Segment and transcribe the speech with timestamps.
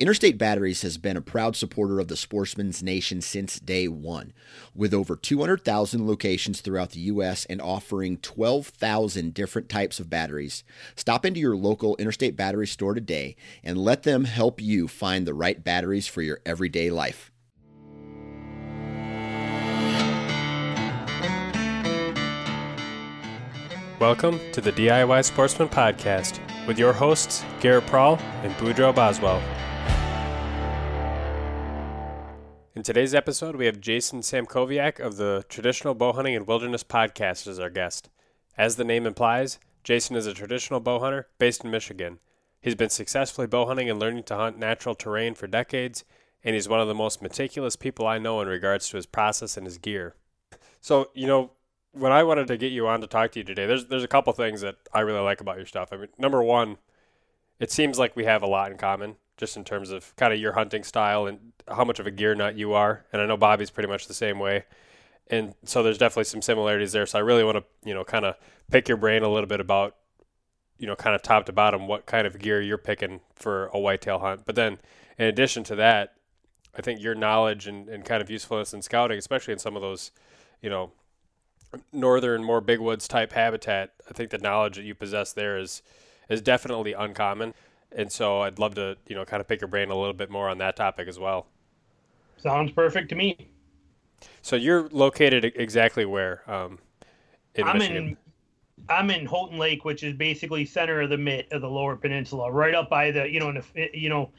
[0.00, 4.32] Interstate Batteries has been a proud supporter of the Sportsman's Nation since day one.
[4.74, 7.44] With over 200,000 locations throughout the U.S.
[7.44, 10.64] and offering 12,000 different types of batteries,
[10.96, 15.34] stop into your local Interstate Battery store today and let them help you find the
[15.34, 17.30] right batteries for your everyday life.
[24.00, 29.40] Welcome to the DIY Sportsman Podcast with your hosts, Garrett Prawl and Boudreaux Boswell.
[32.76, 37.46] In today's episode, we have Jason Samkoviak of the Traditional Bow Hunting and Wilderness Podcast
[37.46, 38.10] as our guest.
[38.58, 42.18] As the name implies, Jason is a traditional bow hunter based in Michigan.
[42.60, 46.02] He's been successfully bow hunting and learning to hunt natural terrain for decades,
[46.42, 49.56] and he's one of the most meticulous people I know in regards to his process
[49.56, 50.16] and his gear.
[50.80, 51.52] So, you know,
[51.92, 54.08] when I wanted to get you on to talk to you today, there's there's a
[54.08, 55.90] couple things that I really like about your stuff.
[55.92, 56.78] I mean, number one,
[57.60, 60.38] it seems like we have a lot in common just in terms of kind of
[60.38, 63.04] your hunting style and how much of a gear nut you are.
[63.12, 64.64] And I know Bobby's pretty much the same way.
[65.28, 67.06] And so there's definitely some similarities there.
[67.06, 68.36] So I really want to, you know, kind of
[68.70, 69.96] pick your brain a little bit about,
[70.78, 73.78] you know, kind of top to bottom, what kind of gear you're picking for a
[73.78, 74.42] whitetail hunt.
[74.44, 74.78] But then
[75.18, 76.14] in addition to that,
[76.76, 79.82] I think your knowledge and, and kind of usefulness in scouting, especially in some of
[79.82, 80.10] those,
[80.60, 80.92] you know,
[81.92, 85.82] northern, more big woods type habitat, I think the knowledge that you possess there is
[86.28, 87.52] is definitely uncommon
[87.94, 90.30] and so I'd love to you know kind of pick your brain a little bit
[90.30, 91.46] more on that topic as well.
[92.36, 93.48] Sounds perfect to me.
[94.42, 96.48] So you're located exactly where?
[96.50, 96.78] Um,
[97.54, 98.08] in I'm Michigan?
[98.08, 98.16] in
[98.88, 102.50] I'm in Houghton Lake, which is basically center of the mid of the Lower Peninsula,
[102.50, 104.30] right up by the you know the, you know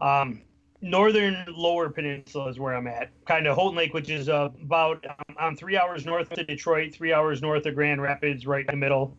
[0.00, 0.42] um,
[0.80, 3.10] northern Lower Peninsula is where I'm at.
[3.26, 6.92] Kind of Houghton Lake, which is uh, about um, I'm three hours north of Detroit,
[6.92, 9.16] three hours north of Grand Rapids, right in the middle.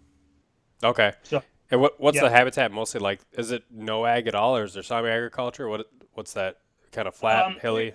[0.83, 1.13] Okay.
[1.23, 3.21] So and what what's the habitat mostly like?
[3.33, 5.67] Is it no ag at all, or is there some agriculture?
[5.67, 6.57] What what's that
[6.91, 7.93] kind of flat, um, hilly?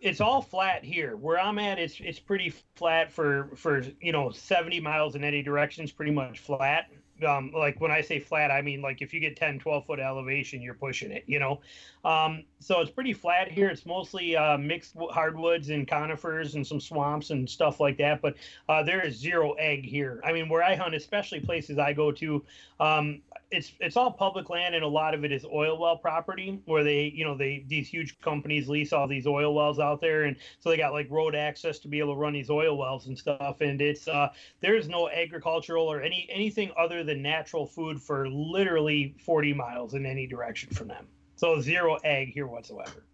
[0.00, 1.16] It's all flat here.
[1.16, 5.42] Where I'm at, it's it's pretty flat for for you know 70 miles in any
[5.42, 5.82] direction.
[5.82, 6.90] It's pretty much flat
[7.26, 10.00] um, like when I say flat, I mean like if you get 10, 12 foot
[10.00, 11.60] elevation, you're pushing it, you know.
[12.04, 13.68] Um, so it's pretty flat here.
[13.68, 18.22] It's mostly uh, mixed hardwoods and conifers and some swamps and stuff like that.
[18.22, 18.36] But
[18.68, 20.20] uh, there is zero ag here.
[20.24, 22.44] I mean, where I hunt, especially places I go to,
[22.80, 26.60] um, it's it's all public land and a lot of it is oil well property
[26.66, 30.24] where they you know they these huge companies lease all these oil wells out there.
[30.24, 33.06] And so they got like road access to be able to run these oil wells
[33.06, 33.60] and stuff.
[33.60, 34.28] And it's uh
[34.60, 40.04] there's no agricultural or any anything other than natural food for literally 40 miles in
[40.04, 41.06] any direction from them.
[41.36, 43.04] So zero ag here whatsoever.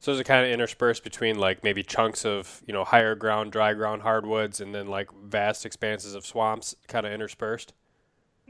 [0.00, 3.52] So is it kind of interspersed between like maybe chunks of you know higher ground
[3.52, 7.72] dry ground hardwoods and then like vast expanses of swamps kind of interspersed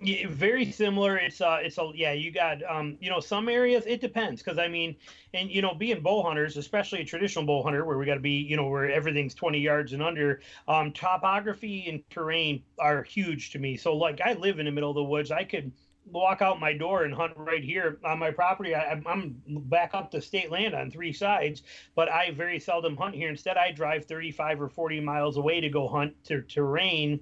[0.03, 1.17] yeah, very similar.
[1.17, 2.13] It's uh, it's a yeah.
[2.13, 4.97] You got um, you know, some areas it depends because I mean,
[5.33, 8.21] and you know, being bow hunters, especially a traditional bow hunter, where we got to
[8.21, 10.41] be, you know, where everything's twenty yards and under.
[10.67, 13.77] Um, topography and terrain are huge to me.
[13.77, 15.31] So like, I live in the middle of the woods.
[15.31, 15.71] I could
[16.07, 18.75] walk out my door and hunt right here on my property.
[18.75, 21.63] I, am back up to state land on three sides,
[21.95, 23.31] but I very seldom hunt here.
[23.31, 27.21] Instead, I drive 35 or 40 miles away to go hunt to terrain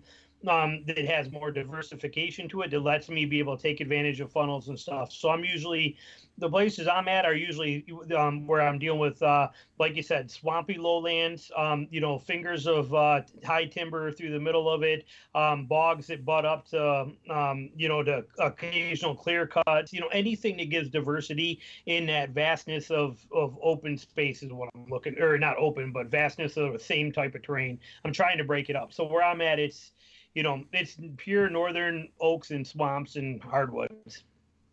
[0.49, 4.21] um, that has more diversification to it that lets me be able to take advantage
[4.21, 5.13] of funnels and stuff.
[5.13, 5.97] So I'm usually
[6.39, 7.87] the places I'm at are usually
[8.17, 9.49] um, where I'm dealing with, uh,
[9.79, 11.51] like you said, swampy lowlands.
[11.57, 15.05] Um, you know, fingers of uh, high timber through the middle of it,
[15.35, 19.93] um, bogs that butt up to, um, you know, to occasional clear cuts.
[19.93, 24.71] You know, anything that gives diversity in that vastness of of open space is what
[24.75, 27.79] I'm looking, or not open, but vastness of the same type of terrain.
[28.05, 28.93] I'm trying to break it up.
[28.93, 29.93] So where I'm at, it's
[30.35, 34.25] you know, it's pure northern oaks and swamps and hardwoods.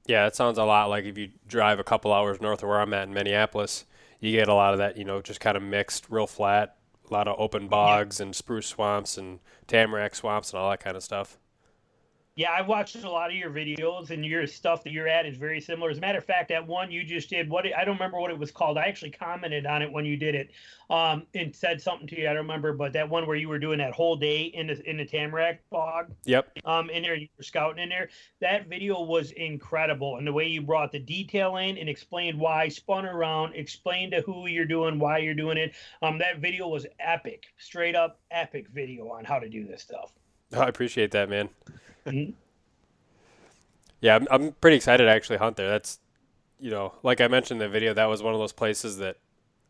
[0.05, 2.81] Yeah, it sounds a lot like if you drive a couple hours north of where
[2.81, 3.85] I'm at in Minneapolis,
[4.19, 6.77] you get a lot of that, you know, just kind of mixed, real flat,
[7.09, 8.27] a lot of open bogs yeah.
[8.27, 11.37] and spruce swamps and tamarack swamps and all that kind of stuff.
[12.39, 15.35] Yeah, I've watched a lot of your videos, and your stuff that you're at is
[15.35, 15.89] very similar.
[15.89, 18.31] As a matter of fact, that one you just did, what I don't remember what
[18.31, 18.77] it was called.
[18.77, 20.51] I actually commented on it when you did it,
[20.89, 22.29] um, and said something to you.
[22.29, 24.89] I don't remember, but that one where you were doing that whole day in the
[24.89, 26.13] in the Tamarack bog.
[26.23, 26.59] Yep.
[26.63, 28.07] Um, in there, you were scouting in there.
[28.39, 32.69] That video was incredible, and the way you brought the detail in and explained why,
[32.69, 35.73] spun around, explained to who you're doing, why you're doing it.
[36.01, 40.13] Um, that video was epic, straight up epic video on how to do this stuff.
[40.53, 41.49] Oh, I appreciate that, man.
[42.09, 42.31] Mm-hmm.
[44.01, 45.69] Yeah, I'm, I'm pretty excited to actually hunt there.
[45.69, 45.99] That's,
[46.59, 49.17] you know, like I mentioned in the video, that was one of those places that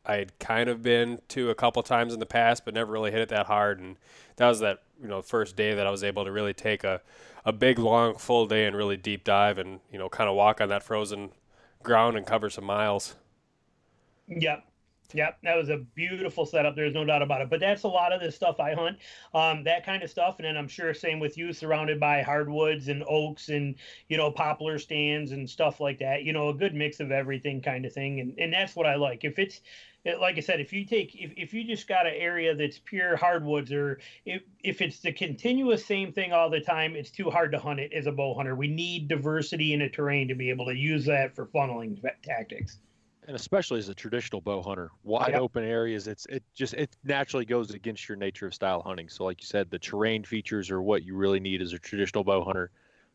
[0.05, 3.11] I had kind of been to a couple times in the past, but never really
[3.11, 3.79] hit it that hard.
[3.79, 3.97] And
[4.37, 7.01] that was that, you know, first day that I was able to really take a,
[7.45, 10.61] a big, long, full day and really deep dive and, you know, kind of walk
[10.61, 11.31] on that frozen
[11.83, 13.15] ground and cover some miles.
[14.27, 14.68] Yep.
[15.11, 16.75] Yep, that was a beautiful setup.
[16.75, 17.49] There's no doubt about it.
[17.49, 18.99] But that's a lot of the stuff I hunt,
[19.33, 20.35] um, that kind of stuff.
[20.37, 23.75] And then I'm sure same with you, surrounded by hardwoods and oaks and
[24.07, 26.23] you know poplar stands and stuff like that.
[26.23, 28.19] You know, a good mix of everything, kind of thing.
[28.19, 29.23] And and that's what I like.
[29.23, 29.61] If it's
[30.05, 33.17] like I said, if you take if, if you just got an area that's pure
[33.17, 37.51] hardwoods, or if if it's the continuous same thing all the time, it's too hard
[37.53, 38.55] to hunt it as a bow hunter.
[38.55, 42.77] We need diversity in a terrain to be able to use that for funneling tactics
[43.29, 45.41] and especially as a traditional bow hunter, wide yep.
[45.41, 49.07] open areas, it's it just it naturally goes against your nature of style hunting.
[49.07, 52.23] So, like you said, the terrain features are what you really need as a traditional
[52.23, 52.71] bow hunter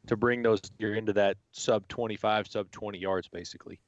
[0.06, 3.80] to bring those deer into that sub 25, sub 20 yards, basically.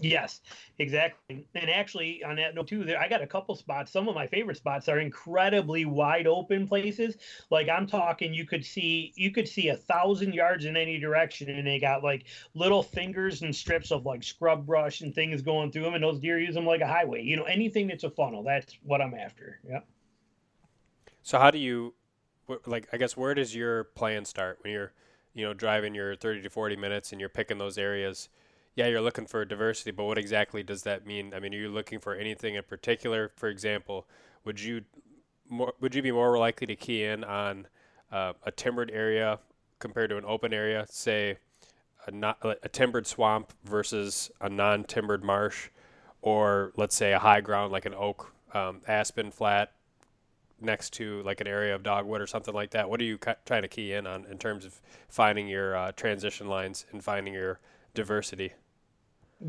[0.00, 0.40] Yes,
[0.80, 1.46] exactly.
[1.54, 3.92] And actually, on that note too, there I got a couple spots.
[3.92, 7.16] Some of my favorite spots are incredibly wide open places.
[7.50, 11.48] Like I'm talking, you could see you could see a thousand yards in any direction,
[11.48, 12.24] and they got like
[12.54, 16.18] little fingers and strips of like scrub brush and things going through them, and those
[16.18, 17.22] deer use them like a highway.
[17.22, 19.60] You know, anything that's a funnel, that's what I'm after.
[19.68, 19.80] Yeah.
[21.22, 21.94] So how do you,
[22.66, 24.92] like, I guess where does your plan start when you're,
[25.32, 28.28] you know, driving your 30 to 40 minutes and you're picking those areas?
[28.74, 31.32] Yeah, you're looking for diversity, but what exactly does that mean?
[31.34, 33.30] I mean, are you looking for anything in particular?
[33.36, 34.06] For example,
[34.44, 34.82] would you
[35.48, 37.66] more, would you be more likely to key in on
[38.10, 39.38] uh, a timbered area
[39.78, 41.38] compared to an open area, say
[42.06, 45.68] a, not, a timbered swamp versus a non-timbered marsh,
[46.22, 49.72] or let's say a high ground like an oak, um, aspen flat
[50.60, 52.88] next to like an area of dogwood or something like that?
[52.88, 55.92] What are you ca- trying to key in on in terms of finding your uh,
[55.92, 57.60] transition lines and finding your
[57.94, 58.52] diversity?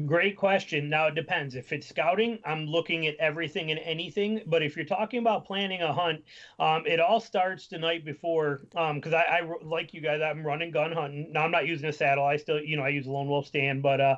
[0.05, 0.89] Great question.
[0.89, 1.55] Now it depends.
[1.55, 4.41] If it's scouting, I'm looking at everything and anything.
[4.47, 6.23] But if you're talking about planning a hunt,
[6.59, 8.61] um, it all starts the night before.
[8.71, 11.31] Because um, I, I, like you guys, I'm running gun hunting.
[11.31, 12.25] Now I'm not using a saddle.
[12.25, 13.83] I still, you know, I use a lone wolf stand.
[13.83, 14.15] But uh,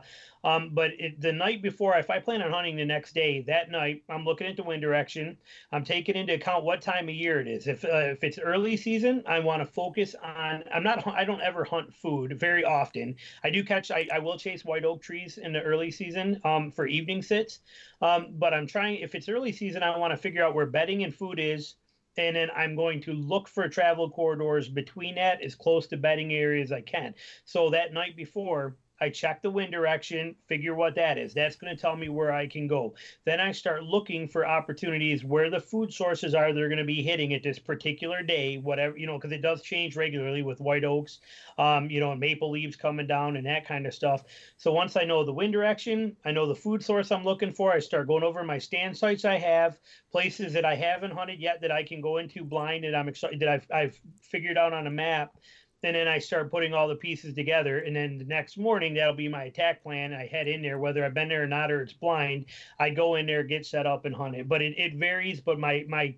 [0.48, 3.70] um, but it, the night before, if I plan on hunting the next day, that
[3.70, 5.36] night I'm looking into wind direction.
[5.74, 7.68] I'm taking into account what time of year it is.
[7.68, 10.64] If uh, if it's early season, I want to focus on.
[10.74, 11.06] I'm not.
[11.06, 13.18] I don't ever hunt food very often.
[13.44, 13.92] I do catch.
[13.92, 17.60] I, I will chase white oak trees in the early season um, for evening sits.
[18.02, 19.00] Um, but I'm trying.
[19.00, 21.76] If it's early season, I want to figure out where bedding and food is
[22.18, 26.34] and then I'm going to look for travel corridors between that as close to bedding
[26.34, 27.14] area as I can.
[27.46, 31.34] So that night before, I check the wind direction, figure what that is.
[31.34, 32.96] That's going to tell me where I can go.
[33.26, 37.04] Then I start looking for opportunities where the food sources are they're going to be
[37.04, 40.84] hitting at this particular day, whatever, you know, because it does change regularly with white
[40.84, 41.20] oaks,
[41.58, 44.24] um, you know, and maple leaves coming down and that kind of stuff.
[44.58, 47.72] So once I know the wind direction, I know the food source I'm looking for,
[47.72, 49.80] I start going over my stand sites I have,
[50.12, 53.40] places that I haven't hunted yet that I can go into blind and I'm excited
[53.42, 55.38] that I've, I've figured out on a map
[55.84, 57.80] and then I start putting all the pieces together.
[57.80, 60.14] And then the next morning, that'll be my attack plan.
[60.14, 62.46] I head in there, whether I've been there or not, or it's blind.
[62.80, 64.50] I go in there, get set up, and hunt it.
[64.50, 65.40] But it, it varies.
[65.40, 66.16] But my my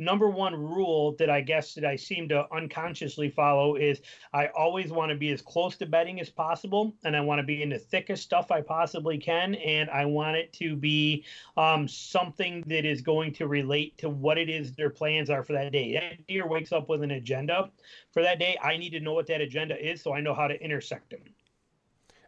[0.00, 4.00] number one rule that I guess that I seem to unconsciously follow is
[4.32, 7.42] I always want to be as close to bedding as possible, and I want to
[7.42, 11.24] be in the thickest stuff I possibly can, and I want it to be
[11.56, 15.52] um, something that is going to relate to what it is their plans are for
[15.52, 15.92] that day.
[15.92, 17.70] That deer wakes up with an agenda
[18.10, 18.56] for that day.
[18.62, 21.20] I need to know what that agenda is so I know how to intersect them.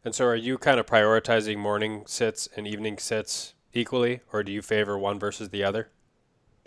[0.05, 4.53] And so, are you kind of prioritizing morning sits and evening sits equally, or do
[4.53, 5.89] you favor one versus the other?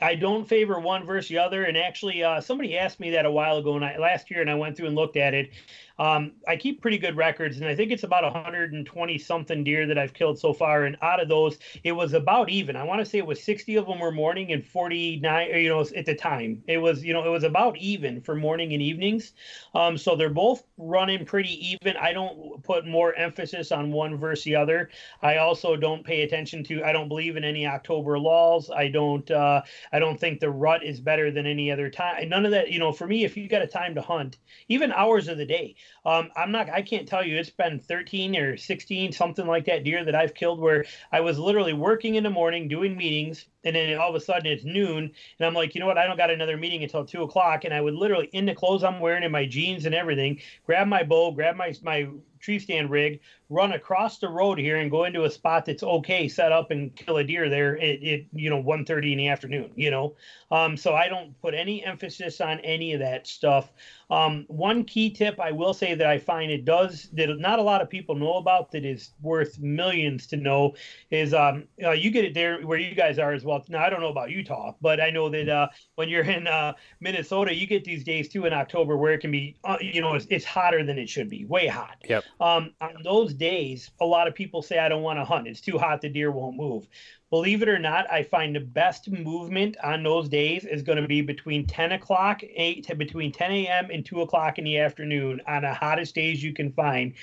[0.02, 1.64] I don't favor one versus the other.
[1.64, 4.50] And actually, uh, somebody asked me that a while ago, and I, last year, and
[4.50, 5.52] I went through and looked at it.
[5.98, 9.98] Um, I keep pretty good records, and I think it's about 120 something deer that
[9.98, 10.84] I've killed so far.
[10.84, 12.76] And out of those, it was about even.
[12.76, 15.82] I want to say it was 60 of them were morning and 49, you know,
[15.96, 16.64] at the time.
[16.68, 19.34] It was, you know, it was about even for morning and evenings.
[19.74, 21.96] Um, so they're both running pretty even.
[21.98, 24.90] I don't put more emphasis on one versus the other.
[25.22, 26.84] I also don't pay attention to.
[26.84, 28.70] I don't believe in any October lulls.
[28.70, 29.30] I don't.
[29.32, 29.62] Uh,
[29.92, 32.30] I don't think the rut is better than any other time.
[32.30, 32.72] None of that.
[32.72, 34.38] You know, for me, if you've got a time to hunt,
[34.68, 35.76] even hours of the day,
[36.06, 36.70] um, I'm not.
[36.70, 37.38] I can't tell you.
[37.38, 41.40] It's been 13 or 16, something like that deer that I've killed where I was
[41.40, 45.12] literally working in the morning doing meetings, and then all of a sudden it's noon,
[45.40, 45.98] and I'm like, you know what?
[45.98, 48.84] I don't got another meeting until two o'clock, and I would literally in the clothes
[48.84, 52.08] I'm wearing and my jeans and everything, grab my bow, grab my my
[52.46, 56.28] tree stand rig, run across the road here and go into a spot that's okay,
[56.28, 59.72] set up and kill a deer there at, at you know 1:30 in the afternoon.
[59.76, 60.16] You know,
[60.52, 63.74] um, so I don't put any emphasis on any of that stuff.
[64.12, 67.64] Um, one key tip I will say that I find it does that not a
[67.64, 70.76] lot of people know about that is worth millions to know
[71.10, 73.64] is um, uh, you get it there where you guys are as well.
[73.70, 76.74] Now I don't know about Utah, but I know that uh, when you're in uh,
[77.00, 80.14] Minnesota, you get these days too in October where it can be uh, you know
[80.14, 81.98] it's, it's, hotter than it should be, way hot.
[82.08, 82.24] Yep.
[82.40, 85.48] Um, on those days, a lot of people say I don't want to hunt.
[85.48, 86.02] It's too hot.
[86.02, 86.88] The deer won't move.
[87.30, 91.08] Believe it or not, I find the best movement on those days is going to
[91.08, 93.90] be between 10 o'clock, 8 to between 10 a.m.
[93.92, 97.14] and 2 o'clock in the afternoon on the hottest days you can find.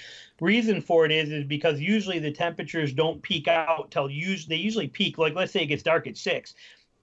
[0.40, 4.60] Reason for it is is because usually the temperatures don't peak out till usually they
[4.60, 6.54] usually peak like let's say it gets dark at six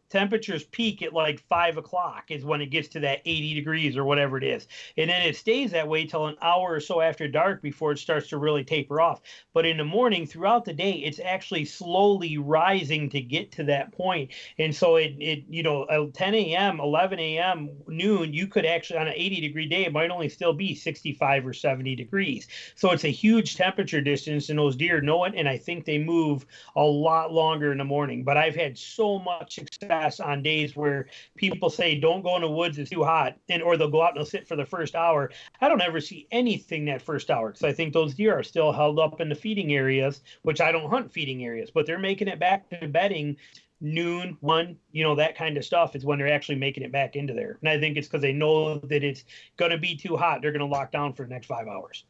[0.10, 4.04] temperatures peak at like five o'clock is when it gets to that 80 degrees or
[4.04, 4.68] whatever it is.
[4.98, 8.00] And then it stays that way till an hour or so after dark before it
[8.00, 9.22] starts to really taper off.
[9.54, 13.92] But in the morning throughout the day it's actually slowly rising to get to that
[13.92, 14.32] point.
[14.58, 19.08] And so it, it you know 10 a.m 11 a.m noon you could actually on
[19.08, 22.48] an 80 degree day it might only still be 65 or 70 degrees.
[22.76, 25.98] So it's a huge temperature distance and those deer know it and i think they
[25.98, 28.24] move a lot longer in the morning.
[28.24, 32.50] But i've had so much success on days where people say don't go in the
[32.50, 34.96] woods it's too hot and or they'll go out and they'll sit for the first
[34.96, 35.32] hour.
[35.62, 38.72] I don't ever see anything that first hour because i think those deer are still
[38.72, 42.28] held up in the feeding areas which i don't hunt feeding areas but they're making
[42.28, 43.36] it back to bedding
[43.82, 47.16] noon one you know that kind of stuff is when they're actually making it back
[47.16, 47.58] into there.
[47.62, 49.24] And i think it's because they know that it's
[49.58, 52.04] going to be too hot they're going to lock down for the next five hours.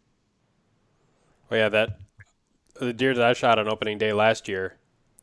[1.51, 1.99] Oh, yeah that
[2.79, 4.78] the deer that i shot on opening day last year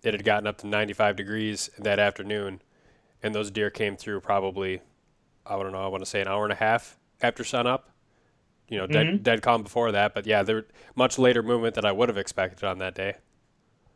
[0.07, 2.63] it had gotten up to 95 degrees that afternoon,
[3.25, 4.81] and those deer came through probably,
[5.45, 7.91] I don't know, I want to say an hour and a half after sunup.
[8.69, 9.23] You know, dead, mm-hmm.
[9.23, 12.65] dead calm before that, but yeah, they're much later movement than I would have expected
[12.65, 13.15] on that day.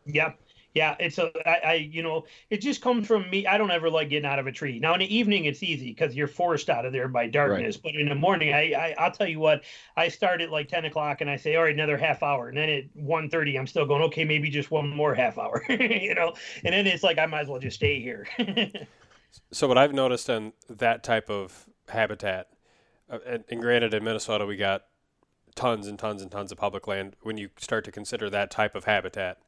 [0.07, 0.15] Yep.
[0.15, 3.47] Yeah, it's a I, I you know it just comes from me.
[3.47, 4.79] I don't ever like getting out of a tree.
[4.79, 7.77] Now in the evening it's easy because you're forced out of there by darkness.
[7.77, 7.95] Right.
[7.95, 9.63] But in the morning, I, I I'll tell you what,
[9.97, 12.57] I start at like ten o'clock and I say, all right, another half hour, and
[12.57, 16.35] then at 1.30, I'm still going, okay, maybe just one more half hour, you know.
[16.65, 18.27] And then it's like I might as well just stay here.
[19.53, 22.49] so what I've noticed on that type of habitat,
[23.11, 24.85] uh, and, and granted in Minnesota we got
[25.55, 27.17] tons and tons and tons of public land.
[27.23, 29.39] When you start to consider that type of habitat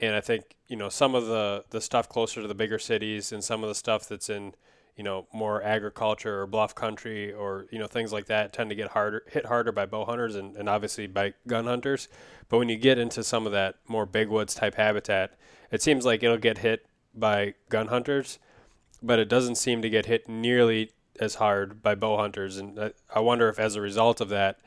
[0.00, 3.32] and I think you know some of the the stuff closer to the bigger cities
[3.32, 4.54] and some of the stuff that's in
[4.96, 8.76] you know more agriculture or bluff country or you know things like that tend to
[8.76, 12.08] get harder hit harder by bow hunters and, and obviously by gun hunters.
[12.48, 15.36] But when you get into some of that more big woods type habitat
[15.70, 18.38] it seems like it'll get hit by gun hunters
[19.02, 22.56] but it doesn't seem to get hit nearly as hard by bow hunters.
[22.56, 24.58] And I wonder if as a result of that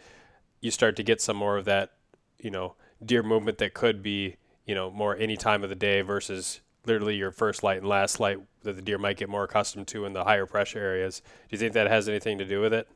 [0.61, 1.91] you start to get some more of that
[2.37, 4.35] you know deer movement that could be
[4.69, 8.19] you know, more any time of the day versus literally your first light and last
[8.19, 11.23] light that the deer might get more accustomed to in the higher pressure areas.
[11.49, 12.87] Do you think that has anything to do with it?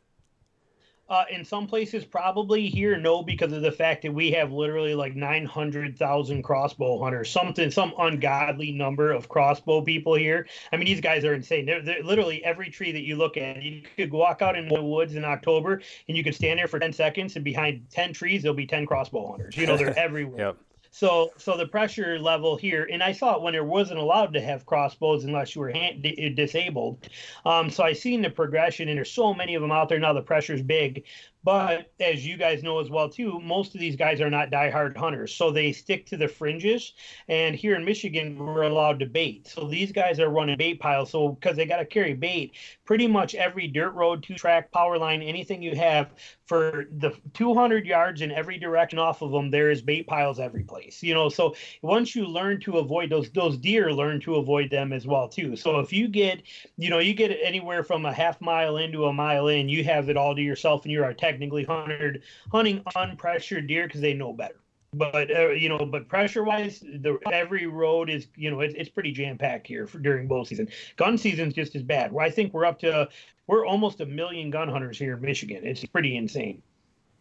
[1.10, 4.94] Uh, in some places, probably here, no, because of the fact that we have literally
[4.94, 10.46] like 900,000 crossbow hunters, something, some ungodly number of crossbow people here.
[10.72, 11.66] I mean, these guys are insane.
[11.66, 14.82] They're, they're literally every tree that you look at, you could walk out in the
[14.82, 18.44] woods in October and you could stand there for 10 seconds, and behind 10 trees,
[18.44, 19.58] there'll be 10 crossbow hunters.
[19.58, 20.40] You know, they're everywhere.
[20.40, 20.58] yep.
[20.96, 24.42] So, so the pressure level here, and I saw it when it wasn't allowed to
[24.42, 26.04] have crossbows unless you were hand,
[26.36, 27.10] disabled.
[27.46, 30.14] Um, so I seen the progression, and there's so many of them out there now.
[30.14, 31.06] The pressure's big,
[31.44, 34.96] but as you guys know as well too, most of these guys are not diehard
[34.96, 36.94] hunters, so they stick to the fringes.
[37.28, 39.48] And here in Michigan, we're allowed to bait.
[39.48, 41.12] So these guys are running bait piles.
[41.12, 42.54] So because they got to carry bait,
[42.86, 46.12] pretty much every dirt road, two track, power line, anything you have
[46.46, 50.64] for the 200 yards in every direction off of them, there is bait piles every
[50.64, 51.04] place.
[51.04, 54.94] You know, so once you learn to avoid those, those deer learn to avoid them
[54.94, 55.56] as well too.
[55.56, 56.44] So if you get,
[56.78, 60.10] you know, you get anywhere from a half mile into a mile in, you have
[60.10, 62.22] it all to yourself, and you're a tech technically hunted
[62.52, 64.56] hunting unpressured deer because they know better.
[64.94, 68.90] But uh, you know, but pressure wise, the every road is you know it, it's
[68.90, 70.70] pretty jam packed here for, during bow season.
[70.98, 72.12] Gun season's just as bad.
[72.12, 73.10] Where I think we're up to
[73.48, 75.62] we're almost a million gun hunters here in Michigan.
[75.64, 76.62] It's pretty insane.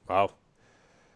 [0.09, 0.33] Wow.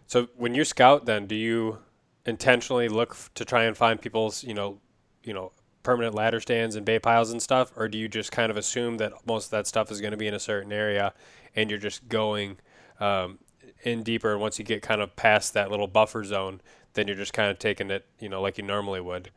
[0.06, 1.78] So when you scout, then do you
[2.24, 4.78] intentionally look to try and find people's you know
[5.24, 8.50] you know permanent ladder stands and bait piles and stuff, or do you just kind
[8.50, 11.12] of assume that most of that stuff is going to be in a certain area,
[11.54, 12.56] and you're just going
[13.00, 13.38] um,
[13.82, 14.32] in deeper.
[14.32, 16.60] And once you get kind of past that little buffer zone,
[16.94, 19.30] then you're just kind of taking it, you know, like you normally would.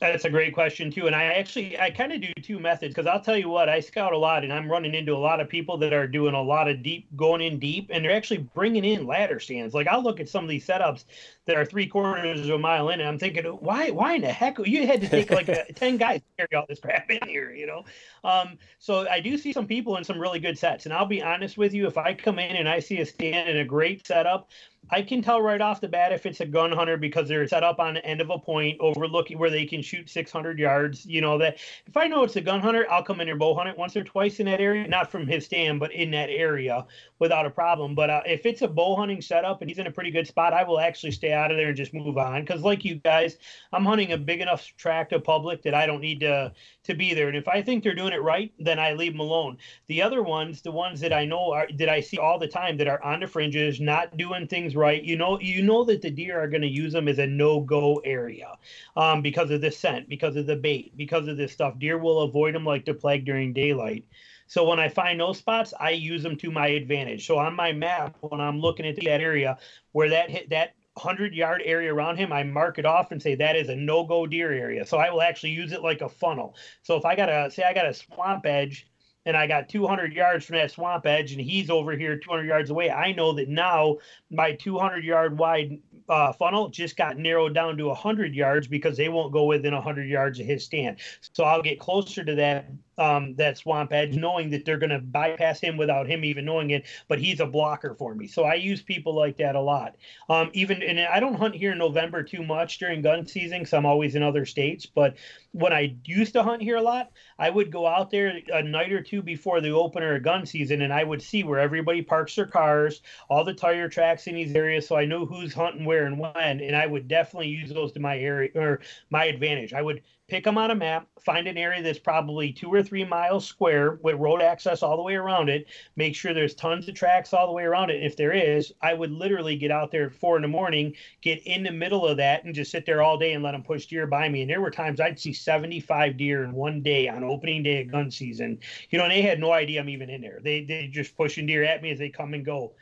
[0.00, 3.06] That's a great question too, and I actually I kind of do two methods because
[3.06, 5.48] I'll tell you what I scout a lot, and I'm running into a lot of
[5.48, 8.84] people that are doing a lot of deep going in deep, and they're actually bringing
[8.84, 9.74] in ladder stands.
[9.74, 11.04] Like I'll look at some of these setups
[11.46, 14.32] that are three quarters of a mile in, and I'm thinking, why why in the
[14.32, 17.26] heck you had to take like a, ten guys to carry all this crap in
[17.26, 17.84] here, you know?
[18.24, 21.22] Um, so I do see some people in some really good sets, and I'll be
[21.22, 24.06] honest with you, if I come in and I see a stand in a great
[24.06, 24.48] setup
[24.90, 27.62] I can tell right off the bat if it's a gun hunter because they're set
[27.62, 31.06] up on the end of a point overlooking where they can shoot 600 yards.
[31.06, 33.54] You know that if I know it's a gun hunter, I'll come in there bow
[33.54, 36.30] hunt it once or twice in that area, not from his stand, but in that
[36.30, 36.84] area
[37.20, 37.94] without a problem.
[37.94, 40.52] But uh, if it's a bow hunting setup and he's in a pretty good spot,
[40.52, 42.42] I will actually stay out of there and just move on.
[42.42, 43.36] Because like you guys,
[43.72, 46.52] I'm hunting a big enough tract of public that I don't need to
[46.84, 47.28] to be there.
[47.28, 49.58] And if I think they're doing it right, then I leave them alone.
[49.86, 52.76] The other ones, the ones that I know are that I see all the time
[52.78, 56.10] that are on the fringes, not doing things right, you know, you know that the
[56.10, 58.56] deer are going to use them as a no-go area
[58.96, 61.78] um, because of the scent, because of the bait, because of this stuff.
[61.78, 64.04] Deer will avoid them like the plague during daylight.
[64.46, 67.26] So when I find those spots, I use them to my advantage.
[67.26, 69.56] So on my map, when I'm looking at that area
[69.92, 73.34] where that hit that 100 yard area around him, I mark it off and say
[73.34, 74.84] that is a no go deer area.
[74.84, 76.54] So I will actually use it like a funnel.
[76.82, 78.86] So if I got a, say, I got a swamp edge
[79.24, 82.70] and I got 200 yards from that swamp edge and he's over here 200 yards
[82.70, 83.98] away, I know that now
[84.30, 89.08] my 200 yard wide uh, funnel just got narrowed down to 100 yards because they
[89.08, 90.98] won't go within 100 yards of his stand.
[91.32, 92.66] So I'll get closer to that
[92.98, 96.70] um, that swamp edge, knowing that they're going to bypass him without him even knowing
[96.70, 96.84] it.
[97.08, 99.96] But he's a blocker for me, so I use people like that a lot.
[100.28, 103.72] Um, even and I don't hunt here in November too much during gun season, because
[103.72, 104.86] I'm always in other states.
[104.86, 105.16] But
[105.52, 108.92] when I used to hunt here a lot, I would go out there a night
[108.92, 112.34] or two before the opener of gun season, and I would see where everybody parks
[112.36, 116.06] their cars, all the tire tracks in these areas, so I know who's hunting where
[116.06, 116.60] and when.
[116.60, 118.80] And I would definitely use those to my area or
[119.10, 119.72] my advantage.
[119.72, 123.04] I would pick them on a map, find an area that's probably two or three
[123.04, 126.94] miles square with road access all the way around it, make sure there's tons of
[126.94, 128.02] tracks all the way around it.
[128.02, 131.46] If there is, I would literally get out there at four in the morning, get
[131.46, 133.84] in the middle of that, and just sit there all day and let them push
[133.84, 134.40] deer by me.
[134.40, 137.92] And there were times I'd see 75 deer in one day on opening day of
[137.92, 138.58] gun season.
[138.88, 140.40] You know, and they had no idea I'm even in there.
[140.42, 142.72] They they just pushing deer at me as they come and go.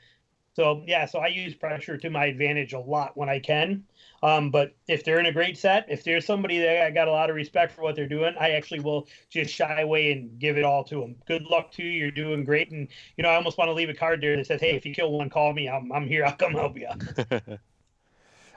[0.55, 3.87] So yeah, so I use pressure to my advantage a lot when I can.
[4.23, 7.11] Um, but if they're in a great set, if there's somebody that I got a
[7.11, 10.59] lot of respect for what they're doing, I actually will just shy away and give
[10.59, 11.17] it all to them.
[11.27, 11.91] Good luck to you.
[11.91, 12.71] You're doing great.
[12.71, 14.85] And, you know, I almost want to leave a card there that says, hey, if
[14.85, 15.69] you kill one, call me.
[15.69, 16.25] I'm, I'm here.
[16.25, 16.89] I'll come help you.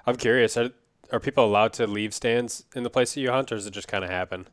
[0.05, 0.58] I'm curious.
[0.58, 0.72] Are,
[1.12, 3.72] are people allowed to leave stands in the place that you hunt, or does it
[3.72, 4.48] just kind of happen?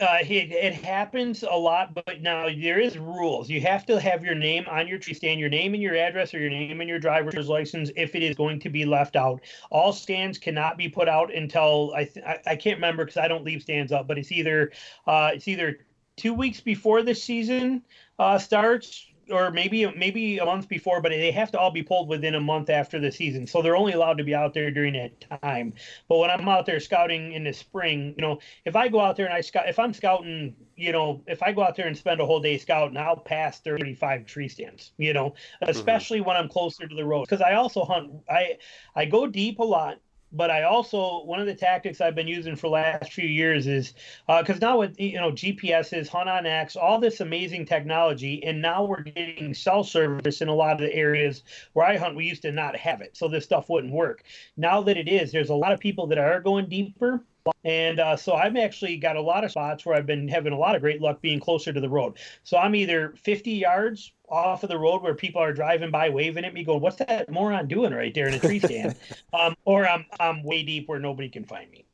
[0.00, 3.50] Uh, it, it happens a lot, but now there is rules.
[3.50, 6.32] You have to have your name on your tree stand, your name and your address,
[6.32, 9.40] or your name and your driver's license if it is going to be left out.
[9.70, 13.26] All stands cannot be put out until I th- I, I, can't remember because I
[13.26, 14.70] don't leave stands up, but it's either
[15.08, 15.80] uh, it's either
[16.16, 17.82] two weeks before the season
[18.20, 22.08] uh, starts or maybe maybe a month before, but they have to all be pulled
[22.08, 23.46] within a month after the season.
[23.46, 25.74] So they're only allowed to be out there during that time.
[26.08, 29.16] But when I'm out there scouting in the spring, you know, if I go out
[29.16, 31.96] there and I scout, if I'm scouting, you know, if I go out there and
[31.96, 34.92] spend a whole day scouting, I'll pass 35 tree stands.
[34.98, 35.70] You know, mm-hmm.
[35.70, 36.28] especially mm-hmm.
[36.28, 38.12] when I'm closer to the road because I also hunt.
[38.28, 38.58] I
[38.94, 40.00] I go deep a lot
[40.32, 43.94] but I also one of the tactics I've been using for last few years is
[44.26, 48.84] because uh, now with you know GPSs, Hunt onX, all this amazing technology, and now
[48.84, 52.16] we're getting cell service in a lot of the areas where I hunt.
[52.16, 54.24] We used to not have it, so this stuff wouldn't work.
[54.56, 57.24] Now that it is, there's a lot of people that are going deeper.
[57.64, 60.58] And uh, so I've actually got a lot of spots where I've been having a
[60.58, 62.18] lot of great luck being closer to the road.
[62.44, 66.44] So I'm either 50 yards off of the road where people are driving by waving
[66.44, 68.96] at me, going, "What's that moron doing right there in a tree stand?"
[69.32, 71.84] um, or I'm I'm way deep where nobody can find me.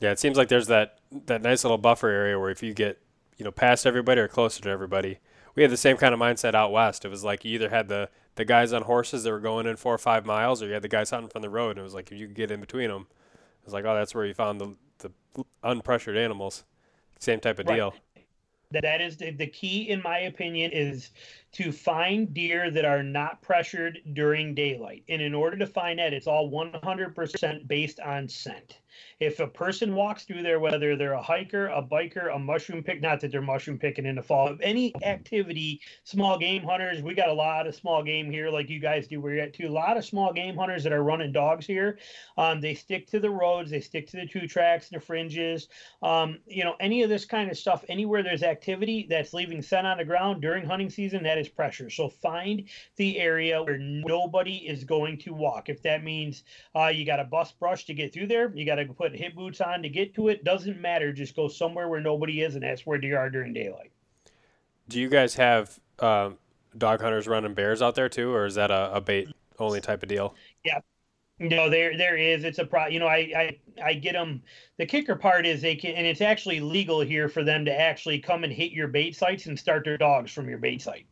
[0.00, 3.00] Yeah, it seems like there's that that nice little buffer area where if you get
[3.36, 5.18] you know past everybody or closer to everybody,
[5.54, 7.04] we had the same kind of mindset out west.
[7.04, 9.76] It was like you either had the the guys on horses that were going in
[9.76, 11.70] four or five miles, or you had the guys hunting from the road.
[11.70, 13.06] And it was like if you could get in between them,
[13.62, 15.10] it was like, oh, that's where you found the the
[15.64, 16.64] unpressured animals.
[17.18, 17.76] Same type of right.
[17.76, 17.94] deal
[18.80, 21.10] that is the, the key in my opinion is
[21.52, 26.12] to find deer that are not pressured during daylight and in order to find that
[26.12, 28.78] it's all 100% based on scent
[29.20, 33.00] if a person walks through there, whether they're a hiker, a biker, a mushroom pick,
[33.00, 37.28] not that they're mushroom picking in the fall, any activity, small game hunters, we got
[37.28, 39.20] a lot of small game here, like you guys do.
[39.20, 41.98] We're at two, a lot of small game hunters that are running dogs here.
[42.36, 45.68] Um, they stick to the roads, they stick to the two tracks and the fringes.
[46.02, 49.86] Um, you know, any of this kind of stuff, anywhere there's activity that's leaving scent
[49.86, 51.90] on the ground during hunting season, that is pressure.
[51.90, 55.68] So find the area where nobody is going to walk.
[55.68, 58.76] If that means uh, you got a bus brush to get through there, you got
[58.76, 60.44] to put hip boots on to get to it.
[60.44, 61.12] Doesn't matter.
[61.12, 63.92] Just go somewhere where nobody is, and that's where they are during daylight.
[64.88, 66.38] Do you guys have um,
[66.76, 70.02] dog hunters running bears out there too, or is that a, a bait only type
[70.02, 70.34] of deal?
[70.64, 70.80] Yeah,
[71.38, 72.44] no, there there is.
[72.44, 72.86] It's a pro.
[72.86, 74.42] You know, I I I get them.
[74.78, 78.18] The kicker part is they can, and it's actually legal here for them to actually
[78.18, 81.06] come and hit your bait sites and start their dogs from your bait site.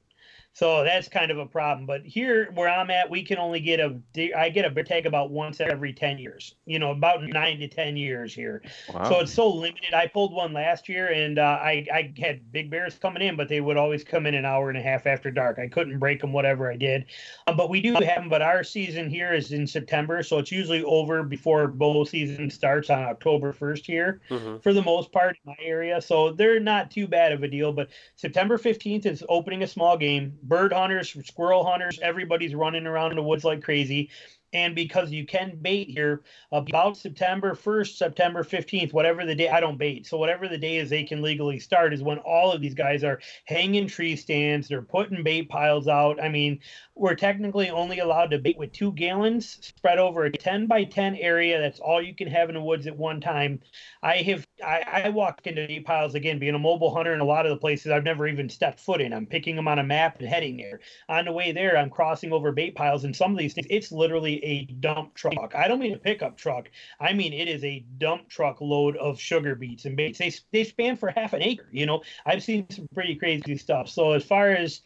[0.53, 1.87] So that's kind of a problem.
[1.87, 3.99] But here where I'm at, we can only get a
[4.37, 7.97] I get a tag about once every 10 years, you know, about nine to 10
[7.97, 8.63] years here.
[8.93, 9.09] Wow.
[9.09, 9.95] So it's so limited.
[9.95, 13.49] I pulled one last year and uh, I, I had big bears coming in, but
[13.49, 15.59] they would always come in an hour and a half after dark.
[15.59, 17.07] I couldn't break them, whatever I did.
[17.47, 18.29] Um, but we do have them.
[18.29, 20.23] But our season here is in September.
[20.23, 24.59] So it's usually over before bow season starts on October 1st here mm-hmm.
[24.59, 26.03] for the most part in my area.
[26.03, 27.73] So they're not too bad of a deal.
[27.73, 33.13] But September 15th is opening a small game bird hunters, squirrel hunters, everybody's running around
[33.13, 34.11] in the woods like crazy
[34.53, 39.49] and because you can bait here uh, about September 1st, September 15th, whatever the day,
[39.49, 40.07] I don't bait.
[40.07, 43.05] So, whatever the day is they can legally start is when all of these guys
[43.05, 46.23] are hanging tree stands, they're putting bait piles out.
[46.23, 46.61] I mean,
[46.95, 51.17] we're technically only allowed to bait with two gallons spread over a 10 by 10
[51.17, 51.61] area.
[51.61, 53.61] That's all you can have in the woods at one time.
[54.03, 57.25] I have, I, I walk into bait piles again, being a mobile hunter in a
[57.25, 59.13] lot of the places I've never even stepped foot in.
[59.13, 60.81] I'm picking them on a map and heading there.
[61.09, 63.93] On the way there, I'm crossing over bait piles, and some of these things, it's
[63.93, 65.55] literally a dump truck.
[65.55, 66.71] I don't mean a pickup truck.
[67.01, 70.19] I mean it is a dump truck load of sugar beets and baits.
[70.19, 71.69] They they span for half an acre.
[71.71, 73.89] You know, I've seen some pretty crazy stuff.
[73.89, 74.83] So as far as,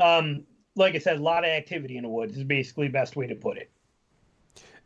[0.00, 3.26] um, like I said, a lot of activity in the woods is basically best way
[3.26, 3.70] to put it.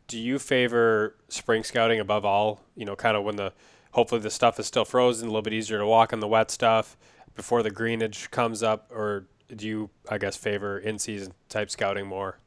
[0.07, 2.61] Do you favor spring scouting above all?
[2.75, 3.53] You know, kind of when the
[3.91, 6.51] hopefully the stuff is still frozen, a little bit easier to walk on the wet
[6.51, 6.97] stuff
[7.35, 12.07] before the greenage comes up, or do you, I guess, favor in season type scouting
[12.07, 12.40] more?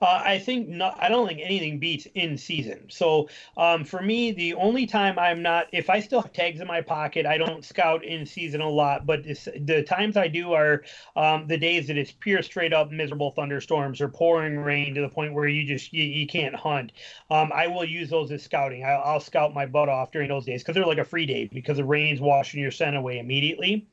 [0.00, 0.96] Uh, I think not.
[1.00, 2.86] I don't think anything beats in season.
[2.88, 6.66] So um, for me, the only time I'm not, if I still have tags in
[6.66, 9.06] my pocket, I don't scout in season a lot.
[9.06, 10.84] But the times I do are
[11.16, 15.08] um, the days that it's pure straight up miserable thunderstorms or pouring rain to the
[15.08, 16.92] point where you just you, you can't hunt.
[17.30, 18.84] Um, I will use those as scouting.
[18.84, 21.48] I, will scout my butt off during those days because they're like a free day
[21.52, 23.86] because the rain's washing your scent away immediately.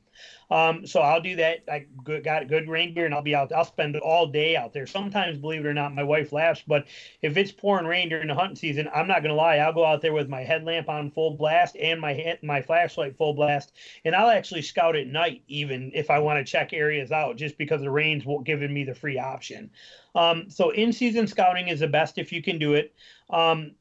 [0.50, 1.64] Um, so I'll do that.
[1.70, 1.86] I
[2.20, 3.52] got good rain gear and I'll be out.
[3.52, 4.86] I'll spend all day out there.
[4.86, 6.86] Sometimes, believe it or not, my wife laughs, but
[7.22, 9.56] if it's pouring rain during the hunting season, I'm not gonna lie.
[9.56, 13.32] I'll go out there with my headlamp on full blast and my my flashlight full
[13.32, 13.72] blast,
[14.04, 17.56] and I'll actually scout at night even if I want to check areas out, just
[17.56, 19.70] because the rain's giving me the free option.
[20.14, 22.94] Um, so in season scouting is the best if you can do it.
[23.30, 23.72] Um,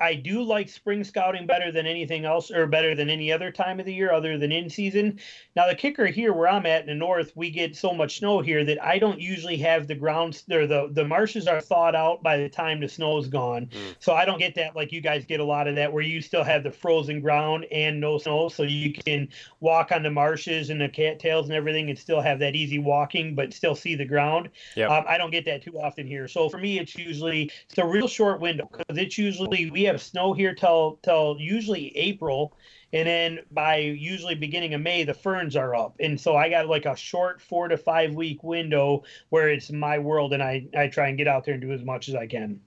[0.00, 3.80] I do like spring scouting better than anything else, or better than any other time
[3.80, 5.18] of the year other than in season.
[5.56, 8.40] Now, the kicker here, where I'm at in the north, we get so much snow
[8.40, 12.22] here that I don't usually have the grounds or the the marshes are thawed out
[12.22, 13.66] by the time the snow's gone.
[13.66, 13.96] Mm.
[13.98, 16.20] So I don't get that like you guys get a lot of that, where you
[16.20, 19.28] still have the frozen ground and no snow, so you can
[19.60, 23.34] walk on the marshes and the cattails and everything, and still have that easy walking,
[23.34, 24.48] but still see the ground.
[24.76, 24.90] Yep.
[24.90, 26.28] Um, I don't get that too often here.
[26.28, 30.00] So for me, it's usually it's a real short window because it's usually we have
[30.00, 32.56] snow here till till usually April,
[32.92, 36.68] and then by usually beginning of May the ferns are up, and so I got
[36.68, 40.88] like a short four to five week window where it's my world, and I I
[40.88, 42.60] try and get out there and do as much as I can.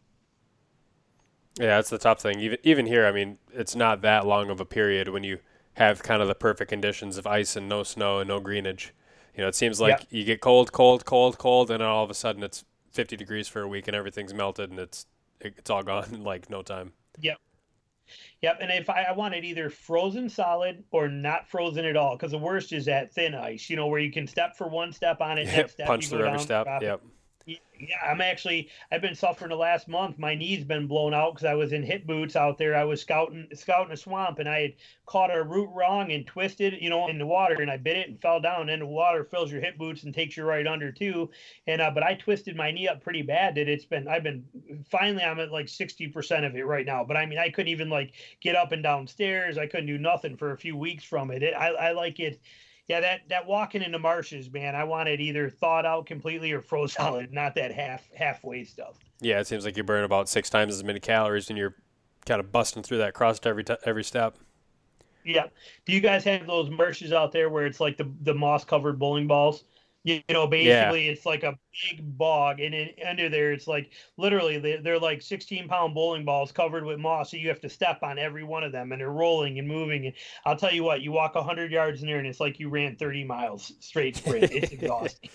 [1.59, 2.39] Yeah, that's the top thing.
[2.39, 5.39] Even even here, I mean, it's not that long of a period when you
[5.73, 8.93] have kind of the perfect conditions of ice and no snow and no greenage.
[9.35, 12.13] You know, it seems like you get cold, cold, cold, cold, and all of a
[12.13, 15.05] sudden it's 50 degrees for a week and everything's melted and it's
[15.39, 16.93] it's all gone in like no time.
[17.19, 17.37] Yep.
[18.41, 22.17] Yep, and if I, I want it either frozen solid or not frozen at all,
[22.17, 24.91] because the worst is that thin ice, you know, where you can step for one
[24.91, 26.67] step on it, next step punch through every step.
[26.81, 27.01] Yep.
[27.03, 27.09] It.
[27.47, 27.57] Yeah,
[28.05, 30.19] I'm actually I've been suffering the last month.
[30.19, 32.75] My knee's been blown out because I was in hip boots out there.
[32.75, 34.73] I was scouting scouting a swamp and I had
[35.07, 38.09] caught a root wrong and twisted, you know, in the water and I bit it
[38.09, 38.69] and fell down.
[38.69, 41.31] And the water fills your hip boots and takes you right under too.
[41.65, 43.55] And uh, but I twisted my knee up pretty bad.
[43.55, 44.45] That it's been I've been
[44.89, 47.03] finally I'm at like sixty percent of it right now.
[47.03, 49.57] But I mean I couldn't even like get up and down stairs.
[49.57, 51.41] I couldn't do nothing for a few weeks from it.
[51.41, 52.39] it I, I like it
[52.87, 56.51] yeah, that that walking in the marshes, man, I want it either thawed out completely
[56.51, 58.97] or froze solid, not that half halfway stuff.
[59.19, 61.75] Yeah, it seems like you burn about six times as many calories, and you're
[62.25, 64.37] kind of busting through that crust every t- every step.
[65.23, 65.47] Yeah.
[65.85, 68.99] Do you guys have those marshes out there where it's like the the moss covered
[68.99, 69.63] bowling balls?
[70.03, 71.11] You, know, basically yeah.
[71.11, 71.53] it's like a
[71.89, 76.25] big bog, and in, under there it's like literally they're, they're like 16 pound bowling
[76.25, 77.29] balls covered with moss.
[77.29, 80.07] So you have to step on every one of them, and they're rolling and moving.
[80.07, 82.69] And I'll tell you what, you walk 100 yards in there, and it's like you
[82.69, 84.51] ran 30 miles straight sprint.
[84.51, 85.29] It's exhausting.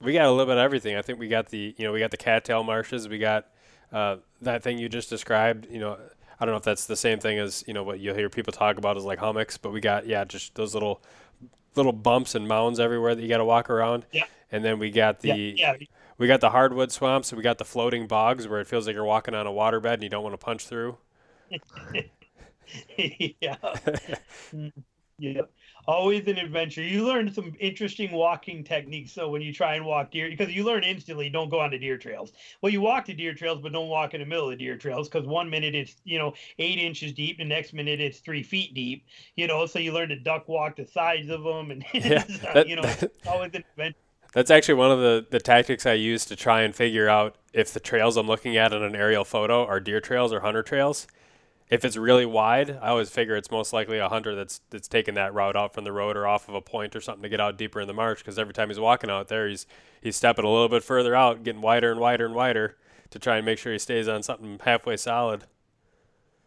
[0.00, 0.96] we got a little bit of everything.
[0.96, 3.08] I think we got the you know we got the cattail marshes.
[3.08, 3.48] We got
[3.92, 5.66] uh, that thing you just described.
[5.70, 5.98] You know.
[6.40, 8.52] I don't know if that's the same thing as you know what you'll hear people
[8.52, 11.00] talk about as like hummocks, but we got yeah just those little
[11.74, 14.06] little bumps and mounds everywhere that you got to walk around.
[14.12, 14.24] Yeah.
[14.50, 15.86] And then we got the yeah, yeah.
[16.18, 18.94] we got the hardwood swamps and we got the floating bogs where it feels like
[18.94, 20.98] you're walking on a waterbed and you don't want to punch through.
[22.96, 23.56] yeah.
[24.54, 24.70] Mm,
[25.18, 25.42] yeah,
[25.86, 26.82] always an adventure.
[26.82, 29.12] You learn some interesting walking techniques.
[29.12, 31.78] So when you try and walk deer, because you learn instantly, don't go on the
[31.78, 32.32] deer trails.
[32.60, 35.08] Well, you walk to deer trails, but don't walk in the middle of deer trails
[35.08, 38.74] because one minute it's you know eight inches deep, the next minute it's three feet
[38.74, 39.04] deep.
[39.36, 42.68] You know, so you learn to duck walk the sides of them, and yeah, that,
[42.68, 42.94] you know,
[43.26, 43.98] always an adventure.
[44.32, 47.74] That's actually one of the, the tactics I use to try and figure out if
[47.74, 51.06] the trails I'm looking at in an aerial photo are deer trails or hunter trails
[51.72, 55.14] if it's really wide, I always figure it's most likely a hunter that's that's taking
[55.14, 57.40] that route out from the road or off of a point or something to get
[57.40, 58.18] out deeper in the marsh.
[58.18, 59.66] Because every time he's walking out there, he's
[60.02, 62.76] he's stepping a little bit further out, getting wider and wider and wider
[63.08, 65.44] to try and make sure he stays on something halfway solid.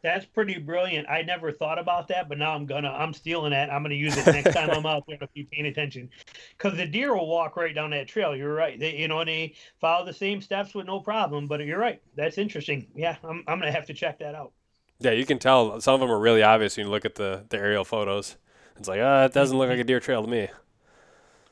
[0.04, 1.10] That's pretty brilliant.
[1.10, 3.74] I never thought about that, but now I'm gonna I'm stealing that.
[3.74, 6.08] I'm gonna use it next time I'm out there if you're paying attention,
[6.56, 8.36] because the deer will walk right down that trail.
[8.36, 8.80] You're right.
[8.80, 11.48] They you know and they follow the same steps with no problem.
[11.48, 12.00] But you're right.
[12.16, 12.86] That's interesting.
[12.94, 14.52] Yeah, I'm I'm gonna have to check that out.
[15.00, 17.46] Yeah, you can tell some of them are really obvious when you look at the,
[17.50, 18.38] the aerial photos.
[18.78, 20.48] It's like, ah, uh, it doesn't look like a deer trail to me.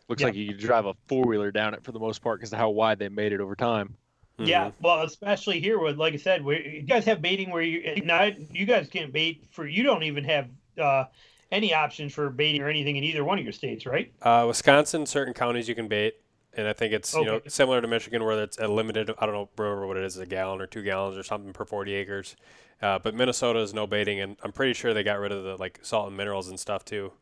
[0.09, 2.51] Looks like you could drive a four wheeler down it for the most part because
[2.51, 3.95] of how wide they made it over time.
[4.37, 4.49] Mm-hmm.
[4.49, 8.01] Yeah, well, especially here with, like I said, where you guys have baiting where you
[8.03, 11.05] now you guys can't bait for you don't even have uh,
[11.51, 14.11] any options for baiting or anything in either one of your states, right?
[14.21, 16.15] Uh, Wisconsin, certain counties you can bait,
[16.55, 17.25] and I think it's okay.
[17.25, 19.11] you know similar to Michigan where it's a limited.
[19.17, 21.65] I don't know remember what it is, a gallon or two gallons or something per
[21.65, 22.35] forty acres.
[22.81, 25.55] Uh, but Minnesota is no baiting, and I'm pretty sure they got rid of the
[25.57, 27.13] like salt and minerals and stuff too.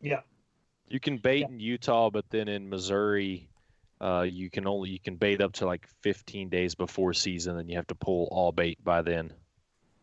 [0.00, 0.20] Yeah.
[0.88, 1.48] You can bait yeah.
[1.48, 3.48] in Utah, but then in Missouri,
[4.00, 7.68] uh, you can only you can bait up to like 15 days before season, and
[7.68, 9.32] you have to pull all bait by then.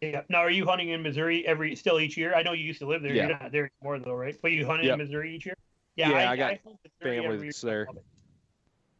[0.02, 0.22] Yeah.
[0.30, 2.36] Now, are you hunting in Missouri every still each year?
[2.36, 3.14] I know you used to live there.
[3.14, 3.28] Yeah.
[3.28, 4.36] You're not there anymore though, right?
[4.42, 4.94] But you hunt yep.
[4.94, 5.56] in Missouri each year.
[5.96, 6.60] Yeah, yeah I, I got I
[7.02, 7.88] family that's there.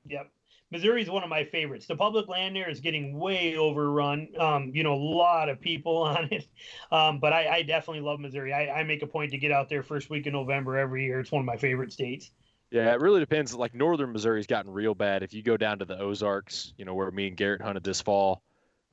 [0.08, 0.32] Yep.
[0.72, 1.86] Missouri is one of my favorites.
[1.86, 4.28] The public land there is getting way overrun.
[4.38, 6.48] Um, you know, a lot of people on it.
[6.92, 8.52] Um, but I, I, definitely love Missouri.
[8.52, 11.20] I, I, make a point to get out there first week in November every year.
[11.20, 12.32] It's one of my favorite states.
[12.72, 13.54] Yeah, it really depends.
[13.54, 15.24] Like northern Missouri's gotten real bad.
[15.24, 18.02] If you go down to the Ozarks, you know, where me and Garrett hunted this
[18.02, 18.42] fall,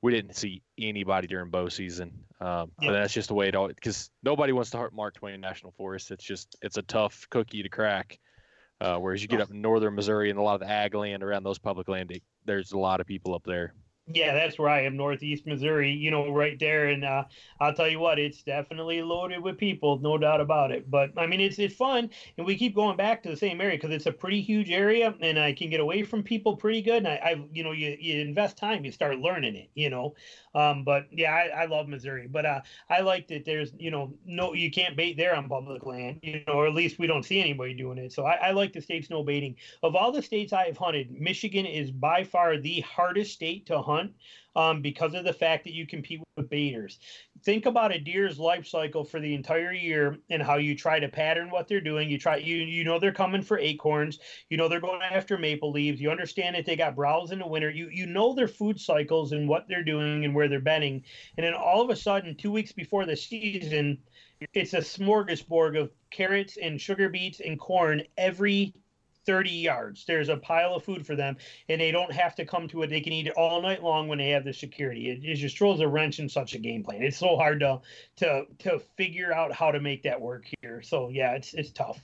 [0.03, 2.13] we didn't see anybody during bow season.
[2.41, 2.89] Um, yeah.
[2.89, 5.73] But that's just the way it all because nobody wants to hunt Mark Twain National
[5.73, 6.11] Forest.
[6.11, 8.19] It's just it's a tough cookie to crack.
[8.83, 11.23] Uh, whereas you get up in northern Missouri and a lot of the ag land
[11.23, 12.13] around those public land,
[12.45, 13.75] there's a lot of people up there.
[14.15, 16.89] Yeah, that's where I am, Northeast Missouri, you know, right there.
[16.89, 17.25] And uh,
[17.61, 20.91] I'll tell you what, it's definitely loaded with people, no doubt about it.
[20.91, 23.77] But I mean, it's it's fun, and we keep going back to the same area
[23.77, 27.05] because it's a pretty huge area, and I can get away from people pretty good.
[27.05, 30.15] And I, I you know, you, you invest time, you start learning it, you know.
[30.55, 34.13] Um, but yeah, I, I love Missouri, but uh, I like that there's, you know,
[34.25, 37.23] no, you can't bait there on public land, you know, or at least we don't
[37.23, 38.13] see anybody doing it.
[38.13, 39.57] So I, I like the states no baiting.
[39.83, 43.81] Of all the states I have hunted, Michigan is by far the hardest state to
[43.81, 44.02] hunt
[44.55, 46.99] um, because of the fact that you compete with baiters.
[47.45, 51.09] Think about a deer's life cycle for the entire year and how you try to
[51.09, 52.11] pattern what they're doing.
[52.11, 54.19] You try you you know they're coming for acorns.
[54.51, 56.01] You know they're going after maple leaves.
[56.01, 57.71] You understand that they got browse in the winter.
[57.71, 61.03] You you know their food cycles and what they're doing and where they're bedding.
[61.37, 63.99] And then all of a sudden, two weeks before the season,
[64.55, 68.75] it's a smorgasbord of carrots and sugar beets and corn every
[69.27, 70.05] 30 yards.
[70.05, 71.37] There's a pile of food for them,
[71.69, 72.91] and they don't have to come to it.
[72.91, 75.11] They can eat it all night long when they have the security.
[75.11, 77.03] It, it just throws a wrench in such a game plan.
[77.03, 77.81] It's so hard to
[78.17, 80.83] to to figure out how to make that work here.
[80.83, 82.01] So yeah, it's it's tough.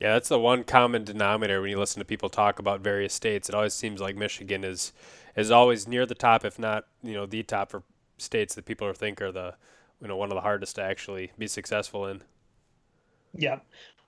[0.00, 3.48] Yeah, that's the one common denominator when you listen to people talk about various states.
[3.48, 4.92] It always seems like Michigan is
[5.36, 7.82] is always near the top, if not you know the top for
[8.18, 9.54] states that people think are the
[10.00, 12.22] you know one of the hardest to actually be successful in.
[13.34, 13.60] Yeah.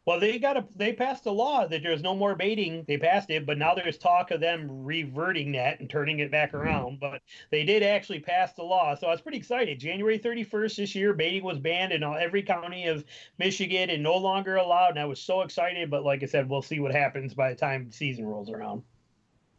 [0.08, 2.82] Well, they got a they passed a law that there's no more baiting.
[2.88, 6.54] They passed it, but now there's talk of them reverting that and turning it back
[6.54, 6.92] around.
[6.92, 6.98] Hmm.
[6.98, 9.78] But they did actually pass the law, so I was pretty excited.
[9.78, 13.04] January 31st this year, baiting was banned in all, every county of
[13.36, 14.92] Michigan and no longer allowed.
[14.92, 17.56] And I was so excited, but like I said, we'll see what happens by the
[17.56, 18.84] time the season rolls around.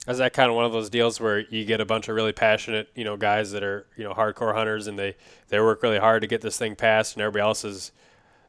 [0.07, 2.33] Is that kind of one of those deals where you get a bunch of really
[2.33, 5.15] passionate, you know, guys that are, you know, hardcore hunters and they
[5.49, 7.91] they work really hard to get this thing passed, and everybody else is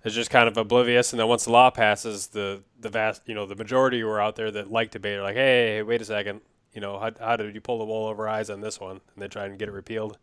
[0.05, 1.13] is just kind of oblivious.
[1.13, 4.37] And then once the law passes, the the vast, you know, the majority were out
[4.37, 6.41] there that like debate are like, hey, wait a second,
[6.73, 9.01] you know, how, how did you pull the wool over eyes on this one?
[9.15, 10.19] And they try and get it repealed.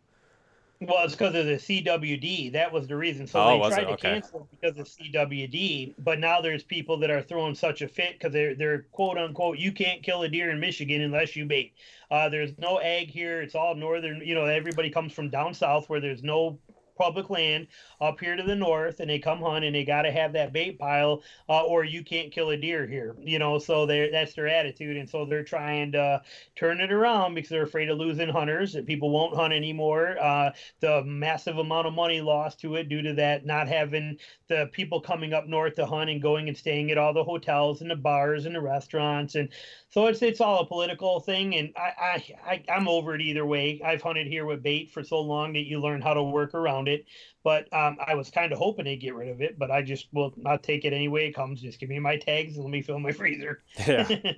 [0.80, 2.52] Well, it's because of the CWD.
[2.52, 3.26] That was the reason.
[3.26, 4.12] So oh, they tried to okay.
[4.12, 5.94] cancel it because of CWD.
[5.98, 9.58] But now there's people that are throwing such a fit because they're they're quote unquote
[9.58, 11.72] you can't kill a deer in Michigan unless you bait.
[12.12, 13.42] Uh, there's no ag here.
[13.42, 14.22] It's all northern.
[14.24, 16.60] You know, everybody comes from down south where there's no
[16.98, 17.66] public land
[18.00, 20.52] up here to the north and they come hunt and they got to have that
[20.52, 23.58] bait pile uh, or you can't kill a deer here you know?
[23.58, 26.22] So they that's their attitude and so they're trying to
[26.56, 30.50] turn it around because they're afraid of losing hunters that people won't hunt anymore uh,
[30.80, 35.00] the massive amount of money lost to it due to that not having the people
[35.00, 37.96] coming up north to hunt and going and staying at all the hotels and the
[37.96, 39.48] bars and the restaurants and
[39.90, 43.46] so it's it's all a political thing and I, I i i'm over it either
[43.46, 43.80] way.
[43.84, 46.87] I've hunted here with bait for so long that you learn how to work around
[46.88, 47.06] it
[47.48, 50.08] but um, I was kind of hoping they'd get rid of it, but I just
[50.12, 51.62] will not take it any way it comes.
[51.62, 53.62] Just give me my tags and let me fill my freezer.
[53.86, 54.06] yeah.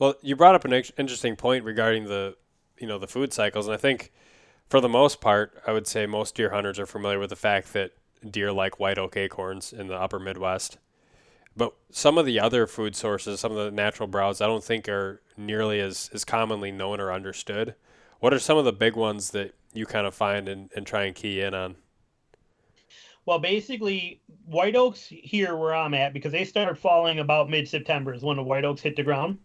[0.00, 2.34] Well, you brought up an interesting point regarding the,
[2.78, 4.10] you know, the food cycles, and I think,
[4.66, 7.74] for the most part, I would say most deer hunters are familiar with the fact
[7.74, 7.92] that
[8.28, 10.78] deer like white oak acorns in the upper Midwest.
[11.54, 14.88] But some of the other food sources, some of the natural browse, I don't think
[14.88, 17.74] are nearly as, as commonly known or understood.
[18.20, 21.04] What are some of the big ones that you kind of find and, and try
[21.04, 21.76] and key in on?
[23.26, 28.12] Well, basically, white oaks here where I'm at because they start falling about mid September
[28.12, 29.38] is when the white oaks hit the ground.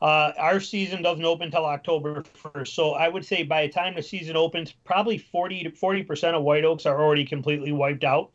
[0.00, 2.68] Uh, our season doesn't open until October 1st.
[2.68, 6.42] So I would say by the time the season opens, probably 40 to 40% of
[6.42, 8.30] white oaks are already completely wiped out.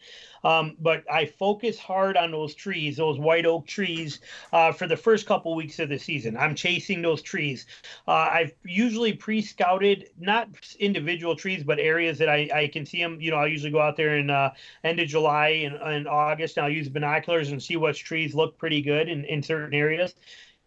[0.48, 4.22] Um, but I focus hard on those trees, those white oak trees,
[4.54, 6.38] uh, for the first couple weeks of the season.
[6.38, 7.66] I'm chasing those trees.
[8.08, 10.48] Uh, I've usually pre scouted, not
[10.80, 13.20] individual trees, but areas that I, I can see them.
[13.20, 14.52] You know, I usually go out there in uh,
[14.86, 18.58] end of July and, and August, and I'll use binoculars and see which trees look
[18.58, 20.16] pretty good in, in certain areas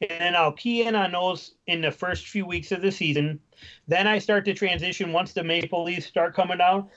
[0.01, 3.38] and then I'll key in on those in the first few weeks of the season.
[3.87, 6.88] Then I start to transition once the maple leaves start coming down.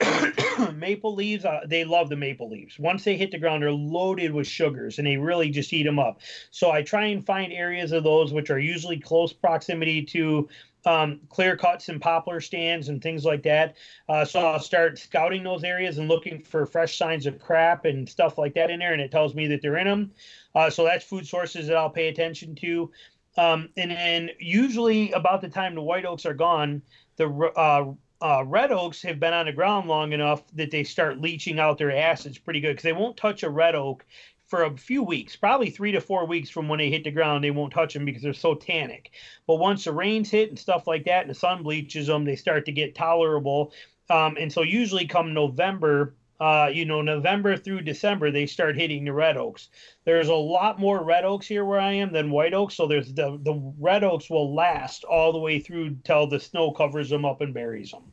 [0.74, 2.78] maple leaves, uh, they love the maple leaves.
[2.78, 5.98] Once they hit the ground, they're loaded with sugars and they really just eat them
[5.98, 6.20] up.
[6.50, 10.48] So I try and find areas of those which are usually close proximity to
[10.86, 13.76] um, clear cuts and poplar stands and things like that.
[14.08, 18.08] Uh, so I'll start scouting those areas and looking for fresh signs of crap and
[18.08, 20.12] stuff like that in there, and it tells me that they're in them.
[20.54, 22.90] Uh, so that's food sources that I'll pay attention to.
[23.36, 26.82] Um, and then usually about the time the white oaks are gone,
[27.16, 31.20] the uh, uh, red oaks have been on the ground long enough that they start
[31.20, 34.04] leaching out their acids pretty good because they won't touch a red oak
[34.46, 37.44] for a few weeks, probably three to four weeks from when they hit the ground.
[37.44, 39.12] They won't touch them because they're so tannic.
[39.46, 42.34] But once the rains hit and stuff like that, and the sun bleaches them, they
[42.34, 43.72] start to get tolerable.
[44.10, 49.04] Um, and so usually come November, uh, you know, November through December, they start hitting
[49.04, 49.68] the red oaks.
[50.04, 53.12] There's a lot more red oaks here where I am than white oaks, so there's
[53.12, 57.26] the the red oaks will last all the way through till the snow covers them
[57.26, 58.04] up and buries them.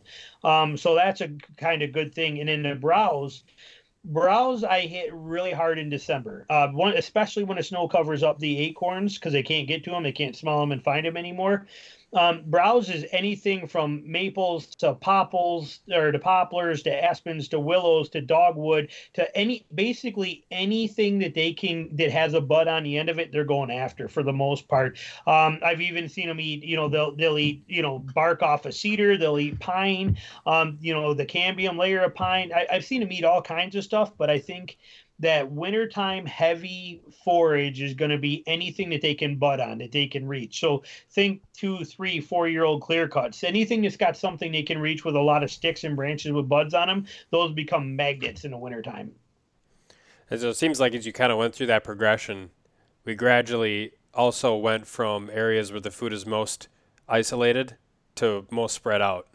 [0.44, 2.42] Um, so that's a kind of good thing.
[2.42, 3.44] And in the browse,
[4.04, 6.46] browse I hit really hard in December.
[6.50, 9.92] Uh, one especially when the snow covers up the acorns because they can't get to
[9.92, 11.66] them, they can't smell them and find them anymore.
[12.14, 18.10] Um, browse is anything from maples to popples or to poplars to aspens to willows
[18.10, 22.98] to dogwood to any basically anything that they can that has a bud on the
[22.98, 24.98] end of it they're going after for the most part.
[25.28, 28.66] Um, I've even seen them eat you know they'll they'll eat you know bark off
[28.66, 32.86] a cedar they'll eat pine um, you know the cambium layer of pine I, I've
[32.86, 34.78] seen them eat all kinds of stuff but I think
[35.20, 39.92] that wintertime heavy forage is going to be anything that they can bud on, that
[39.92, 40.60] they can reach.
[40.60, 43.44] So think two, three, four year old clear cuts.
[43.44, 46.48] Anything that's got something they can reach with a lot of sticks and branches with
[46.48, 49.12] buds on them, those become magnets in the wintertime.
[50.30, 52.52] And so it seems like as you kind of went through that progression,
[53.06, 56.68] we gradually also went from areas where the food is most
[57.08, 57.78] isolated
[58.16, 59.28] to most spread out.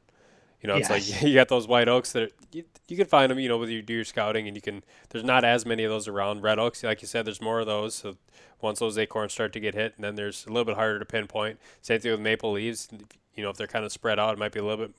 [0.60, 3.38] You know, it's like you got those white oaks that are, you, can find them,
[3.38, 4.82] you know, with you do your scouting, and you can.
[5.10, 6.42] There's not as many of those around.
[6.42, 7.94] Red oaks, like you said, there's more of those.
[7.94, 8.16] So
[8.60, 11.04] once those acorns start to get hit, and then there's a little bit harder to
[11.04, 11.58] pinpoint.
[11.80, 12.88] Same thing with maple leaves.
[13.34, 14.94] You know, if they're kind of spread out, it might be a little bit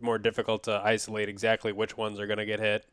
[0.00, 2.86] more difficult to isolate exactly which ones are going to get hit.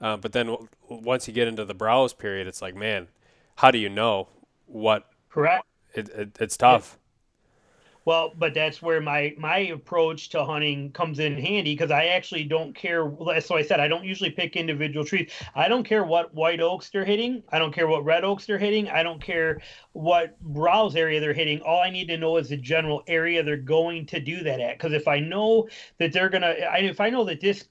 [0.00, 3.08] Uh, but then w- once you get into the browse period, it's like, man,
[3.56, 4.28] how do you know
[4.66, 5.08] what?
[5.30, 5.64] Correct.
[5.94, 6.98] It, it, it's tough.
[8.06, 12.44] Well, but that's where my my approach to hunting comes in handy because I actually
[12.44, 13.12] don't care.
[13.40, 15.30] So I said I don't usually pick individual trees.
[15.56, 17.42] I don't care what white oaks they're hitting.
[17.50, 18.88] I don't care what red oaks they're hitting.
[18.88, 19.60] I don't care
[19.92, 21.60] what browse area they're hitting.
[21.62, 24.78] All I need to know is the general area they're going to do that at.
[24.78, 27.68] Because if I know that they're gonna, if I know that this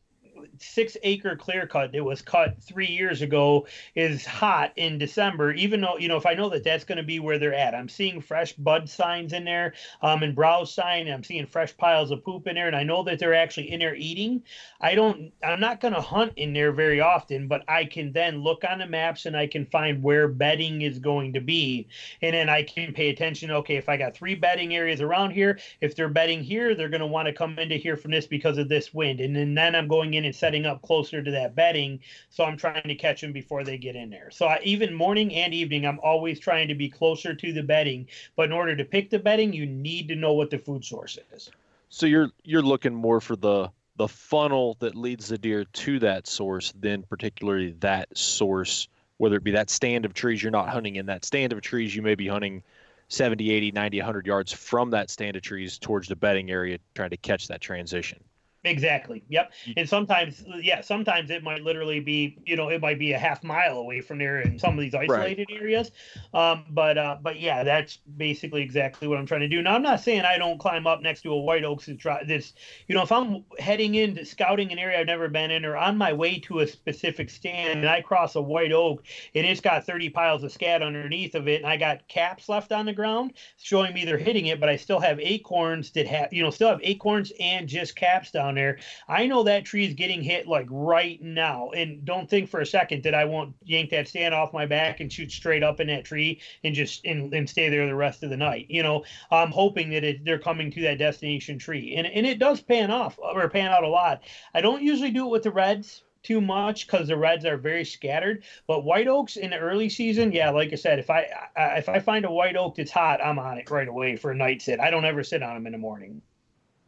[0.60, 5.82] six acre clear cut that was cut three years ago is hot in December, even
[5.82, 7.90] though, you know, if I know that that's going to be where they're at, I'm
[7.90, 12.24] seeing fresh bud signs in there um, and browse sign, I'm seeing fresh piles of
[12.24, 14.44] poop in there, and I know that they're actually in there eating.
[14.82, 18.40] I don't, I'm not going to hunt in there very often, but I can then
[18.40, 21.88] look on the maps and I can find where bedding is going to be.
[22.22, 23.52] And then I can pay attention.
[23.52, 27.02] Okay, if I got three bedding areas around here, if they're bedding here, they're going
[27.02, 29.20] to want to come into here from this because of this wind.
[29.22, 32.00] And then, then I'm going in and setting up closer to that bedding.
[32.30, 34.30] So I'm trying to catch them before they get in there.
[34.30, 38.08] So I, even morning and evening, I'm always trying to be closer to the bedding.
[38.36, 41.18] But in order to pick the bedding, you need to know what the food source
[41.34, 41.50] is.
[41.90, 46.28] So you're you're looking more for the the funnel that leads the deer to that
[46.28, 48.88] source than particularly that source
[49.18, 51.96] whether it be that stand of trees you're not hunting in that stand of trees
[51.96, 52.62] you may be hunting
[53.08, 57.12] 70 80 90 100 yards from that stand of trees towards the bedding area trying
[57.12, 58.20] to catch that transition
[58.66, 59.24] Exactly.
[59.30, 59.52] Yep.
[59.78, 63.44] And sometimes, yeah, sometimes it might literally be, you know, it might be a half
[63.44, 65.62] mile away from there in some of these isolated right.
[65.62, 65.92] areas.
[66.34, 69.62] Um, but, uh, but yeah, that's basically exactly what I'm trying to do.
[69.62, 72.24] Now, I'm not saying I don't climb up next to a white oak and try
[72.24, 72.54] this.
[72.88, 75.98] You know, if I'm heading into scouting an area I've never been in, or on
[75.98, 79.04] my way to a specific stand, and I cross a white oak,
[79.36, 82.72] and it's got 30 piles of scat underneath of it, and I got caps left
[82.72, 86.32] on the ground showing me they're hitting it, but I still have acorns that have,
[86.34, 88.80] you know, still have acorns and just caps down there.
[89.08, 91.70] I know that tree is getting hit like right now.
[91.72, 95.00] And don't think for a second that I won't yank that stand off my back
[95.00, 98.24] and shoot straight up in that tree and just and, and stay there the rest
[98.24, 98.68] of the night.
[98.70, 101.96] You know, I'm hoping that it, they're coming to that destination tree.
[101.96, 104.22] And, and it does pan off or pan out a lot.
[104.54, 107.86] I don't usually do it with the reds too much because the reds are very
[107.86, 108.44] scattered.
[108.68, 111.88] But white oaks in the early season, yeah, like I said, if I, I if
[111.88, 114.62] I find a white oak that's hot, I'm on it right away for a night
[114.62, 114.80] sit.
[114.80, 116.22] I don't ever sit on them in the morning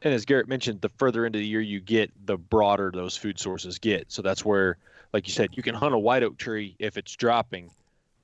[0.02, 3.40] and as Garrett mentioned, the further into the year you get, the broader those food
[3.40, 4.12] sources get.
[4.12, 4.78] So that's where,
[5.14, 7.72] like you said, you can hunt a white oak tree if it's dropping.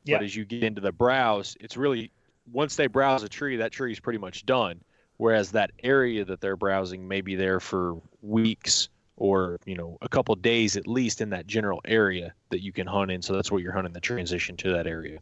[0.03, 0.17] Yeah.
[0.17, 2.11] But as you get into the browse, it's really
[2.51, 4.81] once they browse a tree, that tree is pretty much done.
[5.17, 10.09] Whereas that area that they're browsing may be there for weeks or you know a
[10.09, 13.21] couple days at least in that general area that you can hunt in.
[13.21, 15.19] So that's what you're hunting the transition to that area.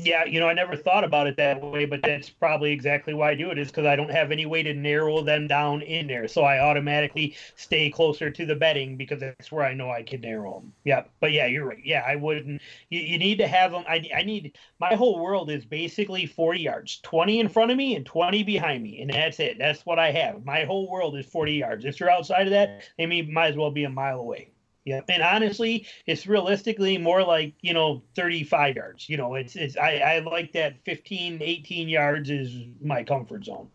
[0.00, 3.30] Yeah, you know, I never thought about it that way, but that's probably exactly why
[3.32, 6.06] I do it is because I don't have any way to narrow them down in
[6.06, 6.28] there.
[6.28, 10.20] So I automatically stay closer to the bedding because that's where I know I can
[10.20, 10.72] narrow them.
[10.84, 11.84] Yeah, but yeah, you're right.
[11.84, 12.62] Yeah, I wouldn't.
[12.90, 13.82] You, you need to have them.
[13.88, 17.96] I, I need my whole world is basically 40 yards 20 in front of me
[17.96, 19.00] and 20 behind me.
[19.00, 19.58] And that's it.
[19.58, 20.44] That's what I have.
[20.44, 21.84] My whole world is 40 yards.
[21.84, 24.52] If you're outside of that, they may, might as well be a mile away.
[24.88, 29.08] Yeah, and honestly, it's realistically more like you know 35 yards.
[29.08, 33.68] You know, it's it's I, I like that 15, 18 yards is my comfort zone.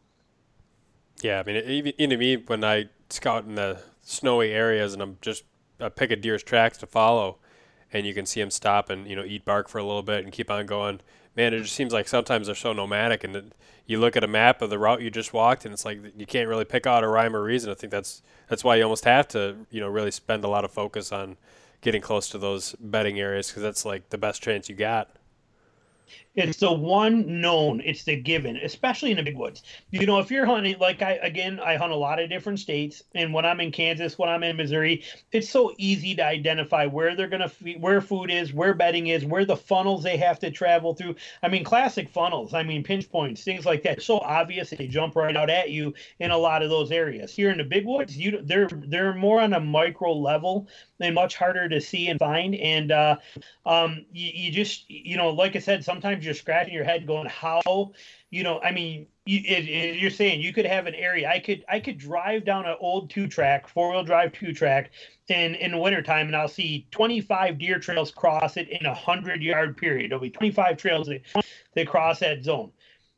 [1.22, 5.20] Yeah, I mean, even, even me when I scout in the snowy areas and I'm
[5.22, 5.44] just
[5.80, 7.38] I pick a deer's tracks to follow,
[7.92, 10.24] and you can see him stop and you know eat bark for a little bit
[10.24, 11.00] and keep on going.
[11.36, 13.54] Man, it just seems like sometimes they're so nomadic, and
[13.88, 16.26] you look at a map of the route you just walked, and it's like you
[16.26, 17.72] can't really pick out a rhyme or reason.
[17.72, 20.64] I think that's that's why you almost have to, you know, really spend a lot
[20.64, 21.38] of focus on
[21.82, 25.10] getting close to those bedding areas because that's like the best chance you got.
[26.36, 27.80] It's the one known.
[27.86, 29.62] It's the given, especially in the big woods.
[29.92, 33.04] You know, if you're hunting, like I again, I hunt a lot of different states,
[33.14, 37.16] and when I'm in Kansas, when I'm in Missouri, it's so easy to identify where
[37.16, 40.50] they're gonna, feed, where food is, where bedding is, where the funnels they have to
[40.50, 41.16] travel through.
[41.44, 42.56] I mean, classic funnels.
[42.56, 44.02] I mean, pinch points, things like that.
[44.02, 47.36] So obvious they jump right out at you in a lot of those areas.
[47.36, 50.68] Here in the big woods, you they're they're more on a micro level
[51.00, 52.56] and much harder to see and find.
[52.56, 53.18] And uh,
[53.66, 57.28] um, you, you just, you know, like I said, sometimes you're scratching your head going,
[57.28, 57.92] how,
[58.30, 61.30] you know, I mean, you, it, it, you're saying you could have an area.
[61.30, 64.92] I could, I could drive down an old two track, four wheel drive two track
[65.28, 69.78] in, in wintertime and I'll see 25 deer trails cross it in a hundred yard
[69.78, 70.12] period.
[70.12, 71.46] There'll be 25 trails that,
[71.76, 72.72] that cross that zone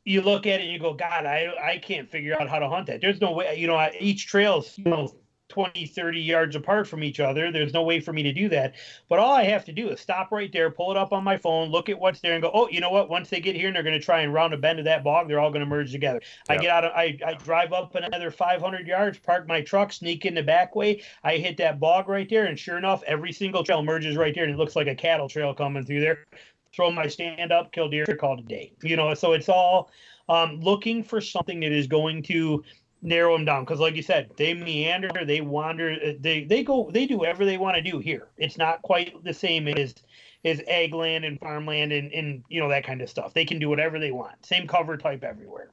[0.06, 2.68] you look at it and you go, God, I I can't figure out how to
[2.68, 3.00] hunt that.
[3.00, 5.12] There's no way, you know, each trail's you know
[5.48, 7.52] 20, 30 yards apart from each other.
[7.52, 8.74] There's no way for me to do that.
[9.08, 11.36] But all I have to do is stop right there, pull it up on my
[11.36, 13.08] phone, look at what's there, and go, oh, you know what?
[13.08, 15.04] Once they get here and they're going to try and round a bend of that
[15.04, 16.20] bog, they're all going to merge together.
[16.48, 16.58] Yep.
[16.58, 20.24] I get out, of, I, I drive up another 500 yards, park my truck, sneak
[20.24, 21.02] in the back way.
[21.22, 24.44] I hit that bog right there, and sure enough, every single trail merges right there,
[24.44, 26.26] and it looks like a cattle trail coming through there.
[26.74, 28.72] Throw my stand up, kill deer, call it a day.
[28.82, 29.90] You know, so it's all
[30.28, 32.62] um, looking for something that is going to
[33.06, 36.90] narrow them down because like you said they meander they wander uh, they they go
[36.92, 38.28] they do whatever they want to do here.
[38.36, 39.94] It's not quite the same as
[40.44, 43.32] as ag land and farmland and, and you know that kind of stuff.
[43.32, 44.44] They can do whatever they want.
[44.44, 45.70] Same cover type everywhere.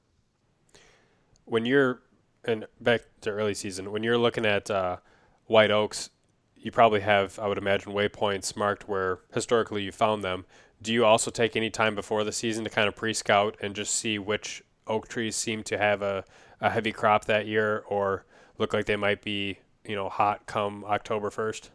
[1.45, 2.01] When you're
[2.45, 4.97] and back to early season when you're looking at uh,
[5.45, 6.09] white oaks
[6.57, 10.45] you probably have i would imagine waypoints marked where historically you found them.
[10.81, 13.95] Do you also take any time before the season to kind of pre-scout and just
[13.95, 16.25] see which oak trees seem to have a
[16.63, 18.25] a heavy crop that year or
[18.57, 21.69] look like they might be, you know, hot come October 1st?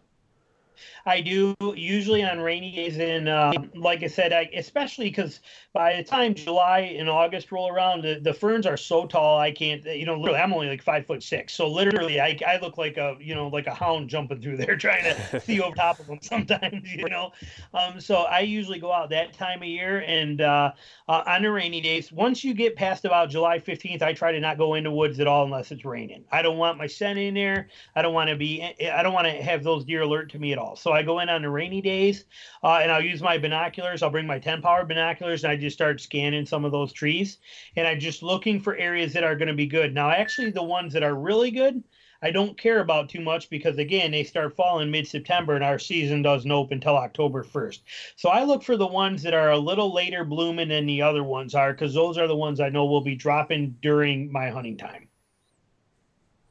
[1.07, 5.41] I do usually on rainy days, and uh, like I said, I, especially because
[5.73, 9.53] by the time July and August roll around, the, the ferns are so tall I
[9.53, 9.85] can't.
[9.85, 12.97] You know, literally, I'm only like five foot six, so literally, I, I look like
[12.97, 16.07] a you know like a hound jumping through there trying to see over top of
[16.07, 16.87] them sometimes.
[16.99, 17.33] You know,
[17.75, 20.73] um, so I usually go out that time of year, and uh,
[21.09, 24.41] uh, on the rainy days, once you get past about July 15th, I try to
[24.41, 26.25] not go into woods at all unless it's raining.
[26.33, 27.69] I don't want my scent in there.
[27.95, 28.63] I don't want to be.
[28.63, 30.68] I don't want to have those deer alert to me at all.
[30.75, 32.25] So I go in on the rainy days,
[32.63, 34.03] uh, and I'll use my binoculars.
[34.03, 37.39] I'll bring my 10 power binoculars, and I just start scanning some of those trees,
[37.77, 39.95] and I'm just looking for areas that are going to be good.
[39.95, 41.83] Now, actually, the ones that are really good.
[42.21, 46.21] I don't care about too much because again they start falling mid-September and our season
[46.21, 47.81] doesn't open until October 1st.
[48.17, 51.23] So I look for the ones that are a little later blooming than the other
[51.23, 54.77] ones are because those are the ones I know will be dropping during my hunting
[54.77, 55.09] time.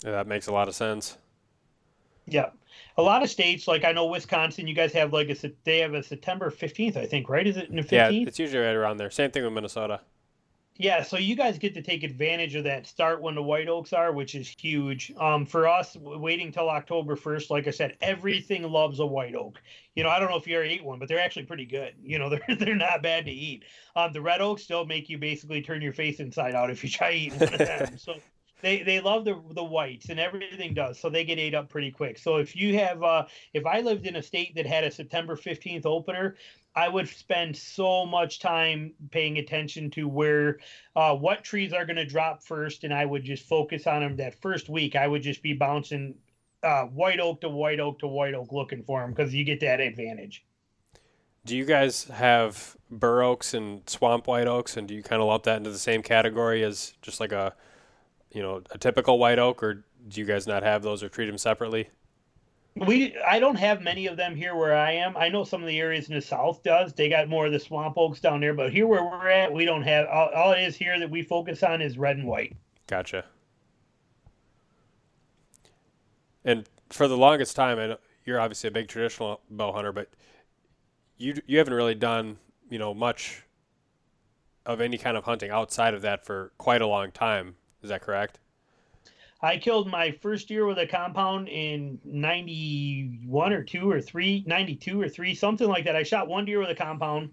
[0.06, 1.18] Yeah, that makes a lot of sense.
[2.28, 2.50] Yeah.
[2.98, 5.94] A lot of states, like I know Wisconsin, you guys have like a they have
[5.94, 7.46] a September fifteenth, I think, right?
[7.46, 8.24] Is it in the fifteenth?
[8.24, 9.12] Yeah, it's usually right around there.
[9.12, 10.02] Same thing with Minnesota.
[10.80, 13.94] Yeah, so you guys get to take advantage of that start when the white oaks
[13.94, 15.12] are, which is huge.
[15.20, 19.60] Um, for us, waiting till October first, like I said, everything loves a white oak.
[19.96, 21.96] You know, I don't know if you ever ate one, but they're actually pretty good.
[22.04, 23.64] You know, they're they're not bad to eat.
[23.96, 26.90] Um, the red oaks still make you basically turn your face inside out if you
[26.90, 27.90] try eating one of them.
[27.98, 28.14] So
[28.62, 31.92] they they love the the whites and everything does so they get ate up pretty
[31.92, 32.18] quick.
[32.18, 35.36] So if you have uh if i lived in a state that had a september
[35.36, 36.36] 15th opener
[36.76, 40.60] i would spend so much time paying attention to where
[40.96, 44.16] uh what trees are going to drop first and i would just focus on them
[44.18, 44.96] that first week.
[44.96, 46.16] I would just be bouncing
[46.64, 49.60] uh white oak to white oak to white oak looking for them because you get
[49.60, 50.46] that advantage.
[51.46, 55.28] Do you guys have bur oaks and swamp white oaks and do you kind of
[55.28, 57.54] lump that into the same category as just like a
[58.32, 61.28] you know a typical white oak, or do you guys not have those or treat
[61.28, 61.90] them separately?
[62.76, 65.18] We I don't have many of them here where I am.
[65.18, 66.94] I know some of the areas in the south does.
[66.94, 69.66] They got more of the swamp oaks down there, but here where we're at, we
[69.66, 70.08] don't have.
[70.08, 72.56] All, all it is here that we focus on is red and white.
[72.86, 73.26] Gotcha.
[76.46, 80.10] And for the longest time, and you're obviously a big traditional bow hunter, but
[81.18, 82.38] you you haven't really done
[82.70, 83.44] you know much
[84.66, 87.56] of any kind of hunting outside of that for quite a long time.
[87.84, 88.40] Is that correct?
[89.42, 95.00] I killed my first deer with a compound in 91 or 2 or 3, 92
[95.00, 95.96] or 3, something like that.
[95.96, 97.32] I shot one deer with a compound.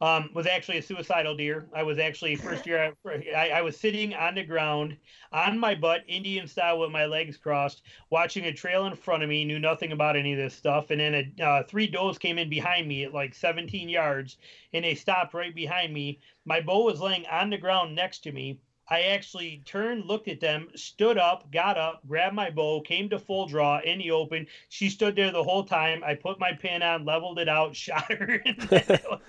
[0.00, 1.68] Um, was actually a suicidal deer.
[1.72, 2.92] I was actually first year.
[3.06, 4.96] I, I, was sitting on the ground
[5.32, 9.28] on my butt, Indian style, with my legs crossed, watching a trail in front of
[9.28, 9.44] me.
[9.44, 10.90] Knew nothing about any of this stuff.
[10.90, 14.36] And then a, uh, three does came in behind me at like 17 yards,
[14.72, 16.18] and they stopped right behind me.
[16.44, 18.58] My bow was laying on the ground next to me.
[18.88, 23.18] I actually turned, looked at them, stood up, got up, grabbed my bow, came to
[23.18, 24.46] full draw in the open.
[24.68, 26.02] She stood there the whole time.
[26.04, 28.42] I put my pin on, leveled it out, shot her.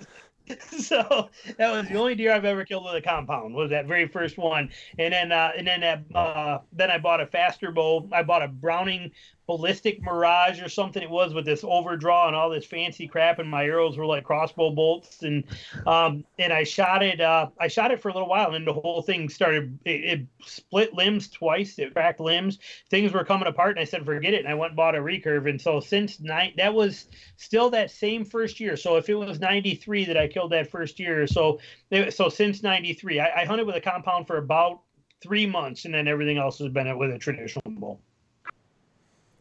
[0.78, 1.28] so
[1.58, 4.38] that was the only deer I've ever killed with a compound was that very first
[4.38, 4.70] one.
[4.98, 8.08] And then uh, and then that, uh, then I bought a faster bow.
[8.12, 9.10] I bought a Browning
[9.46, 13.48] ballistic mirage or something it was with this overdraw and all this fancy crap and
[13.48, 15.22] my arrows were like crossbow bolts.
[15.22, 15.44] And
[15.86, 18.72] um and i shot it uh i shot it for a little while and the
[18.72, 22.58] whole thing started it, it split limbs twice it cracked limbs
[22.90, 24.98] things were coming apart and i said forget it and i went and bought a
[24.98, 25.48] recurve.
[25.48, 28.76] And so since night that was still that same first year.
[28.76, 31.60] So if it was 93 that i killed that first year so
[32.10, 34.80] so since 93 I, I hunted with a compound for about
[35.22, 37.98] three months and then everything else has been with a traditional bow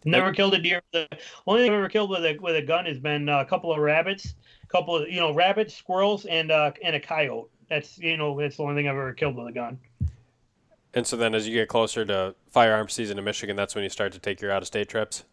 [0.05, 0.81] Never killed a deer.
[0.93, 1.07] The
[1.47, 3.79] only thing I've ever killed with a with a gun has been a couple of
[3.79, 7.49] rabbits, a couple of you know rabbits, squirrels, and uh, and a coyote.
[7.69, 9.79] That's you know that's the only thing I've ever killed with a gun.
[10.93, 13.89] And so then, as you get closer to firearm season in Michigan, that's when you
[13.89, 15.25] start to take your out of state trips.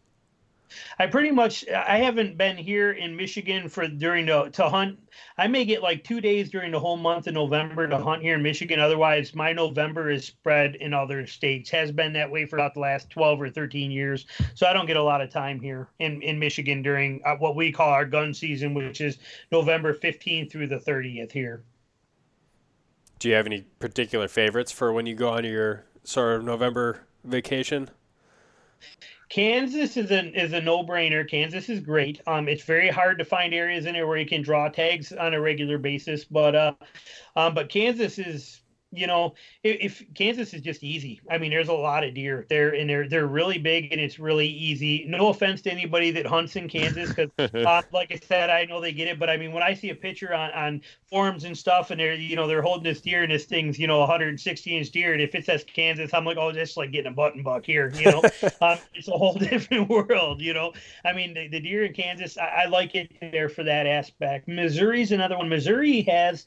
[0.99, 4.99] I pretty much I haven't been here in Michigan for during the to hunt.
[5.39, 8.35] I may get like two days during the whole month of November to hunt here
[8.35, 8.81] in Michigan.
[8.81, 11.71] Otherwise, my November is spread in other states.
[11.71, 14.27] Has been that way for about the last twelve or thirteen years.
[14.55, 17.57] So I don't get a lot of time here in in Michigan during uh, what
[17.57, 19.19] we call our gun season, which is
[19.51, 21.63] November fifteenth through the thirtieth here.
[23.19, 27.07] Do you have any particular favorites for when you go on your sort of November
[27.23, 27.89] vacation?
[29.33, 31.27] Kansas is a is a no brainer.
[31.27, 32.21] Kansas is great.
[32.27, 35.33] Um, it's very hard to find areas in there where you can draw tags on
[35.33, 36.75] a regular basis, but uh,
[37.35, 38.61] um, but Kansas is
[38.93, 41.21] you know, if, if, Kansas is just easy.
[41.31, 44.19] I mean, there's a lot of deer there, and they're they're really big, and it's
[44.19, 45.05] really easy.
[45.09, 48.81] No offense to anybody that hunts in Kansas, because uh, like I said, I know
[48.81, 51.57] they get it, but I mean, when I see a picture on on forums and
[51.57, 54.77] stuff, and they're you know they're holding this deer, and this thing's you know 160
[54.77, 57.43] inch deer, and if it says Kansas, I'm like, oh, that's like getting a button
[57.43, 58.23] buck here, you know.
[58.61, 60.73] um, it's a whole different world, you know.
[61.05, 64.49] I mean, the, the deer in Kansas, I, I like it there for that aspect.
[64.49, 65.49] Missouri's another one.
[65.49, 66.47] Missouri has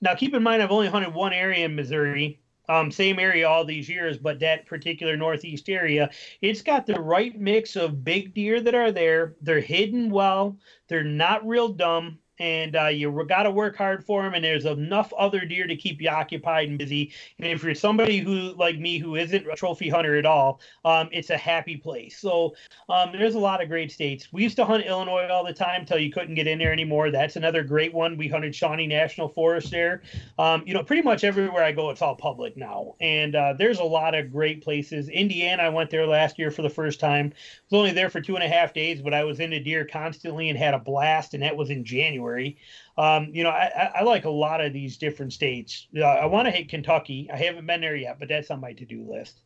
[0.00, 3.64] now, keep in mind, I've only hunted one area in Missouri, um, same area all
[3.64, 6.08] these years, but that particular northeast area,
[6.40, 9.34] it's got the right mix of big deer that are there.
[9.42, 10.56] They're hidden well.
[10.88, 14.32] They're not real dumb and uh, you got to work hard for them.
[14.32, 17.12] And there's enough other deer to keep you occupied and busy.
[17.38, 21.10] And if you're somebody who, like me, who isn't a trophy hunter at all, um,
[21.12, 22.18] it's a happy place.
[22.18, 22.54] So
[22.88, 24.32] um, there's a lot of great states.
[24.32, 27.10] We used to hunt Illinois all the time until you couldn't get in there anymore.
[27.10, 28.16] That's another great one.
[28.16, 30.02] We hunted Shawnee National Forest there.
[30.38, 32.94] Um, you know, pretty much everywhere I go, it's all public now.
[33.00, 35.10] And uh, there's a lot of great places.
[35.10, 37.34] Indiana, I went there last year for the first time.
[37.34, 39.84] I was only there for two and a half days, but I was into deer
[39.84, 41.34] constantly and had a blast.
[41.34, 42.29] And that was in January.
[42.30, 42.56] January.
[42.96, 45.88] Um, you know, I, I, like a lot of these different states.
[45.96, 47.28] Uh, I want to hit Kentucky.
[47.32, 49.40] I haven't been there yet, but that's on my to-do list.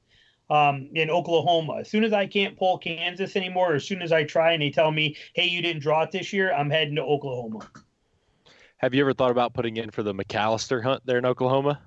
[0.51, 4.13] Um, in Oklahoma, as soon as I can't pull Kansas anymore, or as soon as
[4.13, 6.97] I try and they tell me, "Hey, you didn't draw it this year," I'm heading
[6.97, 7.67] to Oklahoma.
[8.77, 11.81] Have you ever thought about putting in for the McAlester hunt there in Oklahoma?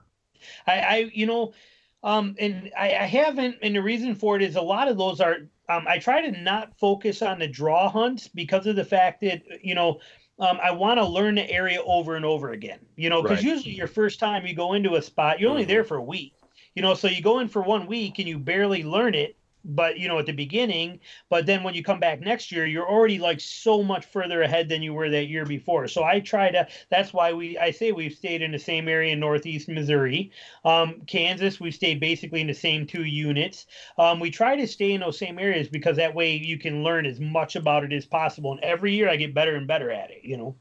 [0.65, 1.53] I, I you know,
[2.01, 5.21] um, and I, I, haven't, and the reason for it is a lot of those
[5.21, 5.37] are.
[5.69, 9.43] Um, I try to not focus on the draw hunts because of the fact that
[9.61, 9.99] you know
[10.39, 12.79] um, I want to learn the area over and over again.
[12.95, 13.51] You know, because right.
[13.51, 15.87] usually your first time you go into a spot, you're only there mm-hmm.
[15.87, 16.33] for a week.
[16.75, 19.35] You know, so you go in for one week and you barely learn it,
[19.67, 20.99] but you know at the beginning
[21.29, 24.69] but then when you come back next year you're already like so much further ahead
[24.69, 25.87] than you were that year before.
[25.87, 29.13] So i try to that's why we i say we've stayed in the same area
[29.13, 30.31] in northeast missouri.
[30.63, 33.67] Um, kansas we stayed basically in the same two units.
[33.97, 37.05] Um, we try to stay in those same areas because that way you can learn
[37.05, 38.51] as much about it as possible.
[38.53, 40.55] And every year i get better and better at it you know?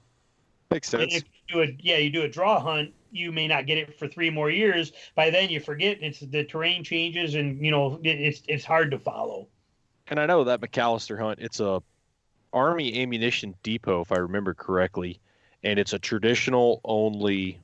[0.71, 3.67] Makes sense if you do a, yeah you do a draw hunt you may not
[3.67, 4.93] get it for three more years.
[5.15, 5.99] By then, you forget.
[6.01, 9.49] It's the terrain changes, and you know it, it's it's hard to follow.
[10.09, 11.39] And I know that McAlester hunt.
[11.41, 11.83] It's a
[12.53, 15.21] Army ammunition depot, if I remember correctly,
[15.63, 17.61] and it's a traditional only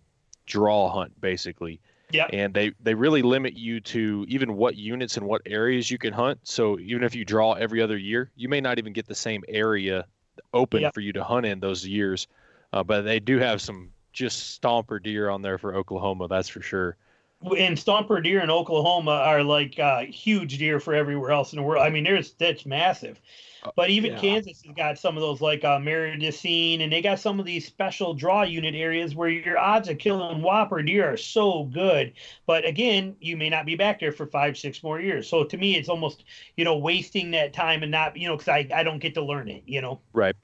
[0.47, 1.81] draw hunt, basically.
[2.11, 2.27] Yeah.
[2.31, 6.13] And they they really limit you to even what units and what areas you can
[6.13, 6.41] hunt.
[6.43, 9.43] So even if you draw every other year, you may not even get the same
[9.49, 10.05] area
[10.53, 12.27] open for you to hunt in those years.
[12.73, 16.29] Uh, but they do have some just stomper deer on there for Oklahoma.
[16.29, 16.97] That's for sure.
[17.43, 21.63] And stomper deer in Oklahoma are like uh, huge deer for everywhere else in the
[21.63, 21.83] world.
[21.83, 23.21] I mean, there's that's massive.
[23.65, 24.19] Uh, but even yeah.
[24.19, 27.41] Kansas has got some of those like uh, Marais des Cygnes, and they got some
[27.41, 31.65] of these special draw unit areas where your odds of killing whopper deer are so
[31.65, 32.13] good.
[32.47, 35.29] But again, you may not be back there for five, six more years.
[35.29, 36.23] So to me, it's almost
[36.57, 39.23] you know wasting that time and not you know because I I don't get to
[39.23, 39.65] learn it.
[39.67, 40.01] You know.
[40.13, 40.37] Right.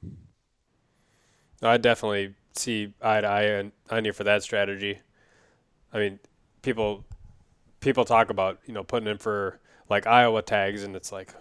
[1.62, 5.00] I definitely see eye to eye on, on you for that strategy.
[5.92, 6.18] I mean,
[6.62, 7.04] people
[7.80, 11.34] people talk about you know putting in for like Iowa tags, and it's like,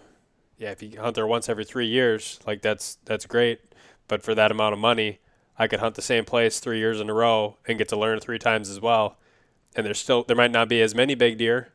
[0.56, 3.60] yeah, if you hunt there once every three years, like that's that's great.
[4.06, 5.20] But for that amount of money,
[5.58, 8.20] I could hunt the same place three years in a row and get to learn
[8.20, 9.16] three times as well.
[9.76, 11.72] And there's still there might not be as many big deer,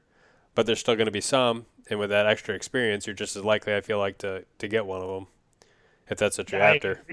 [0.55, 1.65] but there's still going to be some.
[1.89, 4.85] And with that extra experience, you're just as likely, I feel like, to to get
[4.85, 5.27] one of them,
[6.09, 7.03] if that's what you're after.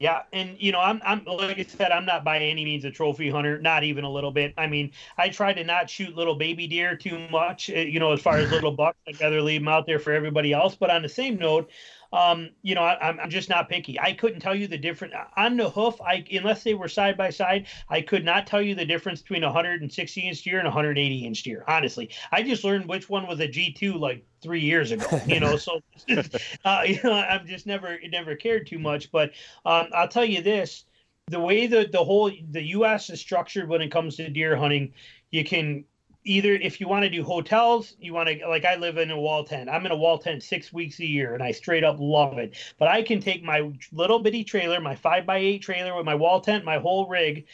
[0.00, 2.90] Yeah, and you know, I'm I'm like I said, I'm not by any means a
[2.90, 4.54] trophy hunter, not even a little bit.
[4.56, 8.12] I mean, I try to not shoot little baby deer too much, eh, you know,
[8.12, 8.96] as far as little bucks.
[9.08, 10.76] I'd rather leave them out there for everybody else.
[10.76, 11.72] But on the same note,
[12.12, 14.00] um, you know, I, am just not picky.
[14.00, 16.00] I couldn't tell you the difference on the hoof.
[16.00, 19.44] I unless they were side by side, I could not tell you the difference between
[19.44, 21.64] a 160 inch deer and a 180 inch deer.
[21.68, 25.20] Honestly, I just learned which one was a G2 like three years ago.
[25.26, 25.80] You know, so
[26.64, 29.12] uh, you know, I've just never never cared too much.
[29.12, 29.32] But
[29.66, 30.84] um, I'll tell you this:
[31.26, 33.10] the way that the whole the U.S.
[33.10, 34.94] is structured when it comes to deer hunting,
[35.30, 35.84] you can
[36.28, 39.18] either if you want to do hotels, you want to like I live in a
[39.18, 39.68] wall tent.
[39.68, 42.54] I'm in a wall tent six weeks a year, and I straight up love it.
[42.78, 46.14] But I can take my little bitty trailer, my five by eight trailer with my
[46.14, 47.46] wall tent, my whole rig.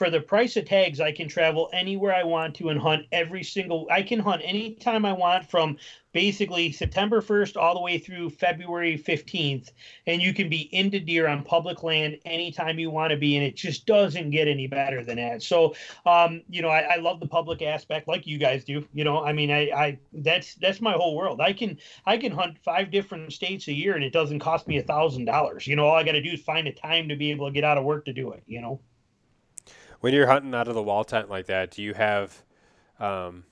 [0.00, 3.42] For the price of tags, I can travel anywhere I want to and hunt every
[3.42, 3.86] single.
[3.90, 5.76] I can hunt anytime I want from
[6.14, 9.72] basically September 1st all the way through February 15th.
[10.06, 13.36] And you can be into deer on public land anytime you want to be.
[13.36, 15.42] And it just doesn't get any better than that.
[15.42, 15.74] So,
[16.06, 18.82] um, you know, I, I, love the public aspect like you guys do.
[18.94, 21.42] You know, I mean, I, I, that's, that's my whole world.
[21.42, 21.76] I can,
[22.06, 25.26] I can hunt five different states a year and it doesn't cost me a thousand
[25.26, 25.66] dollars.
[25.66, 27.52] You know, all I got to do is find a time to be able to
[27.52, 28.80] get out of work to do it, you know?
[30.00, 32.42] When you're hunting out of the wall tent like that, do you have,
[32.98, 33.44] Um,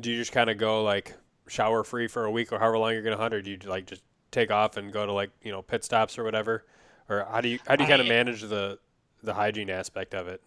[0.00, 1.14] do you just kind of go like
[1.48, 3.58] shower free for a week or however long you're going to hunt, or do you
[3.66, 6.64] like just take off and go to like you know pit stops or whatever,
[7.08, 8.78] or how do you how do you kind of manage the
[9.22, 10.40] the hygiene aspect of it?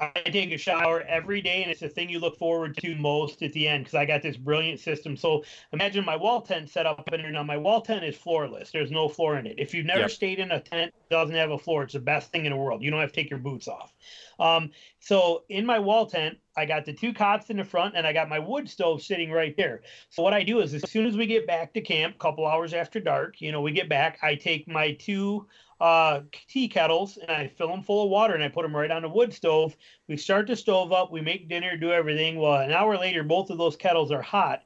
[0.00, 3.42] I take a shower every day, and it's the thing you look forward to most
[3.42, 5.16] at the end because I got this brilliant system.
[5.16, 7.30] So imagine my wall tent set up in there.
[7.30, 8.72] Now my wall tent is floorless.
[8.72, 9.54] There's no floor in it.
[9.56, 10.10] If you've never yep.
[10.10, 12.58] stayed in a tent that doesn't have a floor, it's the best thing in the
[12.58, 12.82] world.
[12.82, 13.93] You don't have to take your boots off.
[14.38, 18.06] Um, so in my wall tent, I got the two cots in the front, and
[18.06, 19.82] I got my wood stove sitting right there.
[20.10, 22.46] So what I do is, as soon as we get back to camp, a couple
[22.46, 25.46] hours after dark, you know, we get back, I take my two
[25.80, 28.90] uh, tea kettles and I fill them full of water and I put them right
[28.90, 29.76] on the wood stove.
[30.08, 32.38] We start the stove up, we make dinner, do everything.
[32.38, 34.62] Well, an hour later, both of those kettles are hot.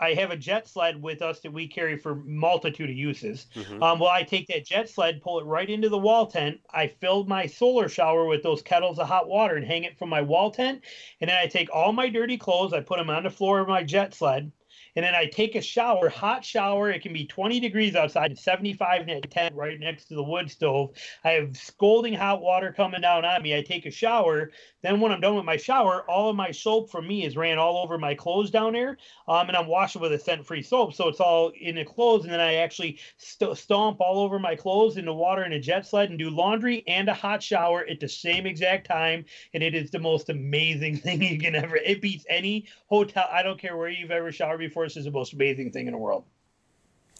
[0.00, 3.46] I have a jet sled with us that we carry for multitude of uses.
[3.54, 3.82] Mm-hmm.
[3.82, 6.60] Um, well, I take that jet sled, pull it right into the wall tent.
[6.70, 10.08] I fill my solar shower with those kettles of hot water and hang it from
[10.08, 10.82] my wall tent.
[11.20, 13.68] And then I take all my dirty clothes, I put them on the floor of
[13.68, 14.50] my jet sled
[14.96, 16.90] and then I take a shower, hot shower.
[16.90, 20.50] It can be 20 degrees outside, 75 in a tent right next to the wood
[20.50, 20.90] stove.
[21.24, 23.56] I have scalding hot water coming down on me.
[23.56, 24.52] I take a shower.
[24.84, 27.56] Then when I'm done with my shower, all of my soap from me is ran
[27.56, 31.08] all over my clothes down there, um, and I'm washing with a scent-free soap, so
[31.08, 32.24] it's all in the clothes.
[32.24, 35.58] And then I actually st- stomp all over my clothes in the water in a
[35.58, 39.24] jet sled and do laundry and a hot shower at the same exact time.
[39.54, 41.76] And it is the most amazing thing you can ever.
[41.76, 43.26] It beats any hotel.
[43.32, 45.92] I don't care where you've ever showered before course, is the most amazing thing in
[45.92, 46.24] the world.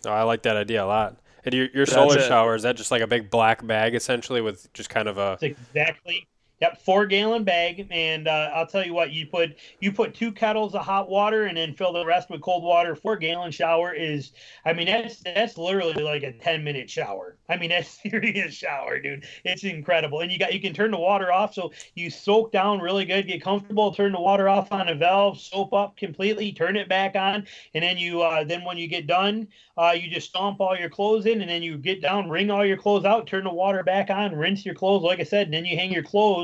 [0.05, 1.17] Oh, I like that idea a lot.
[1.47, 4.71] And your, your solar shower is that just like a big black bag essentially with
[4.75, 6.29] just kind of a That's exactly
[6.61, 10.31] Yep, four gallon bag, and uh, I'll tell you what, you put you put two
[10.33, 12.95] kettles of hot water, and then fill the rest with cold water.
[12.95, 14.33] Four gallon shower is,
[14.65, 17.37] I mean, that's that's literally like a ten minute shower.
[17.49, 19.27] I mean, that's serious shower, dude.
[19.45, 22.79] It's incredible, and you got you can turn the water off, so you soak down
[22.81, 26.77] really good, get comfortable, turn the water off on a valve, soap up completely, turn
[26.77, 30.29] it back on, and then you uh, then when you get done, uh, you just
[30.29, 33.27] stomp all your clothes in, and then you get down, wring all your clothes out,
[33.27, 35.93] turn the water back on, rinse your clothes, like I said, and then you hang
[35.93, 36.44] your clothes.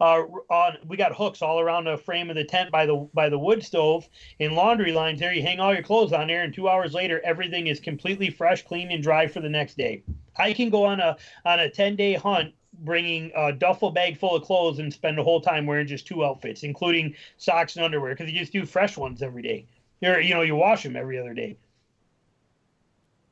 [0.00, 3.28] Uh, on we got hooks all around the frame of the tent by the by
[3.28, 5.32] the wood stove in laundry lines there.
[5.32, 8.64] You hang all your clothes on there, and two hours later, everything is completely fresh,
[8.64, 10.02] clean, and dry for the next day.
[10.36, 14.36] I can go on a on a ten day hunt bringing a duffel bag full
[14.36, 18.14] of clothes and spend the whole time wearing just two outfits, including socks and underwear,
[18.14, 19.66] because you just do fresh ones every day.
[20.00, 21.56] You're, you know, you wash them every other day.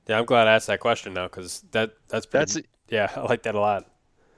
[0.06, 3.22] Yeah, I'm glad I asked that question now because that that's pretty, that's yeah, I
[3.22, 3.86] like that a lot.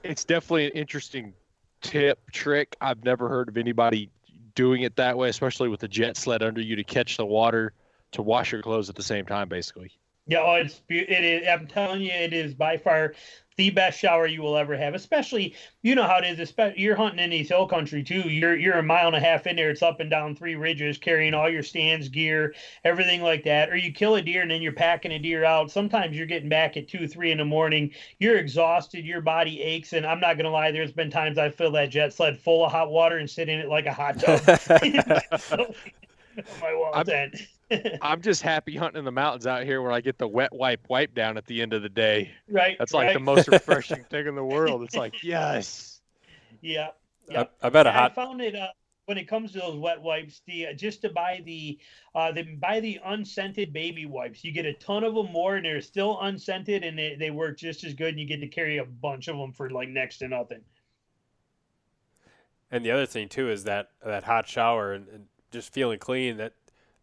[0.03, 1.33] It's definitely an interesting
[1.81, 2.75] tip trick.
[2.81, 4.09] I've never heard of anybody
[4.55, 7.73] doing it that way, especially with the jet sled under you to catch the water
[8.11, 9.91] to wash your clothes at the same time, basically.
[10.27, 11.47] Yeah, oh, it's it is.
[11.47, 13.13] I'm telling you, it is by far
[13.55, 14.93] the best shower you will ever have.
[14.93, 16.39] Especially, you know how it is.
[16.39, 18.29] Especially, you're hunting in these hill country too.
[18.29, 19.69] You're you're a mile and a half in there.
[19.69, 22.53] It's up and down three ridges, carrying all your stands, gear,
[22.83, 23.69] everything like that.
[23.69, 25.71] Or you kill a deer and then you're packing a deer out.
[25.71, 27.91] Sometimes you're getting back at two, three in the morning.
[28.19, 29.05] You're exhausted.
[29.05, 29.93] Your body aches.
[29.93, 32.71] And I'm not gonna lie, there's been times I fill that jet sled full of
[32.73, 34.41] hot water and sit in it like a hot tub.
[36.61, 37.35] my wall tent.
[38.01, 40.87] I'm just happy hunting in the mountains out here where I get the wet wipe
[40.89, 42.31] wipe down at the end of the day.
[42.49, 42.77] Right.
[42.79, 43.13] That's like right.
[43.13, 44.83] the most refreshing thing in the world.
[44.83, 46.01] It's like, yes.
[46.61, 46.89] Yeah.
[47.29, 47.45] yeah.
[47.61, 48.11] I, I bet a hot.
[48.11, 48.67] I found it uh,
[49.05, 50.41] when it comes to those wet wipes.
[50.45, 51.77] The uh, just to buy the
[52.15, 54.43] uh, the buy the unscented baby wipes.
[54.43, 57.57] You get a ton of them more, and they're still unscented, and they, they work
[57.57, 58.09] just as good.
[58.09, 60.61] And you get to carry a bunch of them for like next to nothing.
[62.71, 66.37] And the other thing too is that that hot shower and, and just feeling clean.
[66.37, 66.53] That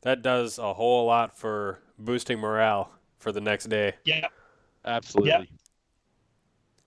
[0.04, 3.94] that does a whole lot for boosting morale for the next day.
[4.04, 4.28] Yeah,
[4.84, 5.30] absolutely.
[5.30, 5.63] Yeah.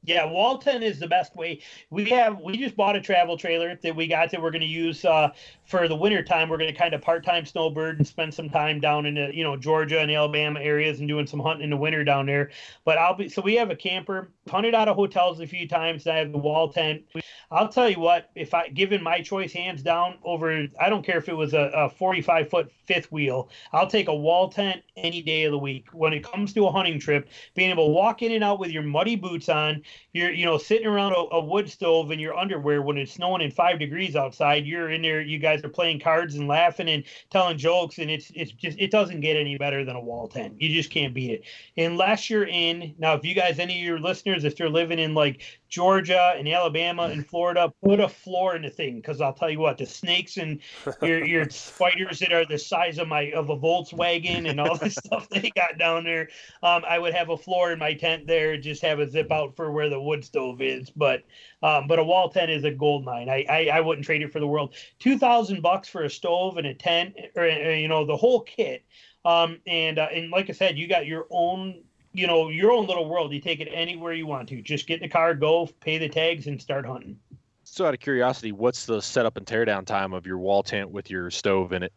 [0.03, 1.61] Yeah, wall tent is the best way.
[1.89, 4.67] We have we just bought a travel trailer that we got that we're going to
[4.67, 5.31] use uh,
[5.65, 6.47] for the winter time.
[6.47, 9.35] We're going to kind of part time snowbird and spend some time down in the
[9.35, 12.51] you know Georgia and Alabama areas and doing some hunting in the winter down there.
[12.85, 16.07] But I'll be so we have a camper, hunted out of hotels a few times.
[16.07, 17.03] I have the wall tent.
[17.49, 21.17] I'll tell you what, if I given my choice hands down over, I don't care
[21.17, 25.21] if it was a, a 45 foot fifth wheel, I'll take a wall tent any
[25.21, 25.87] day of the week.
[25.93, 28.71] When it comes to a hunting trip, being able to walk in and out with
[28.71, 29.83] your muddy boots on,
[30.13, 33.41] you're you know sitting around a, a wood stove in your underwear when it's snowing
[33.41, 37.03] and five degrees outside, you're in there, you guys are playing cards and laughing and
[37.29, 40.61] telling jokes, and it's it's just it doesn't get any better than a wall tent.
[40.61, 41.43] You just can't beat it
[41.77, 42.95] unless you're in.
[42.97, 46.47] Now, if you guys, any of your listeners, if they're living in like Georgia and
[46.47, 49.85] Alabama and Florida, put a floor in the thing because I'll tell you what, the
[49.85, 50.59] snakes and
[51.01, 54.89] your your spiders that are the size of my of a Volkswagen and all the
[54.89, 56.29] stuff they got down there.
[56.63, 59.55] Um, I would have a floor in my tent there, just have a zip out
[59.55, 60.89] for where the wood stove is.
[60.89, 61.23] But
[61.61, 63.29] um, but a wall tent is a gold mine.
[63.29, 64.75] I, I, I wouldn't trade it for the world.
[64.99, 68.41] Two thousand bucks for a stove and a tent, or, or you know the whole
[68.41, 68.85] kit.
[69.25, 71.83] Um, and uh, and like I said, you got your own
[72.17, 73.31] you know your own little world.
[73.31, 74.61] You take it anywhere you want to.
[74.61, 77.17] Just get in the car, go, pay the tags, and start hunting.
[77.63, 81.11] So, out of curiosity, what's the setup and teardown time of your wall tent with
[81.11, 81.93] your stove in it?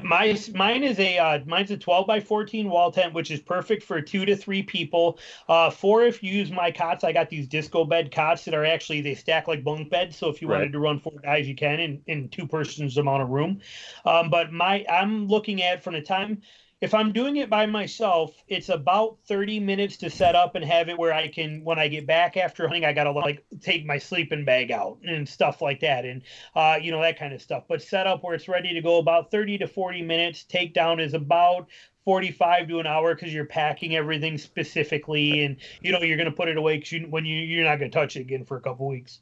[0.00, 3.82] My mine is a uh, mine's a 12 by 14 wall tent, which is perfect
[3.82, 5.18] for two to three people.
[5.48, 7.04] Uh, four if you use my cots.
[7.04, 10.16] I got these Disc-O-Bed cots that are actually they stack like bunk beds.
[10.16, 10.58] So if you right.
[10.58, 13.60] wanted to run four guys, you can in in two persons amount of room.
[14.04, 16.40] Um, but my I'm looking at from the time
[16.80, 20.88] if I'm doing it by myself, it's about 30 minutes to set up and have
[20.88, 23.86] it where I can, when I get back after hunting, I got to like take
[23.86, 26.04] my sleeping bag out and stuff like that.
[26.04, 26.22] And,
[26.54, 27.64] uh, you know, that kind of stuff.
[27.68, 30.44] But set up where it's ready to go about 30 to 40 minutes.
[30.48, 31.68] Takedown is about
[32.04, 36.36] 45 to an hour because you're packing everything specifically and, you know, you're going to
[36.36, 38.56] put it away because you, when you, you're not going to touch it again for
[38.56, 39.20] a couple weeks.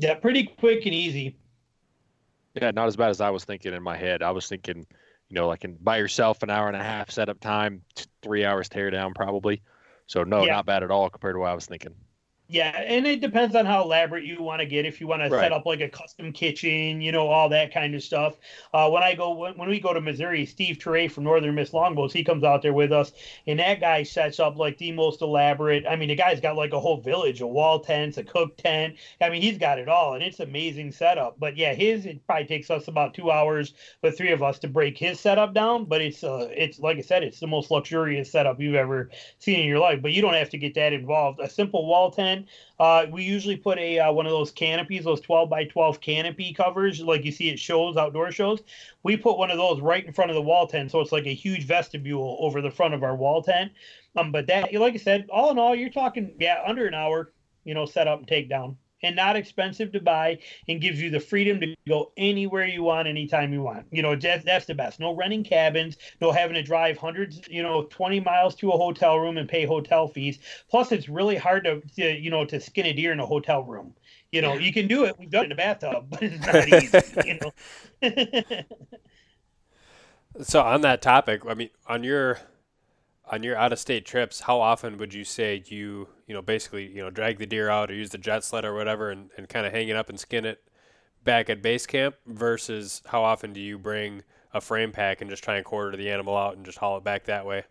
[0.00, 1.36] Yeah, pretty quick and easy.
[2.54, 4.22] Yeah, not as bad as I was thinking in my head.
[4.22, 4.86] I was thinking,
[5.28, 7.82] you know, like in by yourself, an hour and a half setup time,
[8.22, 9.62] three hours tear down probably.
[10.06, 10.52] So no, yeah.
[10.52, 11.94] not bad at all compared to what I was thinking.
[12.50, 14.86] Yeah, and it depends on how elaborate you want to get.
[14.86, 15.42] If you want to right.
[15.42, 18.38] set up like a custom kitchen, you know, all that kind of stuff.
[18.72, 21.74] Uh, when I go when, when, we go to Missouri, Steve Teray from Northern Miss
[21.74, 23.12] Longbows, he comes out there with us,
[23.46, 25.84] and that guy sets up like the most elaborate.
[25.86, 28.96] I mean, the guy's got like a whole village, a wall tent, a cook tent.
[29.20, 31.38] I mean, he's got it all, and it's amazing setup.
[31.38, 34.68] But yeah, his it probably takes us about two hours, but three of us to
[34.68, 35.84] break his setup down.
[35.84, 39.60] But it's uh, it's like I said, it's the most luxurious setup you've ever seen
[39.60, 40.00] in your life.
[40.00, 41.40] But you don't have to get that involved.
[41.40, 42.37] A simple wall tent
[42.78, 46.52] uh, we usually put a uh, one of those canopies, those 12 by 12 canopy
[46.52, 48.60] covers, like you see at shows, outdoor shows.
[49.02, 51.26] We put one of those right in front of the wall tent, so it's like
[51.26, 53.72] a huge vestibule over the front of our wall tent.
[54.16, 57.32] Um, but that, like I said, all in all, you're talking yeah under an hour,
[57.64, 60.38] you know, set up and take down and not expensive to buy
[60.68, 63.86] and gives you the freedom to go anywhere you want anytime you want.
[63.90, 65.00] You know that's, that's the best.
[65.00, 69.18] No renting cabins no having to drive hundreds you know 20 miles to a hotel
[69.18, 70.38] room and pay hotel fees.
[70.70, 73.62] Plus it's really hard to, to you know to skin a deer in a hotel
[73.62, 73.94] room.
[74.32, 75.18] You know you can do it.
[75.18, 78.62] We've done it in a bathtub but it's not easy you know.
[80.40, 82.38] So on that topic i mean on your
[83.30, 86.86] on your out of state trips, how often would you say you, you know, basically,
[86.86, 89.48] you know, drag the deer out or use the jet sled or whatever and, and
[89.48, 90.62] kind of hang it up and skin it
[91.24, 94.22] back at base camp versus how often do you bring
[94.54, 97.04] a frame pack and just try and quarter the animal out and just haul it
[97.04, 97.64] back that way?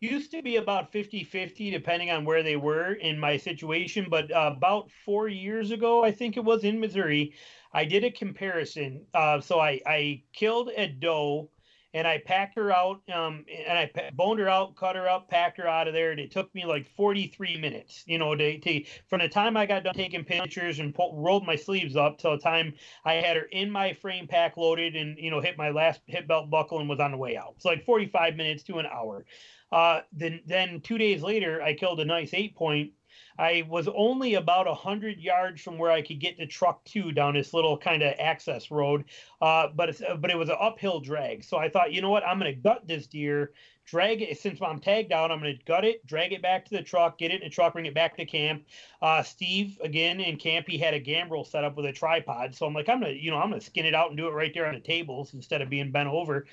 [0.00, 4.08] Used to be about 50 50, depending on where they were in my situation.
[4.10, 7.32] But uh, about four years ago, I think it was in Missouri,
[7.72, 9.06] I did a comparison.
[9.14, 11.48] Uh, so I, I killed a doe
[11.94, 15.58] and I packed her out, um, and I boned her out, cut her up, packed
[15.58, 18.84] her out of there, and it took me like 43 minutes, you know, to, to
[19.08, 22.38] from the time I got done taking pictures and rolled my sleeves up till the
[22.38, 22.74] time
[23.04, 26.26] I had her in my frame pack loaded and you know hit my last hip
[26.26, 27.54] belt buckle and was on the way out.
[27.56, 29.24] It's like 45 minutes to an hour.
[29.70, 32.90] Uh, then then two days later, I killed a nice eight point
[33.38, 37.12] I was only about a hundred yards from where I could get the truck to
[37.12, 39.04] down this little kind of access road,
[39.40, 41.44] uh, but but it was an uphill drag.
[41.44, 43.52] So I thought, you know what, I'm going to gut this deer,
[43.84, 45.30] drag it since I'm tagged out.
[45.30, 47.54] I'm going to gut it, drag it back to the truck, get it in the
[47.54, 48.64] truck, bring it back to camp.
[49.02, 52.66] Uh, Steve again in camp, he had a gambrel set up with a tripod, so
[52.66, 54.52] I'm like, I'm gonna, you know, I'm gonna skin it out and do it right
[54.54, 56.46] there on the tables instead of being bent over.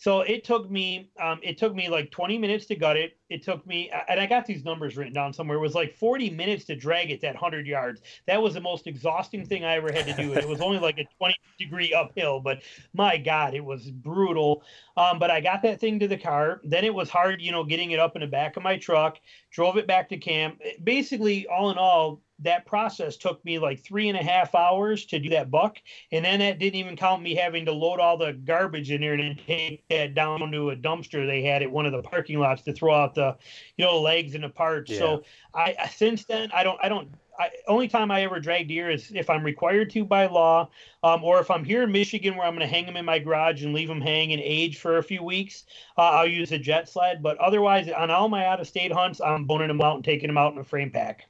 [0.00, 3.18] So it took me, um, it took me like 20 minutes to gut it.
[3.28, 5.58] It took me, and I got these numbers written down somewhere.
[5.58, 8.00] It was like 40 minutes to drag it that 100 yards.
[8.26, 10.32] That was the most exhausting thing I ever had to do.
[10.32, 12.62] it was only like a 20 degree uphill, but
[12.94, 14.62] my God, it was brutal.
[14.96, 16.62] Um, but I got that thing to the car.
[16.64, 19.18] Then it was hard, you know, getting it up in the back of my truck.
[19.50, 20.62] Drove it back to camp.
[20.82, 25.18] Basically, all in all, that process took me like three and a half hours to
[25.18, 25.78] do that buck.
[26.12, 29.14] And then that didn't even count me having to load all the garbage in there
[29.14, 32.62] and take that down to a dumpster they had at one of the parking lots
[32.62, 33.36] to throw out the,
[33.76, 34.90] you know, legs and the parts.
[34.90, 34.98] Yeah.
[34.98, 35.24] So
[35.54, 39.10] I, since then, I don't, I don't, I, only time I ever drag deer is
[39.14, 40.68] if I'm required to by law,
[41.02, 43.18] um, or if I'm here in Michigan where I'm going to hang them in my
[43.18, 45.64] garage and leave them hang and age for a few weeks.
[45.96, 49.22] Uh, I'll use a jet sled, but otherwise, on all my out of state hunts,
[49.22, 51.29] I'm boning them out and taking them out in a frame pack.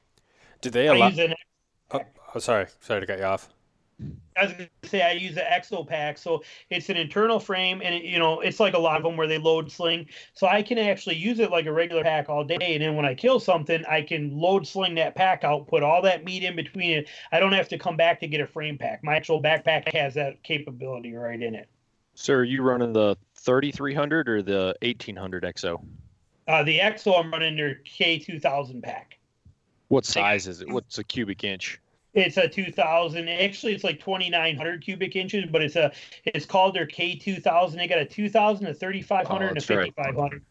[0.61, 1.09] Do they allow?
[1.09, 1.35] An...
[1.91, 2.01] Oh,
[2.35, 3.49] oh, sorry, sorry to cut you off.
[4.37, 7.81] I was going to say I use the Exo pack, so it's an internal frame,
[7.83, 10.47] and it, you know it's like a lot of them where they load sling, so
[10.47, 13.13] I can actually use it like a regular pack all day, and then when I
[13.13, 16.91] kill something, I can load sling that pack out, put all that meat in between
[16.91, 17.09] it.
[17.31, 19.03] I don't have to come back to get a frame pack.
[19.03, 21.67] My actual backpack has that capability right in it.
[22.15, 25.85] So, are you running the 3300 or the 1800 Exo?
[26.47, 29.17] Uh, the EXO I'm running their K2000 pack.
[29.91, 30.69] What size is it?
[30.69, 31.77] What's a cubic inch?
[32.13, 33.27] It's a 2000.
[33.27, 35.91] Actually, it's like 2,900 cubic inches, but it's a
[36.25, 37.75] it's called their K2000.
[37.75, 39.93] They got a 2000, a 3500, Oh, and a that's right.
[39.95, 40.45] 5500.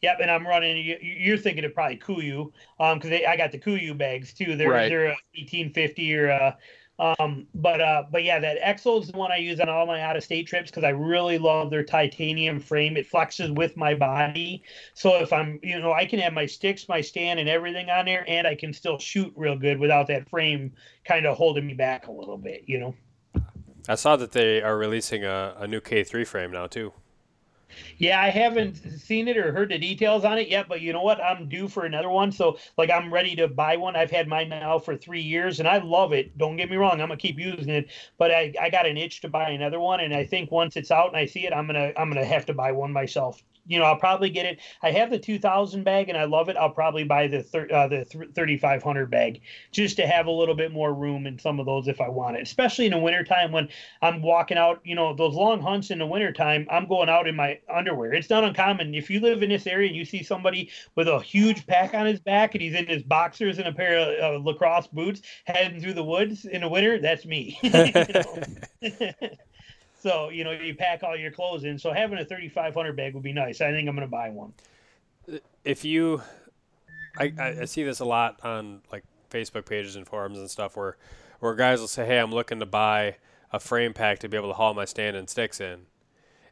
[0.00, 0.78] Yep, and I'm running.
[0.78, 4.56] you- You're thinking of probably Kuiu, um, because I got the Kuiu bags too.
[4.56, 4.88] They're Right.
[4.88, 6.52] they're a 1850 or uh,
[6.98, 10.00] um, but uh, but yeah, that Exo is the one I use on all my
[10.00, 12.96] out of state trips because I really love their titanium frame.
[12.96, 14.62] It flexes with my body,
[14.94, 18.06] so if I'm you know I can have my sticks, my stand, and everything on
[18.06, 20.72] there, and I can still shoot real good without that frame
[21.04, 22.64] kind of holding me back a little bit.
[22.66, 22.94] You know.
[23.88, 26.92] I saw that they are releasing a, a new K3 frame now too.
[27.98, 31.02] Yeah, I haven't seen it or heard the details on it yet, but you know
[31.02, 31.22] what?
[31.22, 32.32] I'm due for another one.
[32.32, 33.96] So, like, I'm ready to buy one.
[33.96, 36.36] I've had mine now for three years and I love it.
[36.38, 37.00] Don't get me wrong.
[37.00, 39.80] I'm going to keep using it, but I, I got an itch to buy another
[39.80, 40.00] one.
[40.00, 42.22] And I think once it's out and I see it, I'm going to, I'm going
[42.22, 43.42] to have to buy one myself.
[43.66, 44.58] You know, I'll probably get it.
[44.82, 46.56] I have the 2000 bag and I love it.
[46.56, 49.40] I'll probably buy the, thir- uh, the th- 3500 bag
[49.72, 52.36] just to have a little bit more room in some of those if I want
[52.36, 53.68] it, especially in the wintertime when
[54.02, 57.36] I'm walking out, you know, those long hunts in the wintertime, I'm going out in
[57.36, 58.12] my underwear.
[58.14, 58.94] It's not uncommon.
[58.94, 62.06] If you live in this area and you see somebody with a huge pack on
[62.06, 65.80] his back and he's in his boxers and a pair of uh, lacrosse boots heading
[65.80, 67.58] through the woods in the winter, that's me.
[70.06, 71.80] So, you know, you pack all your clothes in.
[71.80, 73.60] So having a 3500 bag would be nice.
[73.60, 74.52] I think I'm going to buy one.
[75.64, 76.22] If you,
[77.18, 79.02] I I see this a lot on like
[79.32, 80.96] Facebook pages and forums and stuff where
[81.40, 83.16] where guys will say, "Hey, I'm looking to buy
[83.52, 85.86] a frame pack to be able to haul my stand and sticks in,"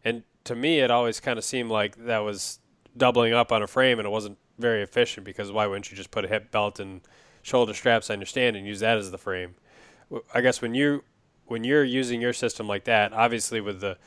[0.05, 2.59] and to me, it always kind of seemed like that was
[2.97, 6.11] doubling up on a frame, and it wasn't very efficient because why wouldn't you just
[6.11, 7.03] put a hip belt and
[7.43, 9.55] shoulder straps on your stand and use that as the frame?
[10.35, 11.05] I guess when you
[11.47, 13.99] when you're using your system like that, obviously with the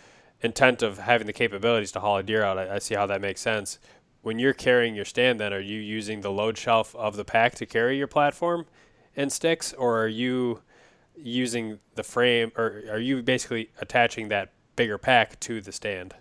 [0.42, 3.22] intent of having the capabilities to haul a deer out, I, I see how that
[3.22, 3.80] makes sense.
[4.22, 7.56] When you're carrying your stand, then are you using the load shelf of the pack
[7.56, 8.66] to carry your platform
[9.16, 10.62] and sticks, or are you
[11.16, 16.16] using the frame, or are you basically attaching that bigger pack to the stand?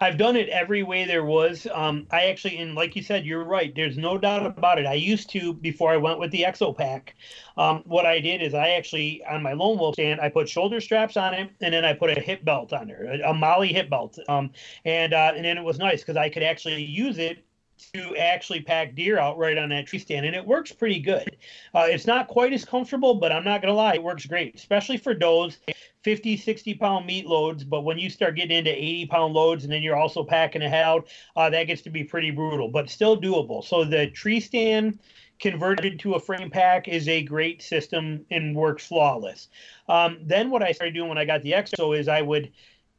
[0.00, 1.66] I've done it every way there was.
[1.72, 3.74] Um, I actually, and like you said, you're right.
[3.74, 4.86] There's no doubt about it.
[4.86, 7.14] I used to before I went with the Exo Pack.
[7.56, 10.80] Um, what I did is I actually on my lone wolf stand I put shoulder
[10.80, 13.62] straps on it, and then I put a hip belt on there, a, a MOLLE
[13.62, 14.18] hip belt.
[14.28, 14.50] Um,
[14.84, 17.45] and uh, and then it was nice because I could actually use it
[17.92, 21.36] to actually pack deer out right on that tree stand and it works pretty good.
[21.74, 24.96] Uh, it's not quite as comfortable but i'm not gonna lie it works great especially
[24.96, 25.58] for does
[26.02, 29.72] 50 60 pound meat loads but when you start getting into 80 pound loads and
[29.72, 33.20] then you're also packing a out uh, that gets to be pretty brutal but still
[33.20, 33.64] doable.
[33.64, 34.98] So the tree stand
[35.38, 39.48] converted to a frame pack is a great system and works flawless.
[39.88, 42.52] Um, then what i started doing when i got the exo is i would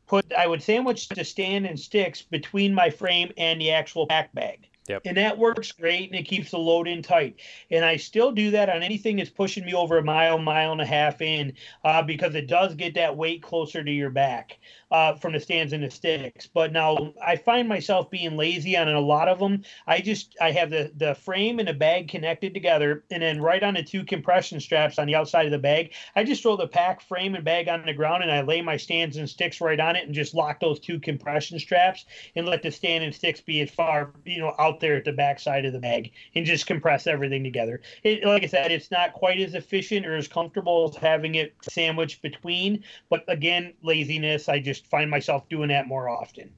[0.07, 4.33] put I would sandwich the stand and sticks between my frame and the actual pack
[4.33, 4.67] bag.
[4.87, 5.01] Yep.
[5.05, 7.39] And that works great and it keeps the load in tight.
[7.71, 10.81] And I still do that on anything that's pushing me over a mile, mile and
[10.81, 14.57] a half in, uh, because it does get that weight closer to your back
[14.91, 16.47] uh, from the stands and the sticks.
[16.47, 19.63] But now I find myself being lazy on a lot of them.
[19.85, 23.63] I just I have the the frame and the bag connected together, and then right
[23.63, 26.67] on the two compression straps on the outside of the bag, I just throw the
[26.67, 29.79] pack frame and bag on the ground, and I lay my stands and sticks right
[29.79, 33.41] on it, and just lock those two compression straps, and let the stand and sticks
[33.41, 36.67] be as far you know out there at the backside of the bag, and just
[36.67, 37.81] compress everything together.
[38.03, 41.55] It, like I said, it's not quite as efficient or as comfortable as having it
[41.69, 44.49] sandwiched between, but again, laziness.
[44.49, 46.51] I just find myself doing that more often.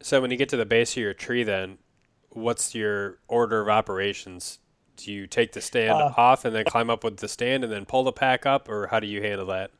[0.00, 1.78] So when you get to the base of your tree, then
[2.30, 4.60] what's your order of operations?
[4.96, 7.72] Do you take the stand Uh, off and then climb up with the stand and
[7.72, 9.70] then pull the pack up, or how do you handle that?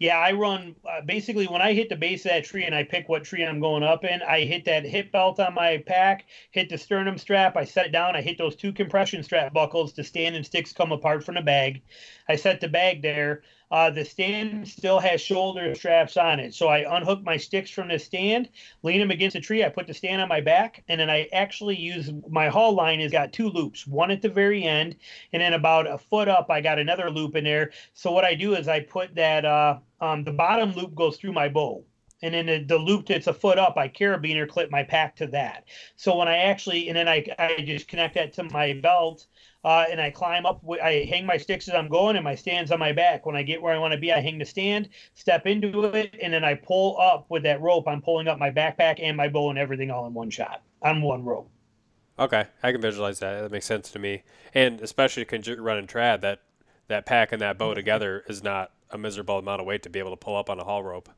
[0.00, 2.84] Yeah, I run uh, basically when I hit the base of that tree and I
[2.84, 6.24] pick what tree I'm going up in, I hit that hip belt on my pack,
[6.52, 9.92] hit the sternum strap, I set it down, I hit those two compression strap buckles,
[9.92, 11.82] the stand and sticks come apart from the bag.
[12.30, 13.42] I set the bag there.
[13.70, 16.54] Uh, the stand still has shoulder straps on it.
[16.54, 18.48] So I unhook my sticks from the stand,
[18.82, 19.64] lean them against the tree.
[19.64, 23.00] I put the stand on my back, and then I actually use my haul line
[23.00, 24.96] has got two loops, one at the very end,
[25.32, 27.70] and then about a foot up, I got another loop in there.
[27.94, 31.32] So what I do is I put that uh, um, the bottom loop goes through
[31.32, 31.84] my bow.
[32.22, 35.26] And then the, the loop that's a foot up, I carabiner clip my pack to
[35.28, 35.64] that.
[35.96, 39.26] So when I actually, and then I, I just connect that to my belt
[39.64, 40.62] uh, and I climb up.
[40.82, 43.26] I hang my sticks as I'm going, and my stand's on my back.
[43.26, 46.16] When I get where I want to be, I hang the stand, step into it,
[46.22, 47.86] and then I pull up with that rope.
[47.86, 51.02] I'm pulling up my backpack and my bow and everything all in one shot on
[51.02, 51.50] one rope.
[52.18, 53.42] Okay, I can visualize that.
[53.42, 54.22] That makes sense to me,
[54.54, 55.26] and especially
[55.58, 56.40] running trad, that
[56.88, 59.98] that pack and that bow together is not a miserable amount of weight to be
[59.98, 61.08] able to pull up on a haul rope.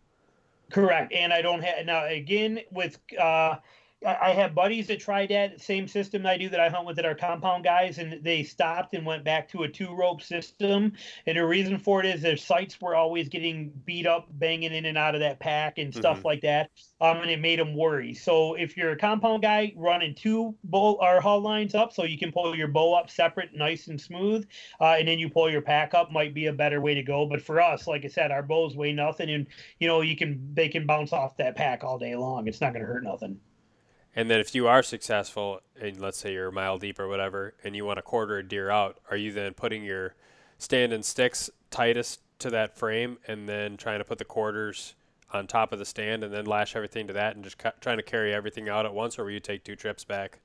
[0.72, 3.56] Correct, and I don't have now again with uh,
[4.04, 7.04] I have buddies that tried that same system I do that I hunt with that
[7.04, 10.92] are compound guys, and they stopped and went back to a two rope system.
[11.26, 14.84] And the reason for it is their sights were always getting beat up, banging in
[14.84, 16.26] and out of that pack and stuff mm-hmm.
[16.26, 16.70] like that.
[17.00, 18.14] Um, and it made them worry.
[18.14, 22.18] So if you're a compound guy running two bow or hull lines up, so you
[22.18, 24.46] can pull your bow up separate, nice and smooth,
[24.80, 27.26] uh, and then you pull your pack up, might be a better way to go.
[27.26, 29.46] But for us, like I said, our bows weigh nothing, and
[29.78, 32.46] you know you can they can bounce off that pack all day long.
[32.48, 33.40] It's not going to hurt nothing.
[34.14, 37.54] And then if you are successful, and let's say you're a mile deep or whatever,
[37.64, 40.14] and you want to quarter a deer out, are you then putting your
[40.58, 44.94] stand and sticks tightest to that frame, and then trying to put the quarters
[45.32, 47.96] on top of the stand, and then lash everything to that, and just ca- trying
[47.96, 50.40] to carry everything out at once, or will you take two trips back?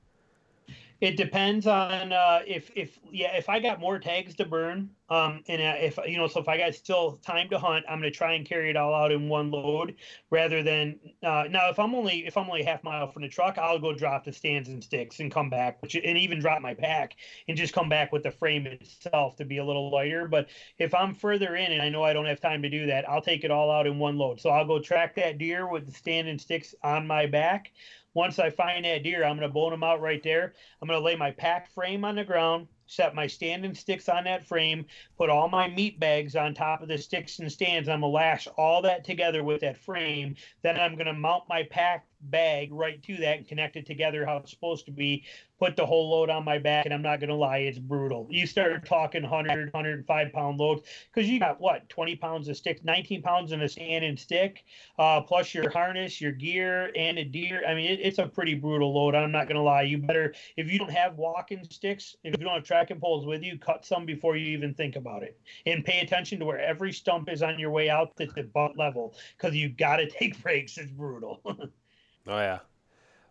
[1.00, 5.44] It depends on uh, if if yeah if I got more tags to burn um
[5.48, 8.10] and uh, if you know so if I got still time to hunt I'm gonna
[8.10, 9.96] try and carry it all out in one load
[10.32, 13.60] rather than uh, now if I'm only if I'm only half mile from the truck
[13.60, 16.74] I'll go drop the stands and sticks and come back which and even drop my
[16.74, 17.16] pack
[17.48, 20.28] and just come back with the frame itself to be a little lighter.
[20.28, 23.08] But if I'm further in and I know I don't have time to do that
[23.08, 24.42] I'll take it all out in one load.
[24.42, 27.72] So I'll go track that deer with the stand and sticks on my back
[28.18, 30.56] once I find that deer, I'm going to bone him out right there.
[30.82, 34.24] I'm going to lay my pack frame on the ground, set my standing sticks on
[34.24, 34.88] that frame,
[35.20, 37.88] put all my meat bags on top of the sticks and stands.
[37.88, 40.36] I'm going to lash all that together with that frame.
[40.64, 44.26] Then I'm going to mount my pack bag right to that and connect it together
[44.26, 45.24] how it's supposed to be.
[45.60, 48.28] Put the whole load on my back and i'm not going to lie it's brutal.
[48.30, 52.84] You start talking 100 105 pound loads because you got what 20 pounds of stick
[52.86, 54.66] 19 pounds in a stand and stick
[55.00, 57.64] uh, plus your harness your gear and a deer.
[57.68, 59.82] I mean it, it's a pretty brutal load i'm not going to lie.
[59.84, 63.42] You better if you don't have walking sticks if you don't have tracking poles with
[63.42, 65.40] you cut some before you even think about it.
[65.66, 68.78] And pay attention to where every stump is on your way out to the butt
[68.78, 71.42] level because you got to take breaks it's brutal
[72.28, 72.60] Oh yeah,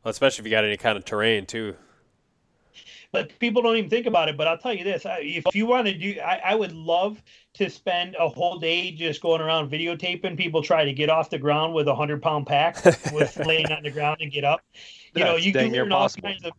[0.02, 1.76] well, especially if you got any kind of terrain too.
[3.12, 4.36] But people don't even think about it.
[4.36, 7.22] But I'll tell you this: if you want to do, I, I would love
[7.54, 11.38] to spend a whole day just going around videotaping people try to get off the
[11.38, 14.60] ground with a hundred pound pack, with laying on the ground and get up.
[15.14, 16.52] You know, you can learn all kinds of.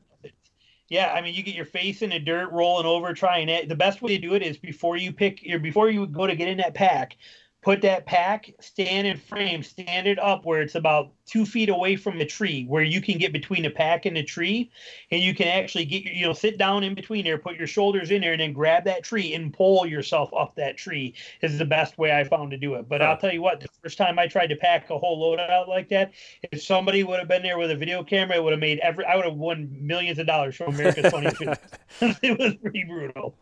[0.89, 3.67] Yeah, I mean, you get your face in the dirt, rolling over, trying it.
[3.67, 6.35] The best way to do it is before you pick, or before you go to
[6.35, 7.17] get in that pack,
[7.61, 11.95] put that pack stand in frame, stand it up where it's about two feet away
[11.95, 14.71] from the tree, where you can get between the pack and the tree,
[15.11, 18.11] and you can actually get you know sit down in between there, put your shoulders
[18.11, 21.65] in there, and then grab that tree and pull yourself up that tree is the
[21.65, 22.87] best way I found to do it.
[22.87, 25.39] But I'll tell you what, the first time I tried to pack a whole load
[25.39, 26.13] out like that,
[26.51, 29.05] if somebody would have been there with a video camera, it would have made every
[29.05, 31.41] I would have won millions of dollars from America's Funniest
[32.01, 33.35] it was pretty brutal.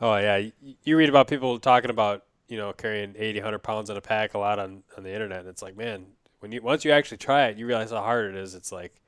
[0.00, 0.50] Oh yeah,
[0.84, 4.34] you read about people talking about you know, carrying 80, 100 pounds in a pack
[4.34, 5.40] a lot on, on the internet.
[5.40, 6.06] And it's like, man,
[6.40, 8.54] when you once you actually try it, you realize how hard it is.
[8.54, 9.00] It's like,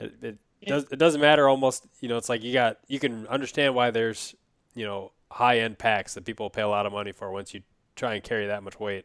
[0.00, 1.86] it, it does it doesn't matter almost.
[2.00, 4.34] You know, it's like you got you can understand why there's
[4.74, 7.62] you know high end packs that people pay a lot of money for once you
[7.96, 9.04] try and carry that much weight.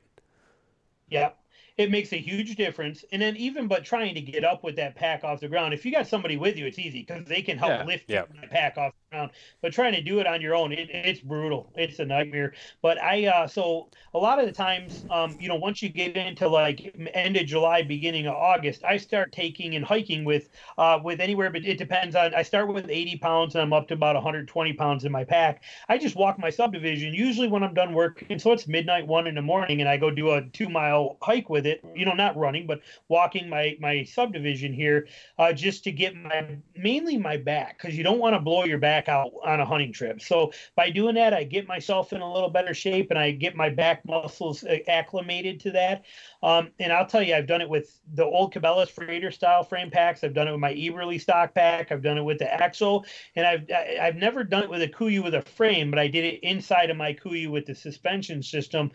[1.10, 1.32] Yeah,
[1.78, 3.06] it makes a huge difference.
[3.12, 5.86] And then even but trying to get up with that pack off the ground, if
[5.86, 7.86] you got somebody with you, it's easy because they can help yeah.
[7.86, 8.24] lift yeah.
[8.42, 9.32] the pack off the ground.
[9.62, 11.72] But trying to do it on your own, it, it's brutal.
[11.76, 12.54] It's a nightmare.
[12.82, 16.16] But I uh, so a lot of the times, um, you know, once you get
[16.16, 21.00] into like end of July, beginning of August, I start taking and hiking with uh,
[21.04, 22.34] with anywhere, but it depends on.
[22.34, 25.64] I start with 80 pounds and I'm up to about 120 pounds in my pack.
[25.90, 29.36] I just walk my subdivision usually when I'm done working, so it's midnight, one in
[29.36, 31.84] the morning, and I go do a two mile hike with it.
[31.96, 35.08] You know, not running, but walking my my subdivision here,
[35.40, 38.78] uh, just to get my mainly my back because you don't want to blow your
[38.78, 40.22] back out on a hunting trip.
[40.22, 43.56] So by doing that, I get myself in a little better shape and I get
[43.56, 46.06] my back muscles uh, acclimated to that.
[46.42, 49.92] Um, and I'll tell you, I've done it with the old Cabela's Freighter style frame
[49.92, 50.24] packs.
[50.24, 51.92] I've done it with my Eberlestock pack.
[51.92, 53.70] I've done it with the Exo, and I've
[54.02, 56.90] I've never done it with a Kuiu with a frame, but I did it inside
[56.90, 58.92] of my Kuiu with the suspension system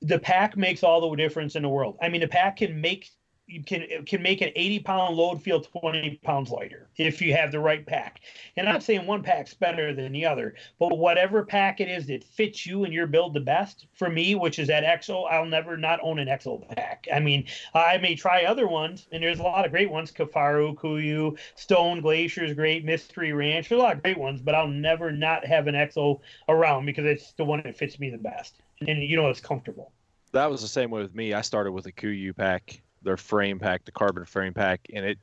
[0.00, 1.96] the pack makes all the difference in the world.
[2.00, 3.10] I mean, the pack can make
[3.48, 7.50] you can can make an 80 pound load feel 20 pounds lighter if you have
[7.50, 8.20] the right pack.
[8.56, 12.06] And I'm not saying one pack's better than the other, but whatever pack it is
[12.06, 13.86] that fits you and your build the best.
[13.94, 17.08] For me, which is that EXO, I'll never not own an EXO pack.
[17.12, 20.74] I mean, I may try other ones, and there's a lot of great ones: Kifaru,
[20.74, 23.68] Kuiu, Stone Glacier's great, Mystery Ranch.
[23.68, 27.06] There's a lot of great ones, but I'll never not have an EXO around because
[27.06, 29.92] it's the one that fits me the best and you know it's comfortable.
[30.32, 31.32] That was the same way with me.
[31.32, 35.18] I started with a Kuiu pack, their frame pack, the carbon frame pack, and it.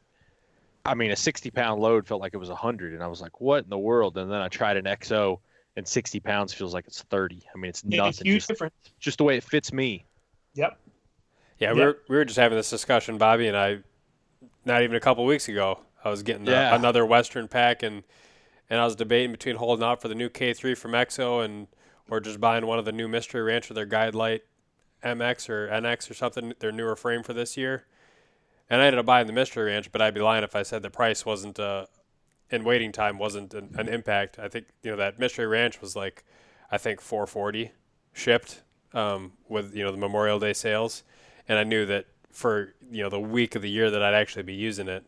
[0.87, 3.39] I mean, a 60 pound load felt like it was 100, and I was like,
[3.39, 5.39] "What in the world?" And then I tried an EXO,
[5.75, 7.43] and 60 pounds feels like it's 30.
[7.53, 8.25] I mean, it's nothing.
[8.25, 8.73] Huge just, difference.
[8.99, 10.05] Just the way it fits me.
[10.55, 10.79] Yep.
[11.59, 11.75] Yeah, yep.
[11.75, 13.79] we were we were just having this discussion, Bobby and I,
[14.65, 15.79] not even a couple weeks ago.
[16.03, 16.75] I was getting the, Yeah.
[16.75, 18.03] another Western pack, and
[18.69, 21.67] and I was debating between holding out for the new K3 from Exo and
[22.09, 24.43] or just buying one of the new Mystery Ranch with their Guide Light
[25.05, 27.85] MX or NX or something, their newer frame for this year.
[28.69, 30.81] And I ended up buying the Mystery Ranch, but I'd be lying if I said
[30.81, 31.85] the price wasn't uh,
[32.49, 34.39] in waiting time wasn't an, an impact.
[34.39, 36.23] I think you know that Mystery Ranch was like,
[36.71, 37.71] I think 440
[38.13, 38.63] shipped
[38.93, 41.03] um, with you know the Memorial Day sales,
[41.47, 44.43] and I knew that for you know the week of the year that I'd actually
[44.43, 45.05] be using it,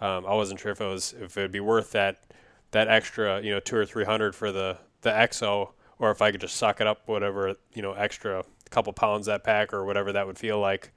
[0.00, 2.24] um, I wasn't sure if it was if it'd be worth that
[2.72, 6.30] that extra you know two or three hundred for the the EXO, or if I
[6.30, 10.12] could just suck it up whatever you know extra couple pounds that pack or whatever
[10.12, 10.92] that would feel like,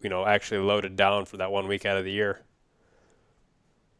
[0.00, 2.42] you know, actually loaded down for that one week out of the year.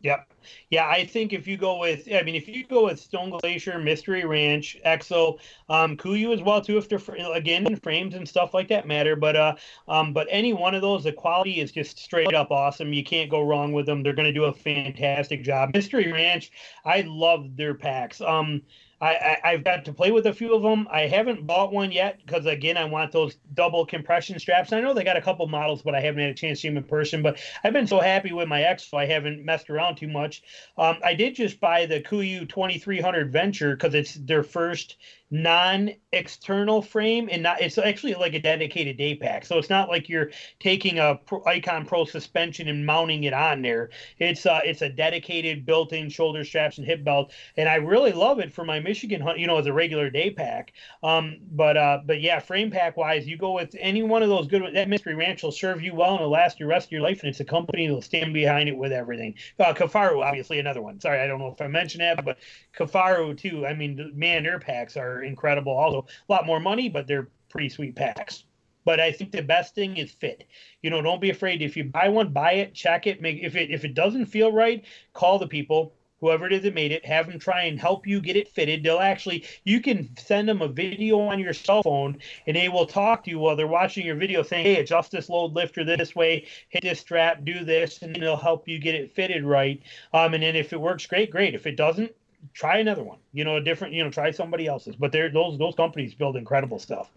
[0.02, 0.32] Yep.
[0.70, 3.78] Yeah, I think if you go with, I mean, if you go with Stone Glacier,
[3.78, 5.38] Mystery Ranch, Exo,
[5.68, 7.02] um, Kuiu as well too, if they're
[7.34, 9.14] again frames and stuff like that matter.
[9.14, 9.56] But uh,
[9.88, 12.94] um, but any one of those, the quality is just straight up awesome.
[12.94, 14.02] You can't go wrong with them.
[14.02, 15.72] They're going to do a fantastic job.
[15.74, 16.50] Mystery Ranch,
[16.86, 18.22] I love their packs.
[18.22, 18.62] Um,
[19.00, 20.86] I, I have got to play with a few of them.
[20.90, 24.72] I haven't bought one yet because again, I want those double compression straps.
[24.72, 26.68] I know they got a couple models, but I haven't had a chance to see
[26.68, 27.22] them in person.
[27.22, 30.42] But I've been so happy with my X, so I haven't messed around too much.
[30.76, 34.96] Um, I did just buy the Kuiu 2300 Venture because it's their first
[35.30, 40.08] non-external frame and not it's actually like a dedicated day pack so it's not like
[40.08, 40.28] you're
[40.58, 44.88] taking a Pro, icon pro suspension and mounting it on there it's uh it's a
[44.88, 49.20] dedicated built-in shoulder straps and hip belt and i really love it for my michigan
[49.20, 50.72] hunt you know as a regular day pack
[51.02, 54.46] um but uh but yeah frame pack wise you go with any one of those
[54.46, 57.00] good that mystery ranch will serve you well and it'll last your rest of your
[57.00, 60.82] life and it's a company that'll stand behind it with everything uh Kifaru obviously another
[60.82, 62.38] one sorry i don't know if i mentioned that but
[62.76, 65.72] Kifaru too i mean the man their packs are incredible.
[65.72, 68.44] Also, a lot more money, but they're pretty sweet packs.
[68.84, 70.46] But I think the best thing is fit.
[70.82, 71.62] You know, don't be afraid.
[71.62, 73.20] If you buy one, buy it, check it.
[73.20, 76.74] Make if it if it doesn't feel right, call the people, whoever it is that
[76.74, 77.04] made it.
[77.04, 78.82] Have them try and help you get it fitted.
[78.82, 82.86] They'll actually you can send them a video on your cell phone, and they will
[82.86, 86.14] talk to you while they're watching your video, saying, "Hey, adjust this load lifter this
[86.14, 89.82] way, hit this strap, do this," and they'll help you get it fitted right.
[90.12, 91.54] Um, and then if it works, great, great.
[91.54, 92.12] If it doesn't,
[92.54, 93.18] try another one.
[93.32, 93.94] You know, a different.
[93.94, 94.96] You know, try somebody else's.
[94.96, 97.10] But they're those those companies build incredible stuff.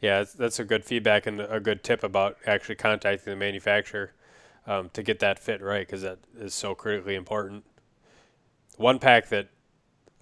[0.00, 4.12] Yeah, that's a good feedback and a good tip about actually contacting the manufacturer
[4.68, 7.64] um, to get that fit right because that is so critically important.
[8.76, 9.48] One pack that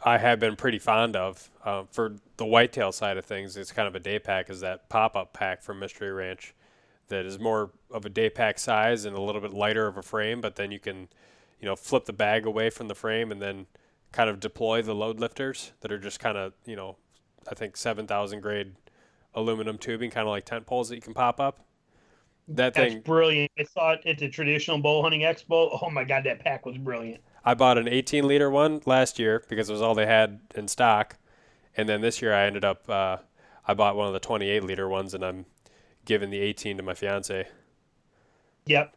[0.02, 3.88] I have been pretty fond of uh, for the whitetail side of things, it's kind
[3.88, 6.54] of a day pack, is that pop up pack from Mystery Ranch
[7.08, 10.02] that is more of a day pack size and a little bit lighter of a
[10.02, 11.08] frame, but then you can
[11.60, 13.66] you know, flip the bag away from the frame and then
[14.12, 16.96] kind of deploy the load lifters that are just kind of, you know,
[17.50, 18.74] I think 7,000 grade
[19.34, 21.65] aluminum tubing, kind of like tent poles that you can pop up.
[22.48, 23.50] That That's thing, brilliant.
[23.58, 25.78] I saw it at the traditional bow hunting expo.
[25.82, 27.20] Oh my god, that pack was brilliant.
[27.44, 30.68] I bought an 18 liter one last year because it was all they had in
[30.68, 31.16] stock.
[31.76, 33.18] And then this year I ended up, uh,
[33.66, 35.46] I bought one of the 28 liter ones and I'm
[36.04, 37.46] giving the 18 to my fiance.
[38.66, 38.96] Yep.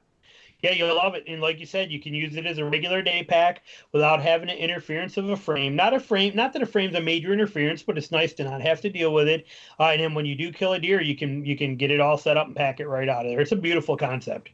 [0.61, 1.23] Yeah, you'll love it.
[1.27, 3.63] And like you said, you can use it as a regular day pack
[3.93, 5.75] without having an interference of a frame.
[5.75, 8.61] Not a frame, not that a frame's a major interference, but it's nice to not
[8.61, 9.47] have to deal with it.
[9.79, 11.99] Uh, and then when you do kill a deer, you can you can get it
[11.99, 13.39] all set up and pack it right out of there.
[13.41, 14.49] It's a beautiful concept.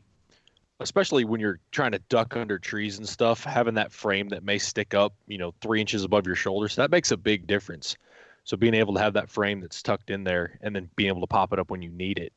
[0.80, 4.57] especially when you're trying to duck under trees and stuff, having that frame that may
[4.57, 7.95] stick up, you know, three inches above your shoulders, that makes a big difference.
[8.44, 11.22] So being able to have that frame that's tucked in there and then being able
[11.22, 12.34] to pop it up when you need it.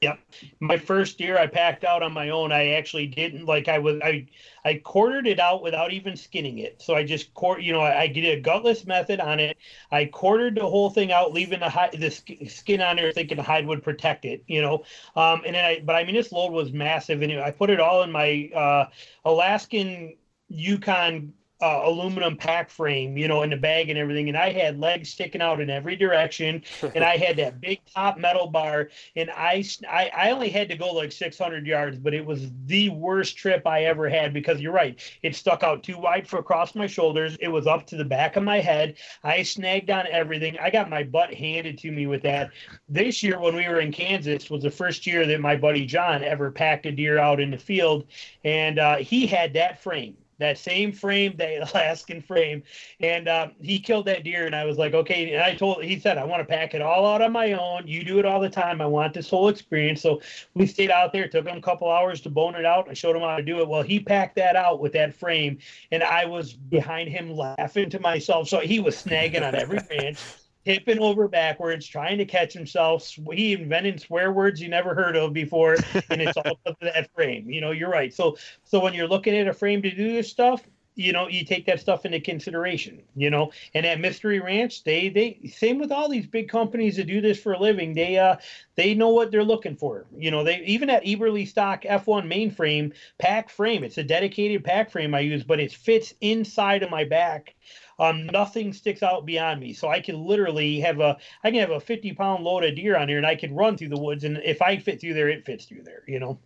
[0.00, 0.18] Yep.
[0.60, 2.52] My first year I packed out on my own.
[2.52, 4.26] I actually didn't like I was I
[4.64, 6.82] I quartered it out without even skinning it.
[6.82, 9.56] So I just quart you know I, I did a gutless method on it.
[9.90, 13.42] I quartered the whole thing out, leaving the hide, the skin on there, thinking the
[13.42, 14.44] hide would protect it.
[14.46, 14.84] You know,
[15.16, 17.80] um, and then I but I mean this load was massive, and I put it
[17.80, 18.86] all in my uh,
[19.24, 20.16] Alaskan
[20.48, 24.28] Yukon uh, aluminum pack frame, you know, in the bag and everything.
[24.28, 26.62] And I had legs sticking out in every direction,
[26.94, 28.90] and I had that big top metal bar.
[29.16, 32.90] And I, I, I only had to go like 600 yards, but it was the
[32.90, 36.74] worst trip I ever had because you're right, it stuck out too wide for across
[36.74, 37.36] my shoulders.
[37.40, 38.96] It was up to the back of my head.
[39.22, 40.58] I snagged on everything.
[40.58, 42.50] I got my butt handed to me with that.
[42.88, 46.22] This year, when we were in Kansas, was the first year that my buddy John
[46.24, 48.06] ever packed a deer out in the field,
[48.44, 52.62] and uh, he had that frame that same frame, that Alaskan frame,
[53.00, 54.46] and um, he killed that deer.
[54.46, 55.32] And I was like, okay.
[55.32, 57.86] And I told, he said, I want to pack it all out on my own.
[57.86, 58.80] You do it all the time.
[58.80, 60.02] I want this whole experience.
[60.02, 60.20] So
[60.54, 61.24] we stayed out there.
[61.24, 62.88] It took him a couple hours to bone it out.
[62.88, 63.68] I showed him how to do it.
[63.68, 65.58] Well, he packed that out with that frame,
[65.90, 68.48] and I was behind him laughing to myself.
[68.48, 70.18] So he was snagging on every branch.
[70.64, 73.06] Tipping over backwards, trying to catch himself.
[73.32, 75.76] He invented swear words you never heard of before,
[76.10, 77.50] and it's all of that frame.
[77.50, 78.14] You know, you're right.
[78.14, 80.62] So, so when you're looking at a frame to do this stuff,
[80.96, 83.02] you know, you take that stuff into consideration.
[83.14, 87.06] You know, and at Mystery Ranch, they they same with all these big companies that
[87.06, 87.94] do this for a living.
[87.94, 88.36] They uh
[88.76, 90.06] they know what they're looking for.
[90.16, 93.84] You know, they even at Eberlestock F1 mainframe pack frame.
[93.84, 97.54] It's a dedicated pack frame I use, but it fits inside of my back
[97.98, 99.72] um, nothing sticks out beyond me.
[99.72, 102.96] So I can literally have a I can have a 50 pound load of deer
[102.96, 105.28] on here and I can run through the woods and if I fit through there,
[105.28, 106.38] it fits through there, you know.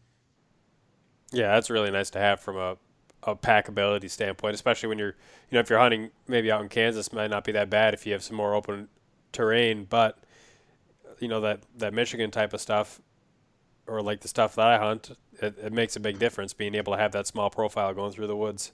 [1.31, 2.77] Yeah, that's really nice to have from a
[3.25, 5.17] a packability standpoint, especially when you're
[5.51, 8.07] you know, if you're hunting maybe out in Kansas might not be that bad if
[8.07, 8.89] you have some more open
[9.33, 10.19] terrain, but
[11.21, 13.01] you know, that, that Michigan type of stuff
[13.87, 16.93] or like the stuff that I hunt, it, it makes a big difference being able
[16.93, 18.73] to have that small profile going through the woods.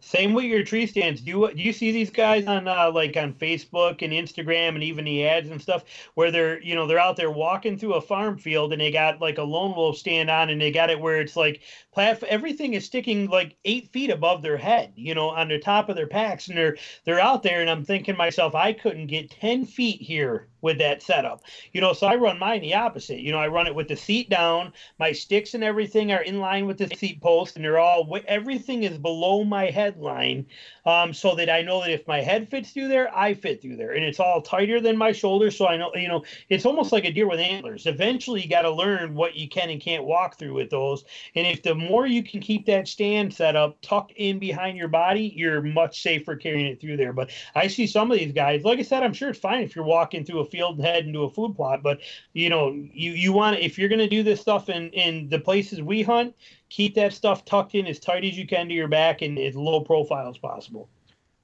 [0.00, 1.20] Same with your tree stands.
[1.20, 4.82] Do you do you see these guys on uh, like on Facebook and Instagram and
[4.82, 8.00] even the ads and stuff where they're you know they're out there walking through a
[8.00, 11.00] farm field and they got like a lone wolf stand on and they got it
[11.00, 11.62] where it's like
[11.92, 15.88] plat everything is sticking like eight feet above their head, you know, on the top
[15.88, 19.30] of their packs and they're they're out there and I'm thinking myself I couldn't get
[19.30, 21.42] ten feet here with that setup.
[21.72, 23.20] You know, so I run mine the opposite.
[23.20, 24.72] You know, I run it with the seat down.
[24.98, 28.82] My sticks and everything are in line with the seat post, and they're all everything
[28.82, 30.44] is below my head line,
[30.86, 33.76] um, so that I know that if my head fits through there, I fit through
[33.76, 35.56] there, and it's all tighter than my shoulders.
[35.56, 37.86] So I know, you know, it's almost like a deer with antlers.
[37.86, 41.04] Eventually, you got to learn what you can and can't walk through with those.
[41.34, 44.88] And if the more you can keep that stand set up tucked in behind your
[44.88, 47.12] body, you're much safer carrying it through there.
[47.12, 49.74] But I see some of these guys, like I said, I'm sure it's fine if
[49.74, 51.82] you're walking through a field and head into a food plot.
[51.82, 52.00] But
[52.32, 55.40] you know, you you want if you're going to do this stuff in in the
[55.40, 56.34] places we hunt,
[56.68, 59.54] keep that stuff tucked in as tight as you can to your back and as
[59.54, 60.88] low profile as possible.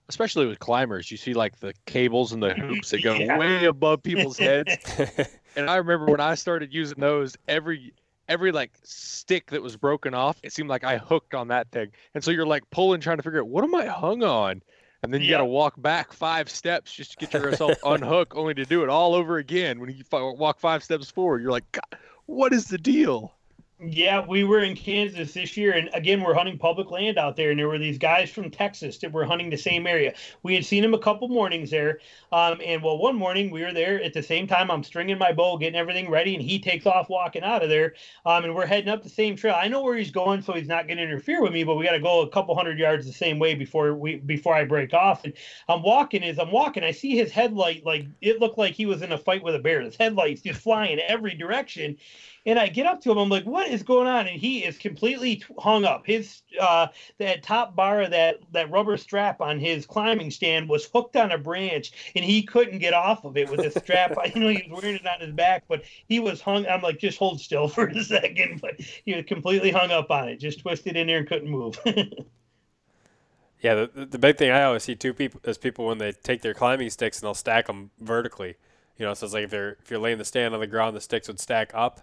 [0.08, 3.38] Especially with climbers, you see like the cables and the hoops that go yeah.
[3.38, 4.76] way above people's heads.
[5.56, 7.94] and I remember when I started using those, every
[8.28, 11.92] every like stick that was broken off, it seemed like I hooked on that thing.
[12.14, 14.62] And so you're like pulling, trying to figure out what am I hung on?
[15.02, 18.54] and then you got to walk back five steps just to get yourself unhook, only
[18.54, 19.80] to do it all over again.
[19.80, 23.34] When you walk five steps forward, you're like, God, what is the deal?
[23.84, 27.50] Yeah, we were in Kansas this year, and again, we're hunting public land out there,
[27.50, 30.14] and there were these guys from Texas that were hunting the same area.
[30.44, 31.98] We had seen them a couple mornings there,
[32.30, 34.70] um, and well, one morning we were there at the same time.
[34.70, 37.94] I'm stringing my bow, getting everything ready, and he takes off walking out of there,
[38.24, 39.56] um, and we're heading up the same trail.
[39.58, 41.84] I know where he's going, so he's not going to interfere with me, but we
[41.84, 44.94] got to go a couple hundred yards the same way before we before I break
[44.94, 45.24] off.
[45.24, 45.32] And
[45.68, 49.02] I'm walking as I'm walking, I see his headlight like it looked like he was
[49.02, 49.80] in a fight with a bear.
[49.80, 51.96] His headlights just flying every direction.
[52.44, 53.18] And I get up to him.
[53.18, 56.04] I'm like, "What is going on?" And he is completely hung up.
[56.04, 56.88] His uh,
[57.18, 61.30] that top bar of that that rubber strap on his climbing stand was hooked on
[61.30, 64.16] a branch, and he couldn't get off of it with the strap.
[64.18, 66.66] I know he was wearing it on his back, but he was hung.
[66.66, 68.60] I'm like, "Just hold still for a second.
[68.60, 71.78] But he was completely hung up on it, just twisted in there and couldn't move.
[73.60, 76.42] yeah, the, the big thing I always see two people is people when they take
[76.42, 78.56] their climbing sticks and they'll stack them vertically.
[78.98, 80.96] You know, so it's like if they're if you're laying the stand on the ground,
[80.96, 82.00] the sticks would stack up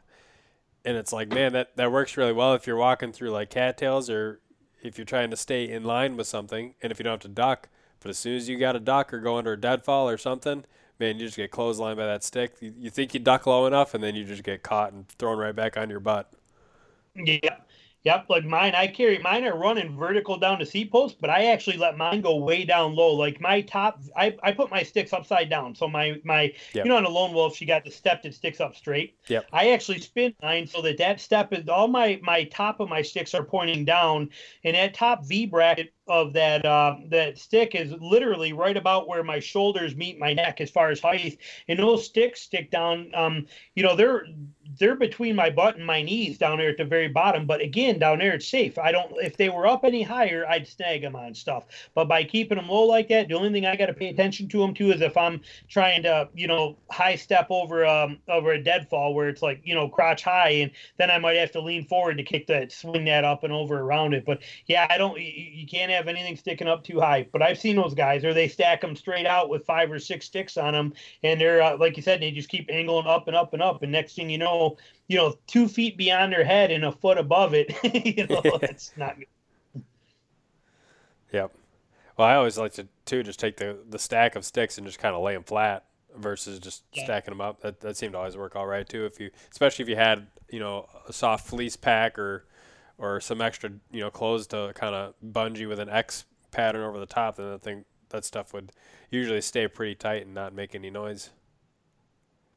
[0.85, 4.10] and it's like, man, that that works really well if you're walking through like cattails
[4.10, 4.39] or
[4.81, 7.27] if you're trying to stay in line with something, and if you don't have to
[7.27, 7.69] duck.
[7.99, 10.64] But as soon as you got to duck or go under a deadfall or something,
[10.99, 12.53] man, you just get clotheslined by that stick.
[12.61, 15.38] You, you think you duck low enough, and then you just get caught and thrown
[15.38, 16.31] right back on your butt.
[17.15, 17.57] Yeah,
[18.03, 21.47] Yep, like mine, I carry mine are running vertical down to seat post, but I
[21.47, 23.13] actually let mine go way down low.
[23.13, 25.76] Like my top, I, I put my sticks upside down.
[25.76, 26.85] So my my yep.
[26.85, 29.17] you know on a lone wolf, she got the step that sticks up straight.
[29.27, 29.47] Yep.
[29.51, 33.01] I actually spin mine so that that step is all my my top of my
[33.01, 34.30] sticks are pointing down,
[34.63, 39.23] and that top V bracket of that uh, that stick is literally right about where
[39.23, 43.11] my shoulders meet my neck as far as height, and those sticks stick down.
[43.13, 43.45] Um,
[43.76, 44.26] you know they're
[44.80, 47.45] they're between my butt and my knees down there at the very bottom.
[47.45, 48.77] But again, down there it's safe.
[48.80, 49.14] I don't.
[49.18, 51.65] If they were up any higher, I'd snag them on stuff.
[51.93, 54.47] But by keeping them low like that, the only thing I got to pay attention
[54.49, 58.53] to them too is if I'm trying to, you know, high step over um over
[58.53, 61.61] a deadfall where it's like you know crotch high, and then I might have to
[61.61, 64.26] lean forward to kick that, swing that up and over around it.
[64.26, 65.19] But yeah, I don't.
[65.19, 67.27] You, you can't have anything sticking up too high.
[67.31, 70.26] But I've seen those guys, or they stack them straight out with five or six
[70.26, 70.93] sticks on them,
[71.23, 73.84] and they're uh, like you said, they just keep angling up and up and up,
[73.84, 74.69] and next thing you know
[75.08, 77.74] you know, two feet beyond their head and a foot above it.
[77.84, 79.84] you know, it's not good.
[81.32, 81.52] Yep.
[82.18, 85.00] Well, I always like to too just take the the stack of sticks and just
[85.00, 85.86] kind of lay them flat
[86.16, 87.06] versus just yeah.
[87.06, 87.62] stacking them up.
[87.62, 89.06] That that seemed to always work all right too.
[89.06, 92.46] If you, especially if you had you know a soft fleece pack or
[92.98, 97.00] or some extra you know clothes to kind of bungee with an X pattern over
[97.00, 98.72] the top, then I think that stuff would
[99.10, 101.30] usually stay pretty tight and not make any noise.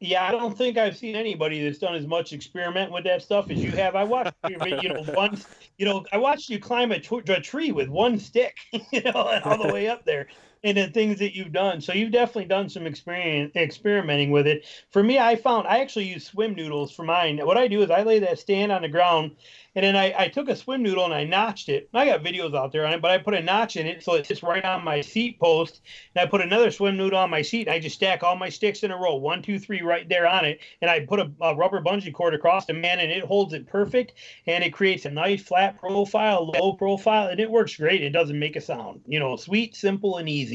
[0.03, 3.51] Yeah, I don't think I've seen anybody that's done as much experiment with that stuff
[3.51, 3.95] as you have.
[3.95, 5.41] I watched you know one,
[5.79, 9.41] you know, I watched you climb a, t- a tree with one stick, you know,
[9.45, 10.27] all the way up there
[10.65, 11.81] and the things that you've done.
[11.81, 14.65] So you've definitely done some experience experimenting with it.
[14.91, 17.39] For me, I found I actually use swim noodles for mine.
[17.39, 19.33] What I do is I lay that stand on the ground
[19.75, 21.89] and then I, I took a swim noodle and I notched it.
[21.95, 24.15] I got videos out there on it, but I put a notch in it so
[24.15, 25.81] it sits right on my seat post.
[26.15, 27.69] And I put another swim noodle on my seat.
[27.69, 30.27] And I just stack all my sticks in a row, one, two, three, right there
[30.27, 30.61] on it.
[30.83, 33.67] And I put a, a rubber bungee cord across the man, and it holds it
[33.67, 34.13] perfect.
[34.47, 38.03] And it creates a nice flat profile, low profile, and it works great.
[38.03, 39.01] It doesn't make a sound.
[39.07, 40.52] You know, sweet, simple, and easy.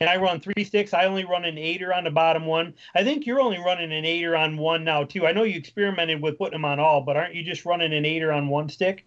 [0.00, 0.94] And I run three sticks.
[0.94, 2.74] I only run an aider on the bottom one.
[2.94, 5.26] I think you're only running an aider on one now too.
[5.26, 8.04] I know you experimented with putting them on all, but aren't you just running an
[8.04, 9.06] aider on one stick?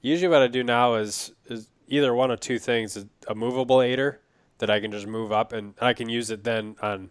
[0.00, 4.20] Usually, what I do now is is either one of two things: a movable aider
[4.58, 7.10] that I can just move up, and I can use it then on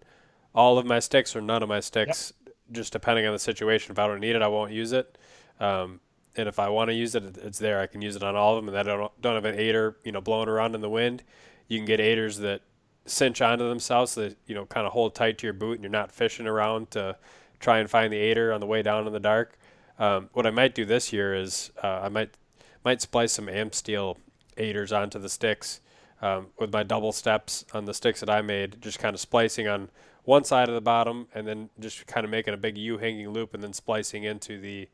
[0.54, 2.56] all of my sticks or none of my sticks, yep.
[2.72, 3.92] just depending on the situation.
[3.92, 5.18] If I don't need it, I won't use it.
[5.60, 6.00] Um,
[6.36, 7.80] and if I want to use it, it's there.
[7.80, 9.98] I can use it on all of them, and I don't don't have an aider,
[10.04, 11.24] you know, blowing around in the wind.
[11.68, 12.62] You can get aiders that
[13.08, 15.84] cinch onto themselves, so that you know, kind of hold tight to your boot, and
[15.84, 17.18] you're not fishing around to
[17.60, 19.58] try and find the aider on the way down in the dark.
[20.00, 22.36] Um, what I might do this year is uh, I might
[22.84, 24.18] might splice some Amsteel
[24.58, 25.82] aiders onto the sticks
[26.22, 29.68] um, with my double steps on the sticks that I made, just kind of splicing
[29.68, 29.90] on
[30.24, 33.30] one side of the bottom and then just kind of making a big U hanging
[33.30, 34.90] loop and then splicing into the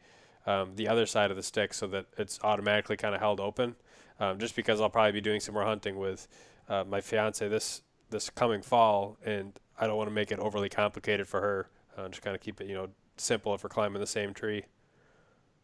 [0.46, 3.76] um, the other side of the stick so that it's automatically kind of held open.
[4.20, 6.28] Um, just because I'll probably be doing some more hunting with
[6.70, 7.82] uh, my fiance this
[8.14, 11.68] this coming fall, and I don't want to make it overly complicated for her.
[11.98, 12.88] Uh, just kind of keep it, you know,
[13.18, 14.64] simple if we're climbing the same tree.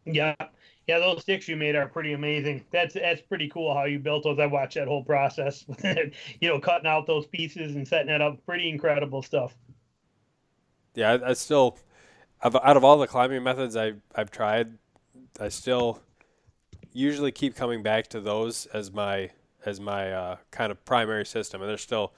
[0.04, 0.34] Yeah,
[0.86, 2.64] yeah, those sticks you made are pretty amazing.
[2.70, 4.38] That's that's pretty cool how you built those.
[4.38, 5.64] I watched that whole process,
[6.40, 8.44] you know, cutting out those pieces and setting it up.
[8.44, 9.54] Pretty incredible stuff.
[10.94, 11.78] Yeah, I, I still,
[12.42, 14.78] out of all the climbing methods I I've tried,
[15.38, 16.00] I still
[16.92, 19.30] usually keep coming back to those as my
[19.64, 22.12] as my uh, kind of primary system, and there's still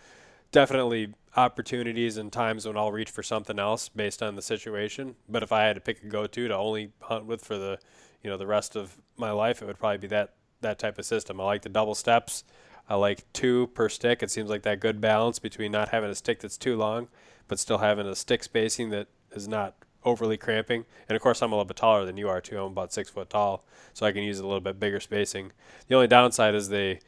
[0.53, 5.17] definitely opportunities and times when I'll reach for something else based on the situation.
[5.29, 7.79] But if I had to pick a go-to to only hunt with for the,
[8.23, 11.05] you know, the rest of my life, it would probably be that that type of
[11.05, 11.41] system.
[11.41, 12.45] I like the double steps.
[12.89, 14.23] I like two per stick.
[14.23, 17.09] It seems like that good balance between not having a stick that's too long,
[17.49, 19.75] but still having a stick spacing that is not
[20.05, 20.85] overly cramping.
[21.09, 22.59] And of course, I'm a little bit taller than you are too.
[22.59, 25.53] I'm about six foot tall, so I can use a little bit bigger spacing.
[25.89, 27.01] The only downside is they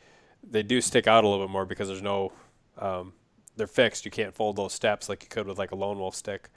[0.48, 2.32] they do stick out a little bit more because there's no
[2.78, 3.12] um,
[3.56, 4.04] they're fixed.
[4.04, 6.50] You can't fold those steps like you could with like a lone wolf stick.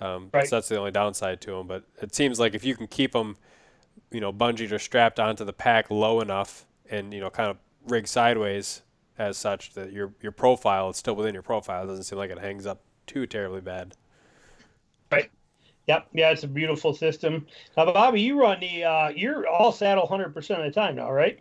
[0.00, 0.48] Um, right.
[0.48, 1.66] So that's the only downside to them.
[1.66, 3.36] But it seems like if you can keep them,
[4.10, 7.56] you know, bungeed or strapped onto the pack low enough, and you know, kind of
[7.86, 8.82] rig sideways
[9.18, 11.84] as such that your your profile is still within your profile.
[11.84, 13.96] It doesn't seem like it hangs up too terribly bad.
[15.10, 15.30] Right.
[15.86, 16.08] Yep.
[16.12, 17.46] Yeah, it's a beautiful system.
[17.76, 21.38] Now, Bobby, you run the uh, you're all saddle 100% of the time now, right?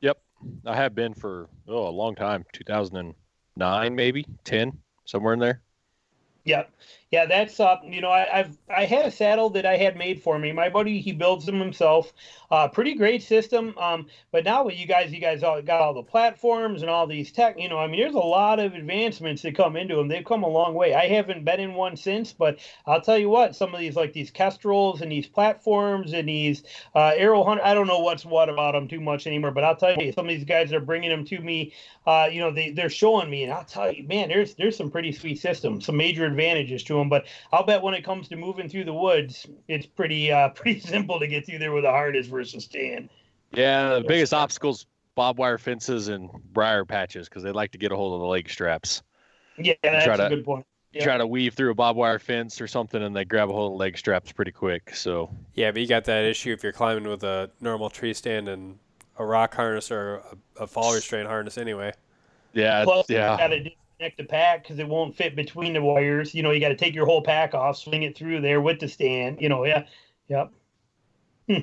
[0.00, 0.18] Yep.
[0.66, 2.44] I have been for oh a long time.
[2.52, 3.14] 2000 and
[3.56, 5.62] nine, maybe ten, somewhere in there.
[6.46, 6.64] Yeah,
[7.12, 10.22] yeah, that's uh, you know, I, have I had a saddle that I had made
[10.22, 10.50] for me.
[10.50, 12.12] My buddy, he builds them himself.
[12.50, 13.74] Uh, pretty great system.
[13.78, 17.06] Um, but now with you guys, you guys all got all the platforms and all
[17.06, 17.58] these tech.
[17.58, 20.08] You know, I mean, there's a lot of advancements that come into them.
[20.08, 20.94] They've come a long way.
[20.94, 24.12] I haven't been in one since, but I'll tell you what, some of these like
[24.12, 26.64] these kestrels and these platforms and these
[26.94, 27.64] uh, Aero Hunter.
[27.64, 30.26] I don't know what's what about them too much anymore, but I'll tell you, some
[30.26, 31.72] of these guys are bringing them to me.
[32.06, 34.90] Uh, you know, they they're showing me, and I'll tell you, man, there's there's some
[34.90, 37.08] pretty sweet systems, some major advantages to them.
[37.08, 40.80] But I'll bet when it comes to moving through the woods, it's pretty uh, pretty
[40.80, 43.08] simple to get through there with a harness versus stand.
[43.52, 47.90] Yeah, the biggest obstacles barbed wire fences and briar patches because they like to get
[47.90, 49.02] a hold of the leg straps.
[49.56, 50.66] Yeah, that's try to, a good point.
[50.92, 51.04] Yeah.
[51.04, 53.72] Try to weave through a barbed wire fence or something, and they grab a hold
[53.72, 54.94] of the leg straps pretty quick.
[54.94, 58.48] So yeah, but you got that issue if you're climbing with a normal tree stand
[58.48, 58.78] and
[59.18, 60.16] a rock harness or
[60.58, 61.92] a, a fall restraint harness anyway.
[62.52, 63.36] Yeah, Plus, yeah.
[63.36, 66.34] got to disconnect the pack because it won't fit between the wires.
[66.34, 68.80] You know, you got to take your whole pack off, swing it through there with
[68.80, 69.40] the stand.
[69.40, 69.86] You know, yeah,
[70.28, 70.52] yep.
[71.48, 71.58] Hmm.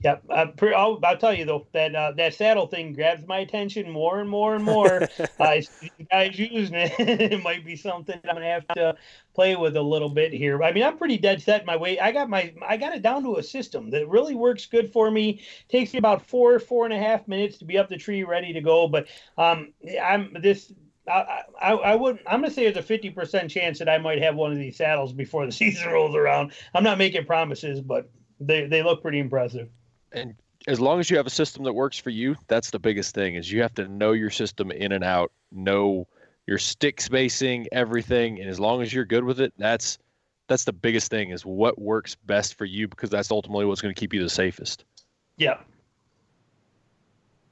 [0.00, 4.20] Yep, I'll, I'll tell you though that uh, that saddle thing grabs my attention more
[4.20, 5.02] and more and more.
[5.02, 8.96] uh, I see you guys using it, it might be something I'm gonna have to
[9.34, 10.62] play with a little bit here.
[10.62, 11.98] I mean, I'm pretty dead set my way.
[11.98, 15.10] I got my I got it down to a system that really works good for
[15.10, 15.42] me.
[15.68, 18.52] Takes me about four four and a half minutes to be up the tree ready
[18.52, 18.86] to go.
[18.88, 20.72] But um, I'm this
[21.08, 24.22] I, I, I would I'm gonna say there's a 50 percent chance that I might
[24.22, 26.52] have one of these saddles before the season rolls around.
[26.74, 28.10] I'm not making promises, but
[28.40, 29.68] they they look pretty impressive
[30.12, 30.34] and
[30.66, 33.36] as long as you have a system that works for you, that's the biggest thing
[33.36, 36.06] is you have to know your system in and out, know
[36.46, 39.98] your stick spacing, everything, and as long as you're good with it, that's
[40.48, 43.94] that's the biggest thing is what works best for you because that's ultimately what's going
[43.94, 44.84] to keep you the safest.
[45.36, 45.58] Yeah.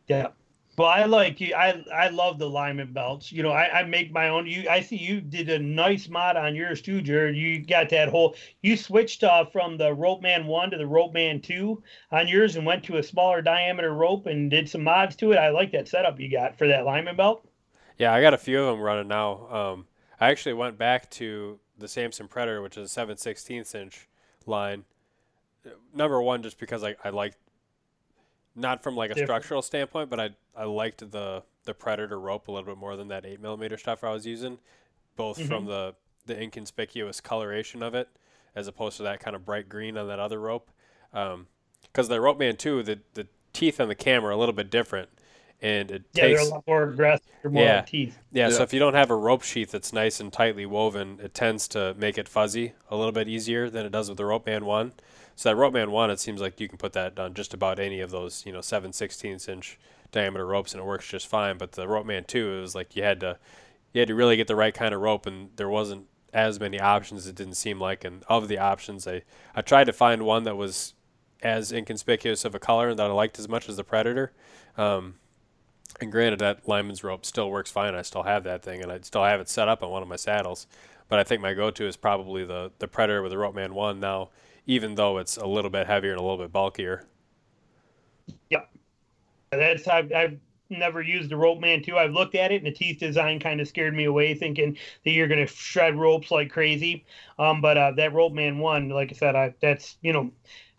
[0.09, 0.29] Yeah.
[0.77, 1.55] Well, I like you.
[1.55, 3.33] I I love the alignment belts.
[3.33, 4.47] You know, I, I make my own.
[4.47, 7.35] You, I see you did a nice mod on yours too, Jared.
[7.35, 8.35] You got that whole.
[8.61, 11.83] You switched uh, from the Ropeman one to the Ropeman two
[12.13, 15.37] on yours, and went to a smaller diameter rope and did some mods to it.
[15.37, 17.49] I like that setup you got for that alignment belt.
[17.97, 19.49] Yeah, I got a few of them running now.
[19.49, 19.87] Um,
[20.21, 24.09] I actually went back to the Samson Predator, which is a 7 16 inch
[24.45, 24.85] line.
[25.95, 27.35] Number one, just because I, I like
[28.57, 29.29] not from like a Different.
[29.29, 33.09] structural standpoint, but I I liked the the Predator rope a little bit more than
[33.09, 34.59] that eight millimeter stuff I was using,
[35.17, 35.49] both mm-hmm.
[35.49, 38.09] from the the inconspicuous coloration of it
[38.57, 40.71] as opposed to that kind of bright green on that other rope.
[41.13, 41.47] Because um,
[41.93, 45.11] the Ropeman two, the the teeth on the camera are a little bit different,
[45.61, 47.27] and it yeah, takes they're a lot more aggressive.
[47.45, 48.19] More yeah, like teeth.
[48.33, 51.21] Yeah, yeah, so if you don't have a rope sheath that's nice and tightly woven,
[51.23, 54.25] it tends to make it fuzzy a little bit easier than it does with the
[54.25, 54.95] Ropeman one.
[55.37, 58.01] So that Ropeman one, it seems like you can put that on just about any
[58.01, 59.79] of those, you know, seven sixteenths inch
[60.11, 61.59] diameter ropes, and it works just fine.
[61.59, 63.39] But the Ropeman two, it was like you had to,
[63.93, 66.81] you had to really get the right kind of rope, and there wasn't as many
[66.81, 67.27] options.
[67.27, 69.23] It didn't seem like, and of the options, I
[69.55, 70.95] I tried to find one that was
[71.43, 74.33] as inconspicuous of a color and that I liked as much as the Predator.
[74.79, 75.17] Um,
[76.01, 77.95] and granted, that lineman's rope still works fine.
[77.95, 80.09] I still have that thing, and I still have it set up on one of
[80.09, 80.67] my saddles.
[81.09, 84.01] But I think my go-to is probably the the Predator with the Ropeman one.
[84.01, 84.31] Now,
[84.67, 87.05] even though it's a little bit heavier and a little bit bulkier.
[88.51, 88.71] Yep.
[89.51, 90.39] That's I've, I've
[90.71, 91.97] never used a Ropeman two.
[91.97, 95.11] I've looked at it and the teeth design kind of scared me away, thinking that
[95.11, 97.05] you're going to shred ropes like crazy.
[97.39, 100.33] Um, but uh, that Ropeman one, like I said, I that's you know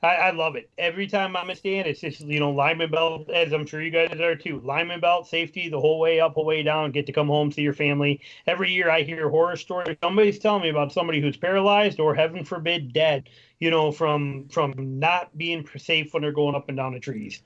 [0.03, 0.69] I, I, love it.
[0.77, 3.91] Every time I'm a stand, it's just you know lineman belt, as I'm sure you
[3.91, 4.61] guys are too.
[4.64, 6.91] Lineman belt, safety, the whole way up, whole way down.
[6.91, 8.22] Get to come home see your family.
[8.45, 9.97] Every year I hear horror stories.
[10.03, 13.30] Somebody's telling me about somebody who's paralyzed or heaven forbid dead.
[13.59, 17.41] You know, from from not being safe when they're going up and down the trees.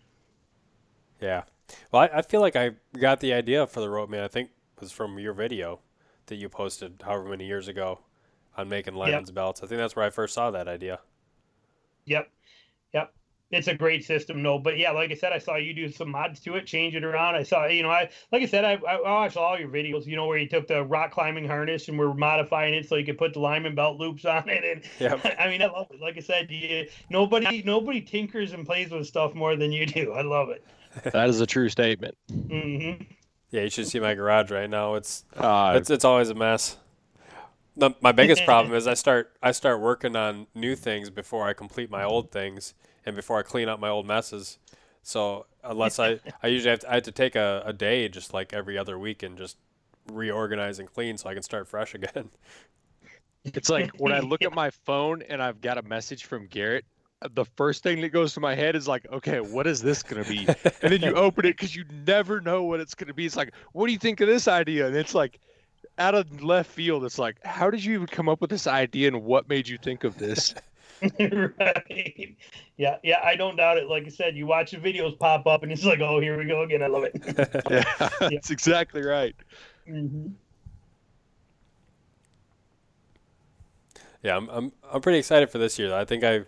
[1.21, 1.43] Yeah,
[1.91, 4.23] well, I, I feel like I got the idea for the Ropeman.
[4.23, 5.79] I think was from your video
[6.25, 7.99] that you posted however many years ago
[8.57, 9.35] on making lineman's yep.
[9.35, 9.63] belts.
[9.63, 10.99] I think that's where I first saw that idea.
[12.05, 12.25] Yep.
[12.25, 12.31] Yep.
[13.51, 14.57] It's a great system, no.
[14.57, 17.03] But yeah, like I said, I saw you do some mods to it, change it
[17.03, 17.35] around.
[17.35, 20.05] I saw, you know, I like I said, I, I watched all your videos.
[20.05, 23.05] You know, where you took the rock climbing harness and we're modifying it so you
[23.05, 24.63] could put the lineman belt loops on it.
[24.63, 25.35] And yep.
[25.37, 25.99] I mean, I love it.
[25.99, 30.13] Like I said, you, nobody nobody tinkers and plays with stuff more than you do.
[30.13, 30.63] I love it.
[31.13, 32.17] That is a true statement.
[32.29, 33.03] Mm-hmm.
[33.51, 34.95] Yeah, you should see my garage right now.
[34.95, 36.77] It's uh, it's it's always a mess.
[37.77, 41.53] The, my biggest problem is I start I start working on new things before I
[41.53, 42.73] complete my old things
[43.05, 44.57] and before I clean up my old messes.
[45.03, 48.33] So unless I I usually have to, I have to take a, a day just
[48.33, 49.57] like every other week and just
[50.11, 52.29] reorganize and clean so I can start fresh again.
[53.43, 56.85] It's like when I look at my phone and I've got a message from Garrett,
[57.33, 60.23] the first thing that goes to my head is like, okay, what is this going
[60.23, 60.45] to be?
[60.81, 63.25] And then you open it because you never know what it's going to be.
[63.25, 64.85] It's like, what do you think of this idea?
[64.85, 65.39] And it's like,
[65.97, 69.07] out of left field, it's like, how did you even come up with this idea
[69.07, 70.53] and what made you think of this?
[71.19, 72.35] right.
[72.77, 73.87] Yeah, yeah, I don't doubt it.
[73.87, 76.45] Like I said, you watch the videos pop up and it's like, oh, here we
[76.45, 76.83] go again.
[76.83, 77.21] I love it.
[77.69, 79.35] yeah, that's exactly right.
[79.87, 80.27] Mm-hmm.
[84.23, 85.93] Yeah, I'm, I'm I'm pretty excited for this year.
[85.93, 86.41] I think I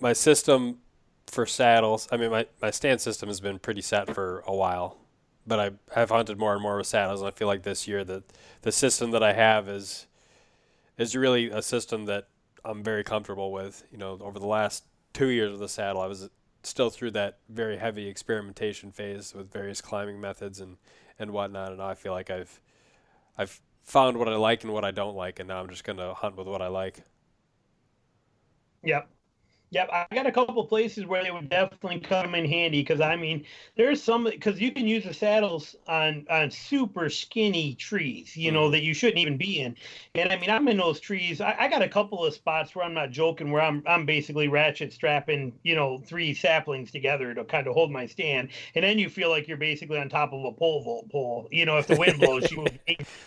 [0.00, 0.78] my system
[1.26, 2.06] for saddles.
[2.12, 4.98] I mean, my my stand system has been pretty set for a while
[5.46, 8.04] but I have hunted more and more with saddles, and I feel like this year
[8.04, 8.24] that
[8.62, 10.06] the system that I have is
[10.96, 12.28] is really a system that
[12.64, 13.84] I'm very comfortable with.
[13.90, 16.30] You know, over the last two years of the saddle, I was
[16.62, 20.76] still through that very heavy experimentation phase with various climbing methods and
[21.18, 22.60] and whatnot, and I feel like I've
[23.38, 26.14] I've found what I like and what I don't like, and now I'm just gonna
[26.14, 27.04] hunt with what I like.
[28.82, 29.13] Yep.
[29.74, 33.16] Yep, I got a couple places where they would definitely come in handy because I
[33.16, 33.44] mean,
[33.76, 38.64] there's some because you can use the saddles on on super skinny trees, you know,
[38.64, 38.72] mm-hmm.
[38.72, 39.74] that you shouldn't even be in.
[40.14, 41.40] And I mean, I'm in those trees.
[41.40, 44.46] I, I, got a couple of spots where I'm not joking, where I'm I'm basically
[44.46, 49.00] ratchet strapping, you know, three saplings together to kind of hold my stand, and then
[49.00, 51.48] you feel like you're basically on top of a pole vault pole.
[51.50, 52.64] You know, if the wind blows, you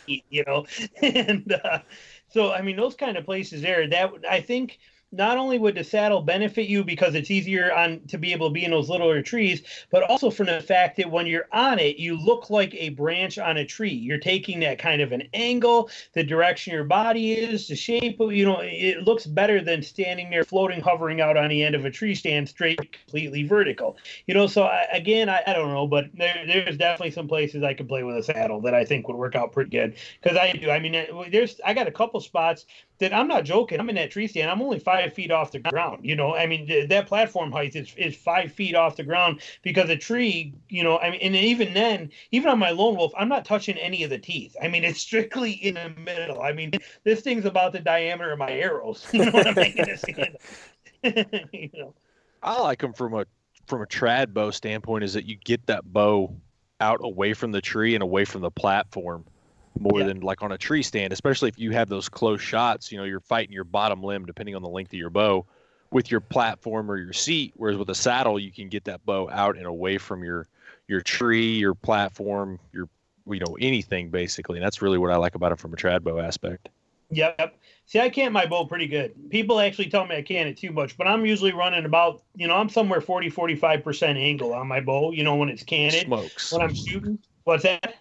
[0.30, 0.66] you know,
[1.02, 1.80] and uh,
[2.30, 3.86] so I mean, those kind of places there.
[3.86, 4.80] That I think
[5.12, 8.54] not only would the saddle benefit you because it's easier on to be able to
[8.54, 11.98] be in those littler trees, but also from the fact that when you're on it,
[11.98, 13.94] you look like a branch on a tree.
[13.94, 18.34] You're taking that kind of an angle, the direction your body is, the shape of,
[18.34, 21.86] you know, it looks better than standing there floating, hovering out on the end of
[21.86, 23.98] a tree stand straight, completely vertical.
[24.26, 27.64] You know, so I, again, I, I don't know, but there, there's definitely some places
[27.64, 30.38] I could play with a saddle that I think would work out pretty good because
[30.38, 30.70] I do.
[30.70, 32.66] I mean, there's I got a couple spots
[33.00, 33.80] that I'm not joking.
[33.80, 34.50] I'm in that tree stand.
[34.50, 36.04] I'm only five feet off the ground.
[36.04, 39.42] You know, I mean, th- that platform height is, is five feet off the ground
[39.62, 43.12] because a tree, you know, I mean, and even then, even on my lone wolf,
[43.18, 44.56] I'm not touching any of the teeth.
[44.62, 46.42] I mean, it's strictly in the middle.
[46.42, 46.72] I mean,
[47.04, 49.06] this thing's about the diameter of my arrows.
[49.18, 49.54] You know what I
[51.04, 51.48] mean?
[51.52, 51.94] you know.
[52.44, 53.26] I like them from a
[53.66, 56.34] from a trad bow standpoint is that you get that bow
[56.80, 59.26] out away from the tree and away from the platform
[59.80, 60.08] more yeah.
[60.08, 62.92] than like on a tree stand, especially if you have those close shots.
[62.92, 65.46] You know, you're fighting your bottom limb depending on the length of your bow
[65.92, 67.54] with your platform or your seat.
[67.56, 70.48] Whereas with a saddle, you can get that bow out and away from your
[70.88, 72.90] your tree, your platform, your
[73.28, 74.58] you know anything basically.
[74.58, 76.70] And that's really what I like about it from a trad bow aspect.
[77.10, 77.58] Yep.
[77.86, 79.30] See, I cant my bow pretty good.
[79.30, 82.48] People actually tell me I cant it too much, but I'm usually running about, you
[82.48, 86.06] know, I'm somewhere 40, 45% angle on my bow, you know, when it's canted.
[86.06, 86.52] Smokes.
[86.52, 87.18] When I'm shooting.
[87.46, 87.96] What's that?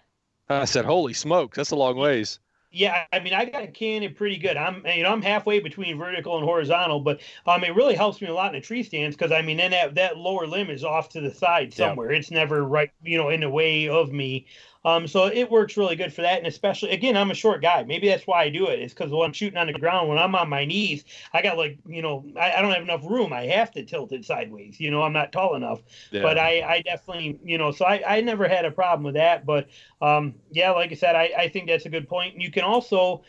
[0.49, 4.13] I said, "Holy smokes, that's a long ways." Yeah, I mean, I got a cannon
[4.13, 4.57] pretty good.
[4.57, 8.27] I'm, you know, I'm halfway between vertical and horizontal, but um, it really helps me
[8.27, 10.83] a lot in the tree stands because I mean, then that that lower limb is
[10.83, 12.11] off to the side somewhere.
[12.11, 12.19] Yeah.
[12.19, 14.47] It's never right, you know, in the way of me.
[14.87, 17.83] Um, so it works really good for that, and especially again, I'm a short guy.
[17.83, 18.79] Maybe that's why I do it.
[18.79, 18.83] it.
[18.83, 21.03] Is because when I'm shooting on the ground, when I'm on my knees,
[21.33, 23.33] I got like you know, I, I don't have enough room.
[23.33, 24.79] I have to tilt it sideways.
[24.79, 25.81] You know, I'm not tall enough.
[26.11, 26.21] Yeah.
[26.21, 29.45] But I, I definitely, you know, so I, I never had a problem with that.
[29.45, 29.67] But
[30.01, 32.35] um, yeah, like I said, I, I think that's a good point.
[32.35, 33.23] And you can also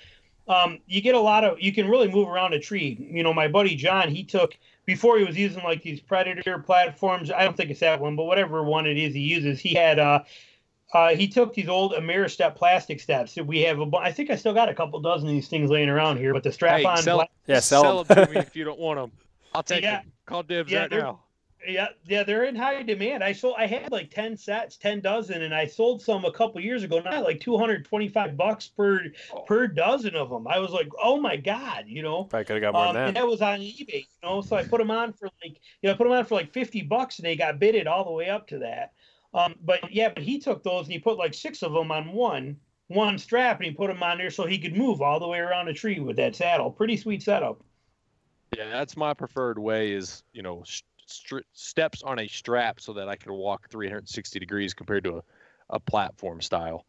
[0.49, 2.97] um, you get a lot of you can really move around a tree.
[3.11, 4.57] You know, my buddy John, he took
[4.87, 7.31] before he was using like these predator platforms.
[7.31, 9.99] I don't think it's that one, but whatever one it is he uses, he had
[9.99, 10.23] uh
[10.93, 13.37] uh, he took these old Ameristep plastic steps.
[13.37, 15.89] We have, a, I think I still got a couple dozen of these things laying
[15.89, 16.97] around here, but the strap on.
[16.97, 19.13] Hey, sell, yeah, sell, sell them to me if you don't want them.
[19.55, 20.03] I'll take yeah.
[20.03, 20.13] them.
[20.27, 21.21] Call dibs yeah, right now.
[21.67, 23.25] Yeah, yeah, they're in high demand.
[23.25, 26.61] I sold, I had like ten sets, ten dozen, and I sold some a couple
[26.61, 27.01] years ago.
[27.01, 29.01] Not like two hundred twenty-five bucks per
[29.35, 29.41] oh.
[29.41, 30.47] per dozen of them.
[30.47, 32.29] I was like, oh my god, you know.
[32.33, 33.09] I could have got more um, than that.
[33.09, 34.41] And that was on eBay, you know.
[34.41, 36.53] So I put them on for like, you know, I put them on for like
[36.53, 38.93] fifty bucks, and they got bidded all the way up to that.
[39.35, 42.13] Um, but yeah, but he took those and he put like six of them on
[42.13, 42.57] one
[42.89, 45.39] one strap and he put them on there so he could move all the way
[45.39, 46.71] around a tree with that saddle.
[46.71, 47.63] Pretty sweet setup.
[48.57, 49.93] Yeah, that's my preferred way.
[49.93, 50.63] Is you know
[51.07, 55.23] st- steps on a strap so that I can walk 360 degrees compared to a,
[55.71, 56.87] a platform style.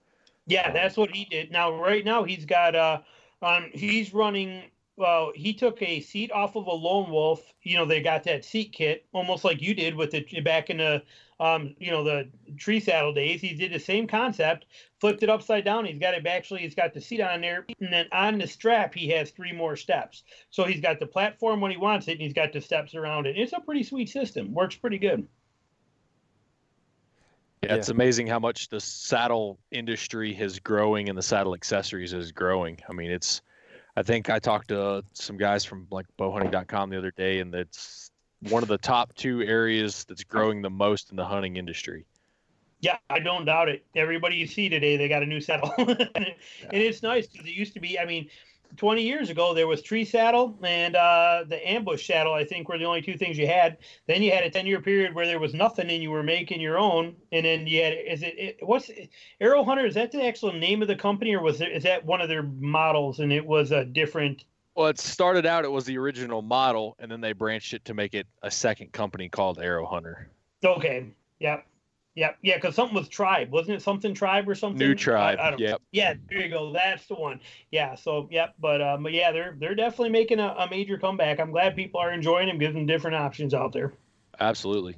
[0.48, 1.52] Yeah, um, that's what he did.
[1.52, 3.02] Now, right now he's got uh,
[3.42, 4.64] um, he's running.
[5.00, 7.42] Well, he took a seat off of a lone wolf.
[7.64, 10.76] You know, they got that seat kit almost like you did with it back in
[10.76, 11.02] the
[11.40, 12.28] um, you know, the
[12.58, 13.40] tree saddle days.
[13.40, 14.66] He did the same concept,
[15.00, 15.86] flipped it upside down.
[15.86, 18.94] He's got it actually, he's got the seat on there, and then on the strap,
[18.94, 20.24] he has three more steps.
[20.50, 23.26] So he's got the platform when he wants it, and he's got the steps around
[23.26, 23.38] it.
[23.38, 24.54] It's a pretty sweet system.
[24.54, 25.26] Works pretty good.
[27.64, 32.34] Yeah, it's amazing how much the saddle industry is growing and the saddle accessories is
[32.34, 32.80] growing.
[32.90, 33.42] I mean, it's
[34.00, 38.12] I think I talked to some guys from like bowhunting.com the other day, and it's
[38.48, 42.06] one of the top two areas that's growing the most in the hunting industry.
[42.80, 43.86] Yeah, I don't doubt it.
[43.98, 46.70] Everybody you see today, they got a new saddle, and, it, yeah.
[46.72, 48.00] and, it's nice because it used to be.
[48.00, 48.30] I mean,
[48.78, 52.34] 20 years ago there was tree saddle and uh, the ambush saddle.
[52.34, 53.78] I think were the only two things you had.
[54.08, 56.62] Then you had a 10 year period where there was nothing, and you were making
[56.62, 57.16] your own.
[57.32, 58.90] And then you had is it, it what's
[59.40, 59.86] Aero Hunter?
[59.86, 62.30] Is that the actual name of the company, or was it is that one of
[62.30, 64.46] their models and it was a different?
[64.76, 67.94] Well, it started out it was the original model, and then they branched it to
[67.94, 70.30] make it a second company called Aero Hunter.
[70.64, 71.08] Okay.
[71.40, 71.66] Yep.
[72.16, 72.38] Yep.
[72.42, 73.82] Yeah, because something was Tribe, wasn't it?
[73.82, 74.80] Something Tribe or something.
[74.80, 75.40] New Tribe.
[75.40, 75.82] I, I yep.
[75.92, 76.16] Yeah.
[76.30, 76.74] There you go.
[76.74, 77.40] That's the one.
[77.72, 77.96] Yeah.
[77.96, 78.56] So yep.
[78.60, 81.40] But um, but yeah, they're they're definitely making a, a major comeback.
[81.40, 83.94] I'm glad people are enjoying them, giving them different options out there.
[84.40, 84.96] Absolutely.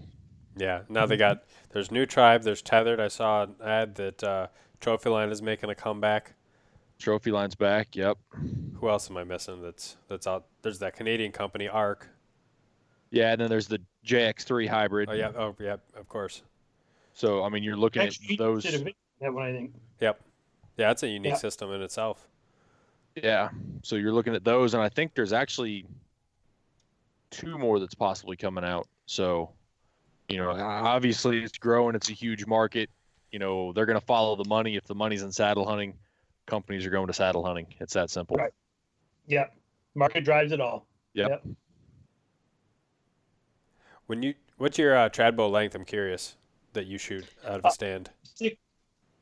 [0.58, 0.82] Yeah.
[0.90, 2.44] Now they got there's New Tribe.
[2.44, 3.00] There's Tethered.
[3.00, 4.48] I saw an ad that uh,
[4.80, 6.34] Trophyline is making a comeback.
[7.00, 7.96] Trophyline's back.
[7.96, 8.18] Yep.
[8.76, 9.62] Who else am I missing?
[9.62, 10.46] That's that's out.
[10.62, 12.08] There's that Canadian company Arc.
[13.10, 15.10] Yeah, and then there's the JX3 hybrid.
[15.10, 15.32] Oh yeah.
[15.36, 15.78] Oh yeah.
[15.96, 16.44] Of course.
[17.14, 18.64] So I mean, you're looking at those.
[18.64, 19.74] That one, I think.
[20.00, 20.20] Yep.
[20.78, 22.28] Yeah, it's a unique system in itself.
[23.16, 23.50] Yeah.
[23.84, 25.86] So you're looking at those, and I think there's actually
[27.30, 28.88] two more that's possibly coming out.
[29.06, 29.52] So,
[30.28, 31.96] you know, obviously it's growing.
[31.96, 32.90] It's a huge market.
[33.32, 34.76] You know, they're going to follow the money.
[34.76, 35.94] If the money's in saddle hunting,
[36.48, 37.68] companies are going to saddle hunting.
[37.80, 38.38] It's that simple.
[38.38, 38.54] Right.
[39.28, 39.54] Yep.
[39.96, 40.88] Market drives it all.
[41.14, 41.30] Yep.
[41.30, 41.44] yep.
[44.08, 45.76] When you, what's your uh, trad bow length?
[45.76, 46.36] I'm curious
[46.74, 48.10] that you shoot out of a stand.
[48.44, 48.50] Uh,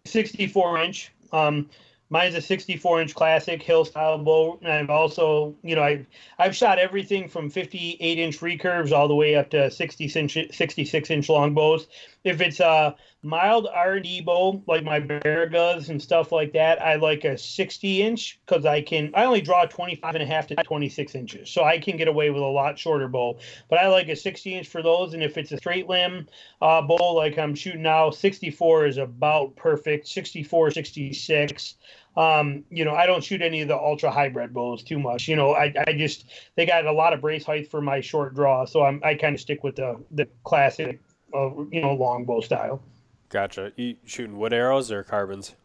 [0.06, 1.12] 64 inch.
[1.32, 1.70] Um,
[2.10, 4.60] mine's a 64 inch classic hill style bow.
[4.62, 6.06] And I've also, you know, I've,
[6.38, 11.10] I've shot everything from 58 inch recurves all the way up to 60 inch, 66
[11.10, 11.88] inch long bows.
[12.24, 17.24] If it's a mild R&D bow, like my Baragas and stuff like that, I like
[17.26, 21.16] a 60 inch because I can, I only draw 25 and a half to 26
[21.16, 21.50] inches.
[21.50, 23.38] So I can get away with a lot shorter bow.
[23.70, 25.14] But I like a 60 inch for those.
[25.14, 26.28] And if it's a straight limb
[26.62, 30.08] uh, bow like I'm shooting now, 64 is about perfect.
[30.08, 31.76] 64, 66.
[32.20, 35.30] Um, you know, I don't shoot any of the ultra hybrid bows too much.
[35.30, 36.26] You know, I, I just
[36.56, 39.34] they got a lot of brace height for my short draw, so I'm I kind
[39.34, 41.00] of stick with the the classic,
[41.34, 42.84] uh, you know, longbow style.
[43.30, 43.72] Gotcha.
[43.78, 45.56] You shooting wood arrows or carbons?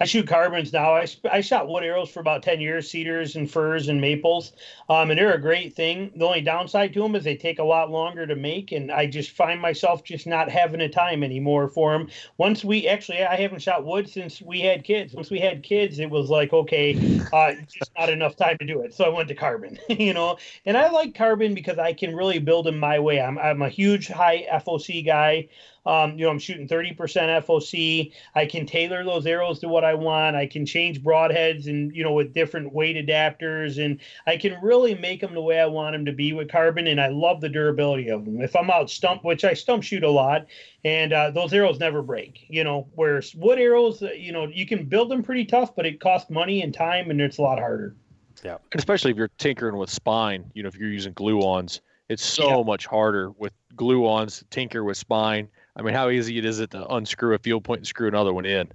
[0.00, 0.94] I shoot carbons now.
[0.94, 4.52] I, I shot wood arrows for about 10 years, cedars and firs and maples.
[4.88, 6.10] Um, and they're a great thing.
[6.16, 8.72] The only downside to them is they take a lot longer to make.
[8.72, 12.08] And I just find myself just not having a time anymore for them.
[12.38, 15.12] Once we actually, I haven't shot wood since we had kids.
[15.12, 18.80] Once we had kids, it was like, okay, uh, just not enough time to do
[18.80, 18.94] it.
[18.94, 20.38] So I went to carbon, you know.
[20.64, 23.20] And I like carbon because I can really build them my way.
[23.20, 25.48] I'm, I'm a huge high FOC guy.
[25.86, 28.12] Um, you know, I'm shooting 30% FOC.
[28.34, 30.36] I can tailor those arrows to what I want.
[30.36, 33.82] I can change broadheads and, you know, with different weight adapters.
[33.82, 36.86] And I can really make them the way I want them to be with carbon.
[36.86, 38.40] And I love the durability of them.
[38.40, 40.46] If I'm out stump, which I stump shoot a lot,
[40.84, 44.66] and uh, those arrows never break, you know, whereas wood arrows, uh, you know, you
[44.66, 47.58] can build them pretty tough, but it costs money and time and it's a lot
[47.58, 47.94] harder.
[48.42, 48.56] Yeah.
[48.72, 52.58] And especially if you're tinkering with spine, you know, if you're using glue-ons, it's so
[52.58, 52.62] yeah.
[52.64, 55.48] much harder with glue-ons, to tinker with spine
[55.80, 58.34] I mean, how easy it is it to unscrew a field point and screw another
[58.34, 58.70] one in?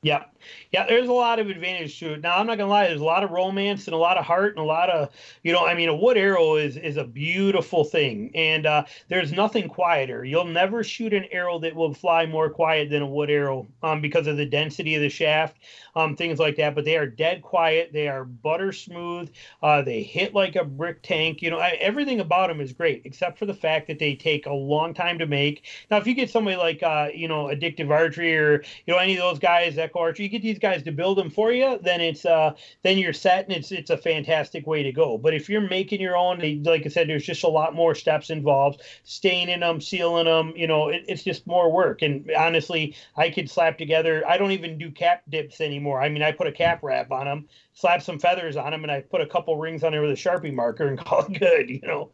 [0.00, 0.26] Yeah.
[0.72, 2.20] Yeah, there's a lot of advantage to it.
[2.20, 4.52] Now, I'm not gonna lie, there's a lot of romance and a lot of heart
[4.52, 5.10] and a lot of,
[5.42, 9.32] you know, I mean, a wood arrow is is a beautiful thing, and uh, there's
[9.32, 10.24] nothing quieter.
[10.24, 14.00] You'll never shoot an arrow that will fly more quiet than a wood arrow, um,
[14.00, 15.56] because of the density of the shaft,
[15.96, 16.74] um, things like that.
[16.74, 17.90] But they are dead quiet.
[17.92, 19.30] They are butter smooth.
[19.62, 21.42] Uh, they hit like a brick tank.
[21.42, 24.46] You know, I, everything about them is great, except for the fact that they take
[24.46, 25.64] a long time to make.
[25.90, 29.14] Now, if you get somebody like, uh, you know, addictive archery or you know any
[29.14, 32.00] of those guys, Echo Archery, you get these guys to build them for you, then
[32.00, 32.52] it's uh
[32.82, 35.16] then you're set and it's it's a fantastic way to go.
[35.16, 38.30] But if you're making your own, like I said, there's just a lot more steps
[38.30, 40.52] involved, staining them, sealing them.
[40.54, 42.02] You know, it, it's just more work.
[42.02, 44.26] And honestly, I could slap together.
[44.28, 46.02] I don't even do cap dips anymore.
[46.02, 48.92] I mean, I put a cap wrap on them, slap some feathers on them, and
[48.92, 51.70] I put a couple rings on there with a sharpie marker and call it good.
[51.70, 52.10] You know.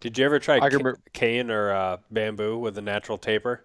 [0.00, 0.60] Did you ever try
[1.12, 3.64] cane or uh, bamboo with a natural taper?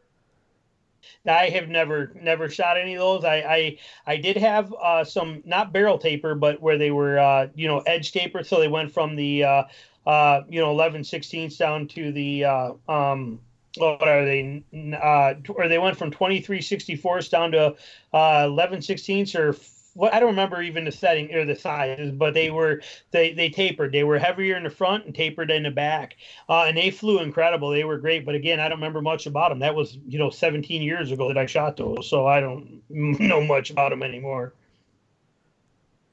[1.27, 3.23] I have never never shot any of those.
[3.23, 7.47] I I, I did have uh, some not barrel taper, but where they were uh,
[7.55, 9.63] you know edge taper, so they went from the uh,
[10.05, 13.39] uh, you know 11 16ths down to the uh, um,
[13.77, 14.63] what are they
[15.01, 17.75] uh, or they went from 23 64ths down to
[18.13, 19.55] uh, 11 16ths or
[19.93, 23.49] what I don't remember even the setting or the sizes, but they were they they
[23.49, 23.91] tapered.
[23.91, 26.15] They were heavier in the front and tapered in the back,
[26.49, 27.69] uh, and they flew incredible.
[27.69, 29.59] They were great, but again, I don't remember much about them.
[29.59, 33.41] That was you know 17 years ago that I shot those, so I don't know
[33.41, 34.53] much about them anymore.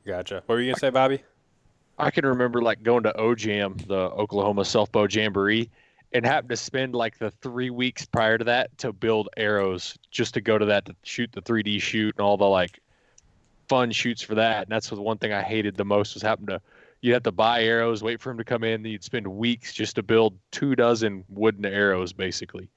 [0.07, 0.43] Gotcha.
[0.47, 1.23] What were you gonna say, Bobby?
[1.98, 5.70] I can remember like going to OJAM, the Oklahoma Self Bow Jamboree,
[6.12, 10.35] and happened to spend like the three weeks prior to that to build arrows just
[10.35, 12.81] to go to that to shoot the 3D shoot and all the like
[13.71, 14.65] fun shoots for that.
[14.65, 16.61] And that's the one thing I hated the most was having to
[17.03, 19.95] you have to buy arrows, wait for them to come in, you'd spend weeks just
[19.95, 22.69] to build two dozen wooden arrows basically.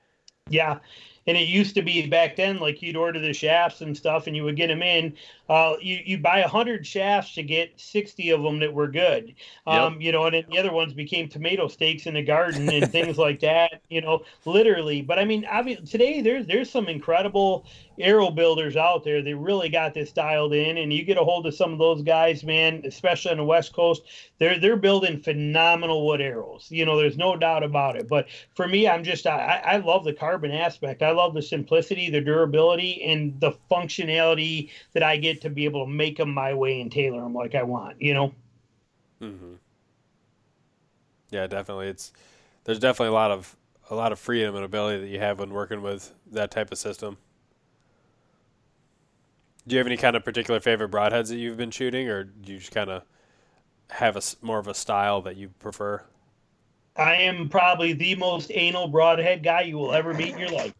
[0.49, 0.79] Yeah.
[1.25, 4.35] And it used to be back then, like you'd order the shafts and stuff, and
[4.35, 5.15] you would get them in.
[5.47, 9.33] Uh, you you buy a hundred shafts to get sixty of them that were good.
[9.65, 10.01] Um, yep.
[10.01, 13.39] You know, and the other ones became tomato steaks in the garden and things like
[13.39, 13.83] that.
[13.89, 15.01] You know, literally.
[15.01, 17.65] But I mean, obviously, today there's there's some incredible
[17.99, 21.45] arrow builders out there they really got this dialed in and you get a hold
[21.45, 24.03] of some of those guys man especially on the west coast
[24.39, 28.07] they're they're building phenomenal wood arrows you know there's no doubt about it.
[28.07, 31.03] But for me i'm just i, I love the carbon aspect.
[31.03, 35.85] I love the simplicity the durability and the functionality that i get to be able
[35.85, 38.33] to make them my way and tailor them like i want you know?
[39.21, 39.53] Mm-hmm.
[41.29, 41.87] yeah definitely.
[41.87, 42.11] It's
[42.63, 43.55] there's definitely a lot of
[43.89, 46.77] a lot of freedom and ability that you have when working with that type of
[46.77, 47.17] system
[49.67, 52.53] do you have any kind of particular favorite broadheads that you've been shooting, or do
[52.53, 53.03] you just kind of
[53.89, 56.01] have a more of a style that you prefer?
[56.95, 60.73] I am probably the most anal broadhead guy you will ever meet in your life.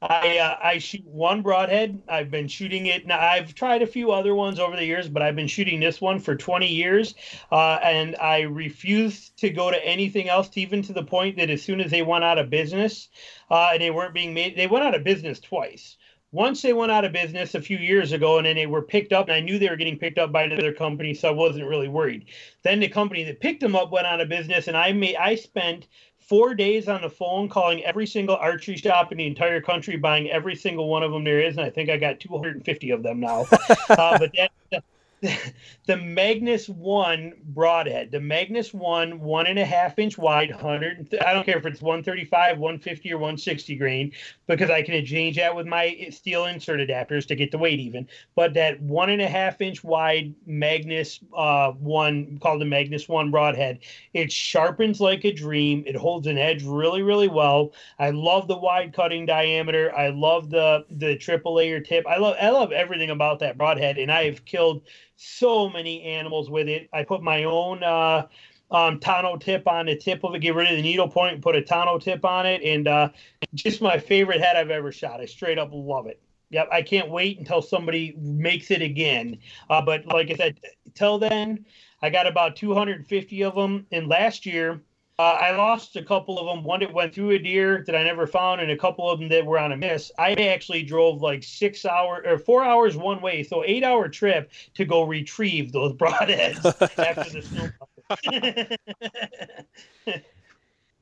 [0.00, 2.00] I uh, I shoot one broadhead.
[2.08, 3.06] I've been shooting it.
[3.06, 6.00] Now I've tried a few other ones over the years, but I've been shooting this
[6.00, 7.16] one for 20 years,
[7.50, 10.50] uh, and I refuse to go to anything else.
[10.54, 13.08] Even to the point that as soon as they went out of business,
[13.50, 15.96] uh, and they weren't being made, they went out of business twice.
[16.30, 19.14] Once they went out of business a few years ago, and then they were picked
[19.14, 21.66] up, and I knew they were getting picked up by another company, so I wasn't
[21.66, 22.26] really worried.
[22.62, 25.36] Then the company that picked them up went out of business, and I made I
[25.36, 25.88] spent
[26.18, 30.30] four days on the phone calling every single archery shop in the entire country, buying
[30.30, 33.20] every single one of them there is, and I think I got 250 of them
[33.20, 33.46] now.
[33.88, 34.84] uh, but that,
[35.86, 41.12] the Magnus One broadhead, the Magnus One one and a half inch wide, hundred.
[41.24, 44.12] I don't care if it's one thirty five, one fifty, or one sixty grain,
[44.46, 48.06] because I can change that with my steel insert adapters to get the weight even.
[48.36, 53.32] But that one and a half inch wide Magnus uh, One, called the Magnus One
[53.32, 53.80] broadhead,
[54.14, 55.82] it sharpens like a dream.
[55.84, 57.72] It holds an edge really, really well.
[57.98, 59.92] I love the wide cutting diameter.
[59.96, 62.06] I love the the triple layer tip.
[62.06, 64.82] I love I love everything about that broadhead, and I have killed
[65.18, 66.88] so many animals with it.
[66.92, 68.28] I put my own uh,
[68.70, 71.42] um, tanto tip on the tip of it, get rid of the needle point, and
[71.42, 73.08] put a tanto tip on it, and uh,
[73.54, 75.20] just my favorite head I've ever shot.
[75.20, 76.22] I straight up love it.
[76.50, 79.38] Yep, I can't wait until somebody makes it again.
[79.68, 80.60] Uh, but like I said,
[80.94, 81.66] till then,
[82.00, 83.86] I got about 250 of them.
[83.92, 84.80] And last year,
[85.18, 86.62] uh, I lost a couple of them.
[86.62, 89.28] One that went through a deer that I never found, and a couple of them
[89.30, 90.12] that were on a miss.
[90.18, 94.52] I actually drove like six hours or four hours one way, so eight hour trip
[94.74, 96.64] to go retrieve those broadheads
[96.98, 97.68] after the snow.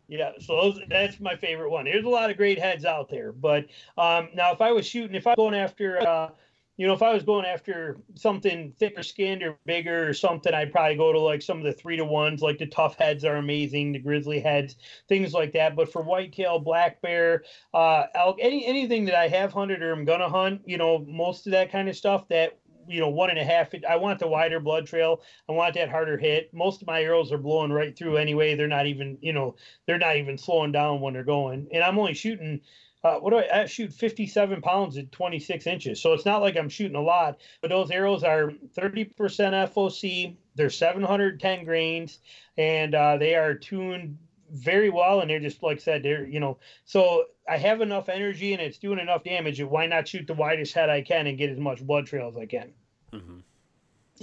[0.09, 1.85] yeah, so those, that's my favorite one.
[1.85, 3.67] There's a lot of great heads out there, but
[3.99, 6.01] um, now if I was shooting, if I'm going after.
[6.01, 6.31] Uh,
[6.77, 10.73] you know, if I was going after something thicker skinned or bigger or something, I'd
[10.73, 13.37] probably go to like some of the three to ones, like the tough heads are
[13.37, 14.77] amazing, the grizzly heads,
[15.09, 15.75] things like that.
[15.75, 20.05] But for whitetail, black bear, uh, elk, any anything that I have hunted or I'm
[20.05, 22.59] gonna hunt, you know, most of that kind of stuff that
[22.89, 25.23] you know one and a half i want the wider blood trail.
[25.49, 26.53] I want that harder hit.
[26.55, 28.55] Most of my arrows are blowing right through anyway.
[28.55, 31.69] They're not even you know they're not even slowing down when they're going.
[31.73, 32.61] And i'm only shooting
[33.07, 36.03] uh, what do I, I, shoot 57 pounds at 26 inches.
[36.03, 40.71] So it's not like i'm shooting a lot but those arrows are 30% foc they're
[40.71, 42.19] 710 grains
[42.59, 44.19] and uh, they are tuned
[44.51, 48.09] very well and they're just like I said they're you know so i have enough
[48.09, 51.37] energy and it's doing enough damage why not shoot the widest head i can and
[51.37, 52.73] get as much blood trail as i can.
[53.13, 53.39] Mm-hmm.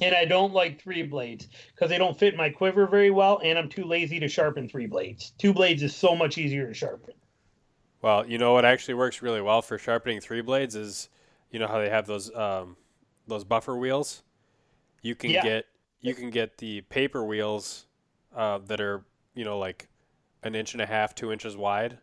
[0.02, 3.60] and i don't like three blades because they don't fit my quiver very well and
[3.60, 5.34] i'm too lazy to sharpen three blades.
[5.38, 7.16] Two blades is so much easier to sharpen
[8.04, 11.08] well, you know what actually works really well for sharpening three blades is,
[11.52, 12.76] you know how they have those um,
[13.28, 14.24] those buffer wheels.
[15.02, 15.42] You can yeah.
[15.42, 15.66] get
[16.02, 17.86] you can get the paper wheels
[18.36, 19.06] uh, that are
[19.36, 19.88] you know like
[20.44, 21.98] an inch and a half, two inches wide,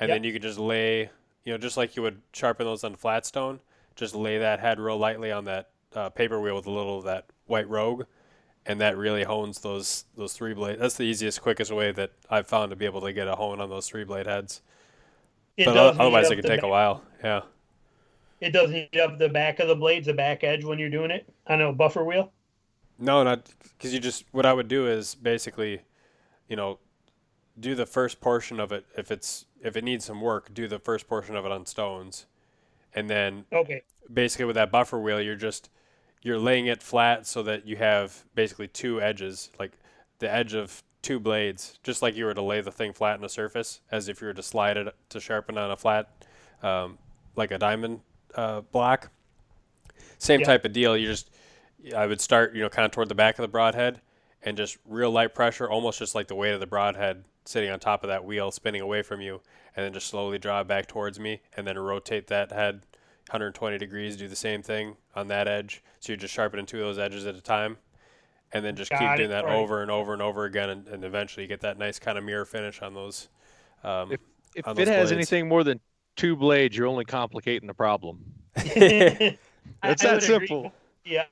[0.00, 0.16] and yep.
[0.16, 1.10] then you can just lay
[1.44, 3.60] you know just like you would sharpen those on flat stone,
[3.94, 7.04] just lay that head real lightly on that uh, paper wheel with a little of
[7.04, 8.06] that white rouge,
[8.66, 10.80] and that really hones those those three blade.
[10.80, 13.60] That's the easiest, quickest way that I've found to be able to get a hone
[13.60, 14.62] on those three blade heads.
[15.64, 16.64] But otherwise, it could take back.
[16.64, 17.02] a while.
[17.22, 17.42] Yeah.
[18.40, 21.10] It doesn't heat up the back of the blades, the back edge when you're doing
[21.12, 22.32] it on a buffer wheel.
[22.98, 25.82] No, not because you just what I would do is basically,
[26.48, 26.78] you know,
[27.58, 30.78] do the first portion of it if it's if it needs some work, do the
[30.78, 32.26] first portion of it on stones,
[32.94, 33.82] and then okay,
[34.12, 35.70] basically with that buffer wheel, you're just
[36.22, 39.72] you're laying it flat so that you have basically two edges, like
[40.18, 43.24] the edge of two blades, just like you were to lay the thing flat on
[43.24, 46.08] a surface, as if you were to slide it to sharpen on a flat,
[46.62, 46.98] um,
[47.36, 48.00] like a diamond
[48.34, 49.10] uh, block.
[50.18, 50.46] Same yeah.
[50.46, 50.96] type of deal.
[50.96, 51.30] You just,
[51.96, 54.00] I would start, you know, kind of toward the back of the broadhead,
[54.42, 57.80] and just real light pressure, almost just like the weight of the broadhead sitting on
[57.80, 59.40] top of that wheel, spinning away from you,
[59.76, 62.86] and then just slowly draw it back towards me, and then rotate that head
[63.30, 64.16] 120 degrees.
[64.16, 65.82] Do the same thing on that edge.
[65.98, 67.78] So you're just sharpening two of those edges at a time
[68.52, 69.54] and then just Got keep doing that right.
[69.54, 72.24] over and over and over again, and, and, eventually you get that nice kind of
[72.24, 73.28] mirror finish on those.
[73.82, 74.20] Um, if
[74.54, 75.12] if it has blades.
[75.12, 75.80] anything more than
[76.16, 78.20] two blades, you're only complicating the problem.
[78.56, 79.38] it's
[80.02, 80.58] that simple.
[80.60, 80.70] Agree.
[81.04, 81.24] Yeah,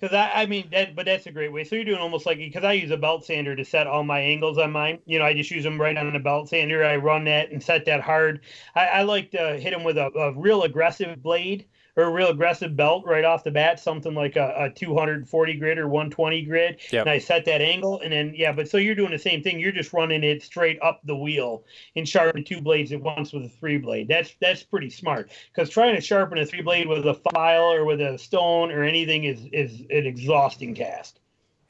[0.00, 1.64] because I, I mean that, but that's a great way.
[1.64, 4.20] So you're doing almost like because I use a belt sander to set all my
[4.20, 5.00] angles on mine.
[5.04, 6.84] You know, I just use them right on the belt sander.
[6.84, 8.40] I run that and set that hard.
[8.74, 11.66] I, I like to hit them with a, a real aggressive blade
[12.00, 15.78] or a real aggressive belt right off the bat, something like a, a 240 grit
[15.78, 16.80] or 120 grit.
[16.90, 17.02] Yep.
[17.02, 19.60] And I set that angle, and then yeah, but so you're doing the same thing.
[19.60, 21.64] You're just running it straight up the wheel
[21.96, 24.08] and sharpen two blades at once with a three blade.
[24.08, 27.84] That's that's pretty smart because trying to sharpen a three blade with a file or
[27.84, 31.16] with a stone or anything is is an exhausting task.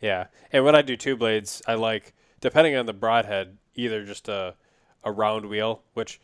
[0.00, 4.28] Yeah, and when I do two blades, I like depending on the broadhead, either just
[4.28, 4.54] a
[5.02, 6.20] a round wheel, which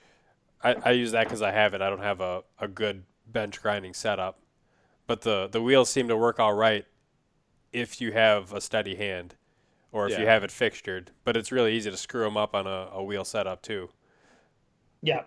[0.63, 1.83] I, I use that because I have it.
[1.83, 3.05] I don't have a, a good
[3.37, 4.39] bench grinding setup,
[5.07, 6.87] but the the wheels seem to work all right
[7.73, 9.35] if you have a steady hand,
[9.93, 10.21] or if Yeah.
[10.21, 11.11] you have it fixtured.
[11.25, 13.91] But it's really easy to screw them up on a, a wheel setup too.
[15.03, 15.25] Yeah.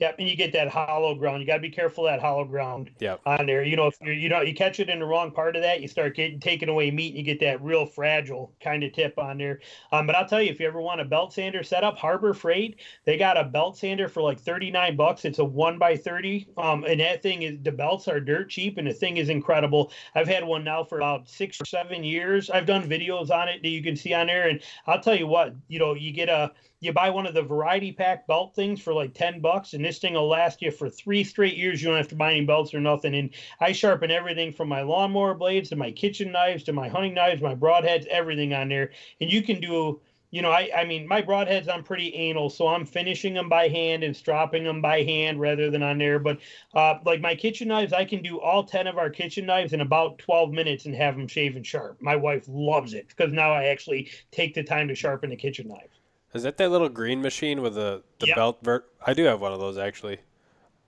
[0.00, 1.40] Yep, and you get that hollow ground.
[1.40, 3.20] You got to be careful of that hollow ground Yep.
[3.26, 3.64] on there.
[3.64, 5.80] You know, if you're, you know, you catch it in the wrong part of that,
[5.82, 9.18] you start getting taking away meat, and you get that real fragile kind of tip
[9.18, 9.58] on there.
[9.90, 12.80] Um, but I'll tell you, if you ever want a belt sander setup, Harbor Freight,
[13.06, 15.24] they got a belt sander for like thirty nine bucks.
[15.24, 18.78] It's a one by thirty, um, and that thing is the belts are dirt cheap,
[18.78, 19.90] and the thing is incredible.
[20.14, 22.50] I've had one now for about six or seven years.
[22.50, 25.26] I've done videos on it that you can see on there, and I'll tell you
[25.26, 28.80] what, you know, you get a you buy one of the variety pack belt things
[28.80, 31.82] for like 10 bucks and this thing will last you for three straight years.
[31.82, 33.14] You don't have to buy any belts or nothing.
[33.14, 33.30] And
[33.60, 37.42] i sharpen everything from my lawnmower blades to my kitchen knives to my hunting knives
[37.42, 38.90] my broadheads everything on there.
[39.20, 40.00] And you can do
[40.30, 43.66] you know i i mean my broadheads i'm pretty anal so i'm finishing them by
[43.66, 46.18] hand and stropping them by hand rather than on there.
[46.20, 46.38] But
[46.74, 49.80] uh like my kitchen knives i can do all 10 of our kitchen knives in
[49.80, 52.00] about 12 minutes and have them shaven sharp.
[52.00, 55.66] My wife loves it because now i actually take the time to sharpen the kitchen
[55.68, 55.97] knives
[56.34, 58.36] Is that that little green machine with the, the Yep.
[58.36, 58.86] belt vert?
[59.06, 60.20] I do have one of those actually.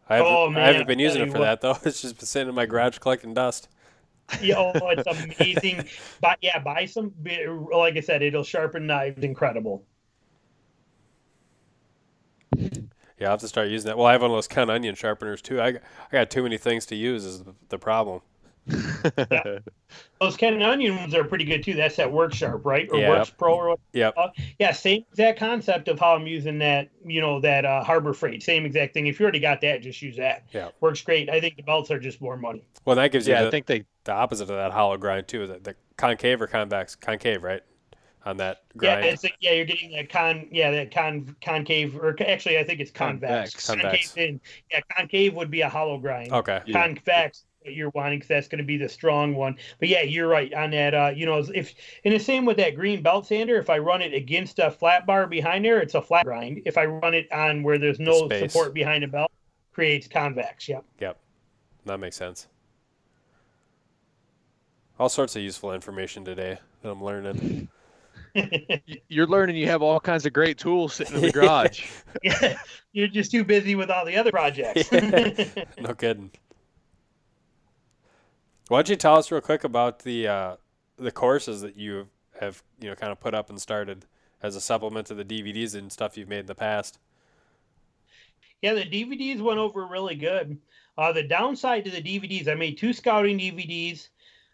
[0.08, 1.76] I haven't, Oh, I haven't been using it for that though.
[1.84, 3.68] It's just been sitting in my garage collecting dust.
[4.42, 5.88] yeah, oh, it's amazing.
[6.20, 7.12] but yeah, buy some.
[7.72, 9.22] Like I said, it'll sharpen knives.
[9.22, 9.86] Incredible.
[13.18, 13.98] Yeah, I'll have to start using that.
[13.98, 15.60] Well, I have one of those Ken Onion sharpeners too.
[15.60, 15.80] I, I
[16.10, 17.78] got too many things to use is the, the
[18.68, 19.64] problem.
[20.20, 21.74] Those Ken Onion ones are pretty good too.
[21.74, 22.88] That's that Work Sharp, right?
[22.92, 23.10] Or Yeah.
[23.10, 23.80] Works Pro or what?
[23.92, 24.14] Yep.
[24.16, 24.28] Uh,
[24.58, 26.88] yeah, same exact concept of how I'm using that.
[27.04, 28.42] You know that uh, Harbor Freight.
[28.42, 29.06] Same exact thing.
[29.06, 30.44] If you already got that, just use that.
[30.52, 30.68] Yeah.
[30.80, 31.28] Works great.
[31.30, 32.64] I think the belts are just more money.
[32.84, 35.28] Well, that gives you yeah, the, I think they the opposite of that hollow grind
[35.28, 35.46] too.
[35.46, 36.94] The, the concave or convex?
[36.94, 37.62] Concave, right?
[38.26, 39.06] On that Yeah, grind.
[39.14, 42.90] it's yeah, you're getting that con, yeah, that con concave, or actually, I think it's
[42.90, 43.54] convex.
[43.54, 43.66] Convex.
[43.66, 44.08] Convex.
[44.12, 46.30] Concave in, yeah, concave would be a hollow grind.
[46.32, 46.60] okay.
[46.66, 46.82] Yeah.
[46.82, 49.56] convex that you're wanting because that's going to be the strong one.
[49.78, 50.94] But yeah, you're right on that.
[50.94, 51.74] Uh, you know, if
[52.04, 55.06] and the same with that green belt sander, if I run it against a flat
[55.06, 56.62] bar behind there, it's a flat grind.
[56.64, 58.52] If I run it on where there's no space.
[58.52, 59.30] support behind the belt,
[59.72, 60.68] creates convex.
[60.68, 60.84] Yep.
[61.00, 61.18] Yep.
[61.86, 62.46] That makes sense.
[64.98, 67.68] All sorts of useful information today that I'm learning.
[69.08, 71.86] you're learning you have all kinds of great tools sitting in the garage.
[72.22, 72.58] yeah,
[72.92, 74.90] you're just too busy with all the other projects.
[75.80, 76.30] no kidding.
[78.70, 80.56] Why don't you tell us real quick about the uh,
[80.96, 82.06] the courses that you
[82.40, 84.06] have you know kind of put up and started
[84.44, 87.00] as a supplement to the DVDs and stuff you've made in the past?
[88.62, 90.56] Yeah, the DVDs went over really good.
[90.96, 94.06] Uh, the downside to the DVDs, I made two scouting DVDs.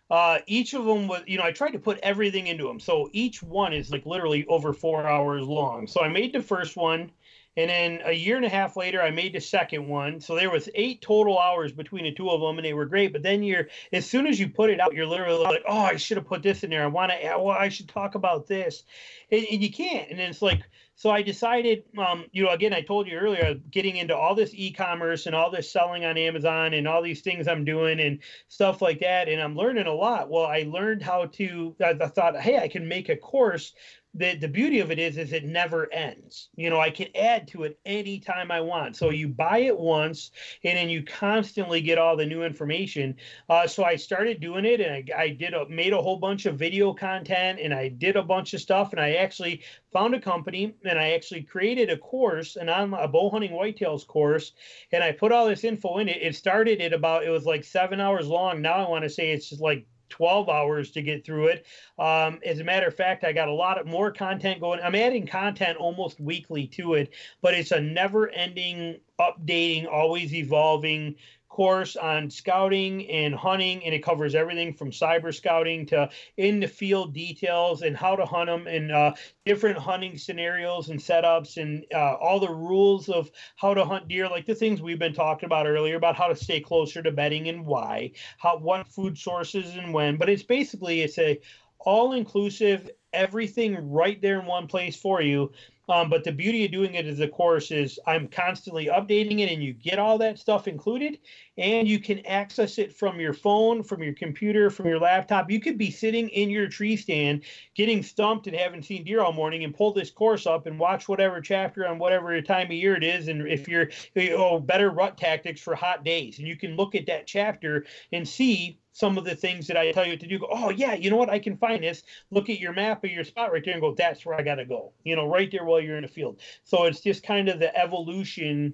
[0.08, 2.80] Uh, each of them was, you know, I tried to put everything into them.
[2.80, 5.86] So each one is like literally over four hours long.
[5.86, 7.12] So I made the first one,
[7.56, 10.20] and then a year and a half later, I made the second one.
[10.20, 13.12] So there was eight total hours between the two of them, and they were great.
[13.12, 15.96] But then you're, as soon as you put it out, you're literally like, oh, I
[15.96, 16.84] should have put this in there.
[16.84, 18.84] I want to, well, I should talk about this,
[19.30, 20.10] and, and you can't.
[20.10, 20.62] And then it's like,
[20.98, 24.52] so I decided, um, you know, again, I told you earlier, getting into all this
[24.54, 28.18] e-commerce and all this selling on Amazon and all these things I'm doing and
[28.48, 30.30] stuff like that, and I'm learning a lot.
[30.30, 31.76] Well, I learned how to.
[31.84, 33.74] I thought, hey, I can make a course.
[34.18, 37.46] The, the beauty of it is is it never ends you know i can add
[37.48, 40.30] to it anytime i want so you buy it once
[40.64, 43.14] and then you constantly get all the new information
[43.50, 46.46] uh, so i started doing it and I, I did a made a whole bunch
[46.46, 49.62] of video content and i did a bunch of stuff and i actually
[49.96, 54.06] found a company and I actually created a course, an on a bow hunting whitetails
[54.06, 54.52] course,
[54.92, 56.18] and I put all this info in it.
[56.20, 58.60] It started at about it was like seven hours long.
[58.60, 61.66] Now I want to say it's just like 12 hours to get through it.
[61.98, 64.80] Um, as a matter of fact, I got a lot of more content going.
[64.82, 67.12] I'm adding content almost weekly to it,
[67.42, 71.16] but it's a never ending, updating, always evolving
[71.56, 76.68] course on scouting and hunting, and it covers everything from cyber scouting to in the
[76.68, 79.14] field details and how to hunt them and uh,
[79.46, 84.28] different hunting scenarios and setups and uh, all the rules of how to hunt deer,
[84.28, 87.48] like the things we've been talking about earlier about how to stay closer to bedding
[87.48, 90.18] and why, how what food sources and when.
[90.18, 91.40] But it's basically it's a
[91.78, 95.52] all inclusive everything right there in one place for you.
[95.88, 99.52] Um, but the beauty of doing it as a course is I'm constantly updating it
[99.52, 101.18] and you get all that stuff included
[101.56, 105.50] and you can access it from your phone, from your computer, from your laptop.
[105.50, 107.44] You could be sitting in your tree stand
[107.74, 111.08] getting stumped and haven't seen deer all morning and pull this course up and watch
[111.08, 113.28] whatever chapter on whatever time of year it is.
[113.28, 113.88] And if you're,
[114.32, 116.38] oh, better rut tactics for hot days.
[116.38, 119.92] And you can look at that chapter and see some of the things that I
[119.92, 120.38] tell you to do.
[120.38, 121.28] Go, oh yeah, you know what?
[121.28, 122.02] I can find this.
[122.30, 124.54] Look at your map of your spot right there and go, that's where I got
[124.54, 124.94] to go.
[125.04, 126.40] You know, right there while you're in the field.
[126.64, 128.72] So it's just kind of the evolution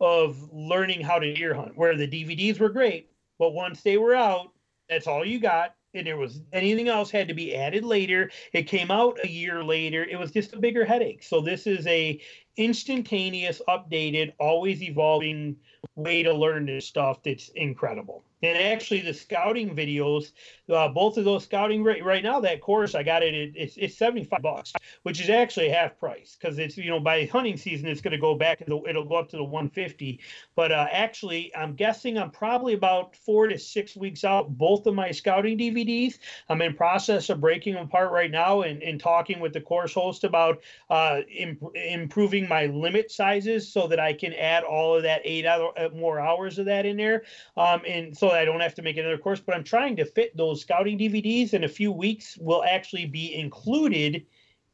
[0.00, 1.76] of learning how to deer hunt.
[1.76, 3.08] Where the DVDs were great,
[3.38, 4.48] but once they were out,
[4.88, 5.76] that's all you got.
[5.94, 8.32] And there was anything else had to be added later.
[8.52, 10.02] It came out a year later.
[10.02, 11.22] It was just a bigger headache.
[11.22, 12.20] So this is a
[12.56, 15.54] instantaneous, updated, always evolving
[15.94, 18.24] way to learn this stuff that's incredible.
[18.42, 20.32] And actually, the scouting videos,
[20.72, 23.34] uh, both of those scouting right, right now, that course I got it.
[23.34, 24.72] At, it's it's seventy five bucks,
[25.02, 28.18] which is actually half price because it's you know by hunting season it's going to
[28.18, 30.20] go back to the it'll go up to the one fifty.
[30.54, 34.56] But uh, actually, I'm guessing I'm probably about four to six weeks out.
[34.56, 36.18] Both of my scouting DVDs.
[36.48, 39.94] I'm in process of breaking them apart right now and, and talking with the course
[39.94, 45.02] host about uh, imp- improving my limit sizes so that I can add all of
[45.02, 47.24] that eight other, uh, more hours of that in there.
[47.56, 50.36] Um, and so I don't have to make another course, but I'm trying to fit
[50.36, 54.26] those scouting DVDs in a few weeks will actually be included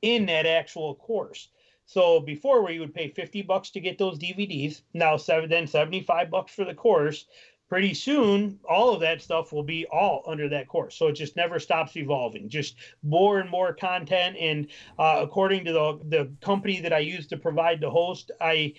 [0.03, 1.49] in that actual course.
[1.87, 5.67] So before where you would pay 50 bucks to get those DVDs, now seven then
[5.67, 7.25] 75 bucks for the course.
[7.69, 10.97] Pretty soon, all of that stuff will be all under that course.
[10.97, 12.49] So it just never stops evolving.
[12.49, 14.37] Just more and more content.
[14.39, 18.75] And uh, according to the the company that I use to provide the host, I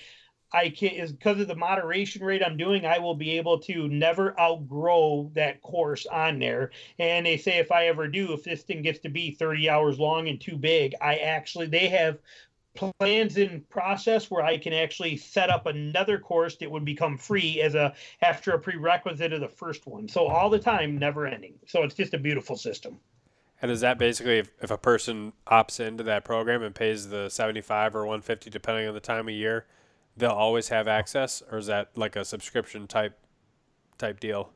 [0.52, 3.88] I can is because of the moderation rate I'm doing, I will be able to
[3.88, 6.72] never outgrow that course on there.
[6.98, 10.00] And they say if I ever do, if this thing gets to be 30 hours
[10.00, 12.20] long and too big, I actually they have
[12.76, 17.62] plans in process where I can actually set up another course that would become free
[17.62, 20.08] as a after a prerequisite of the first one.
[20.08, 21.56] So all the time, never ending.
[21.68, 23.00] So it's just a beautiful system.
[23.62, 27.30] And is that basically if, if a person opts into that program and pays the
[27.30, 29.66] 75 or 150 depending on the time of year,
[30.20, 33.18] they'll always have access, or is that like a subscription type
[33.98, 34.52] type deal?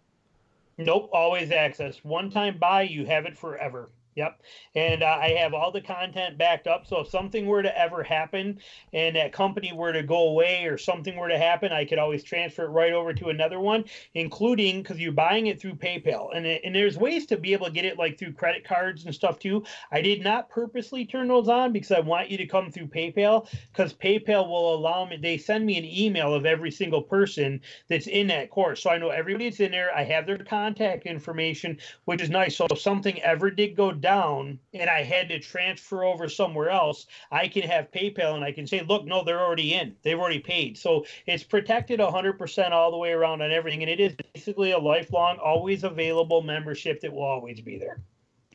[0.77, 2.03] Nope, always access.
[2.03, 3.89] One time buy, you have it forever.
[4.15, 4.41] Yep.
[4.75, 6.85] And uh, I have all the content backed up.
[6.85, 8.59] So if something were to ever happen
[8.91, 12.23] and that company were to go away or something were to happen, I could always
[12.23, 16.35] transfer it right over to another one, including because you're buying it through PayPal.
[16.35, 19.05] And, it, and there's ways to be able to get it like through credit cards
[19.05, 19.63] and stuff too.
[19.91, 23.47] I did not purposely turn those on because I want you to come through PayPal
[23.71, 28.07] because PayPal will allow me, they send me an email of every single person that's
[28.07, 28.83] in that course.
[28.83, 29.95] So I know everybody's in there.
[29.95, 32.55] I have their contact information, which is nice.
[32.55, 37.07] So if something ever did go down and I had to transfer over somewhere else,
[37.31, 39.95] I can have PayPal and I can say, look, no, they're already in.
[40.03, 40.77] They've already paid.
[40.77, 43.81] So it's protected 100% all the way around on everything.
[43.81, 48.01] And it is basically a lifelong, always available membership that will always be there.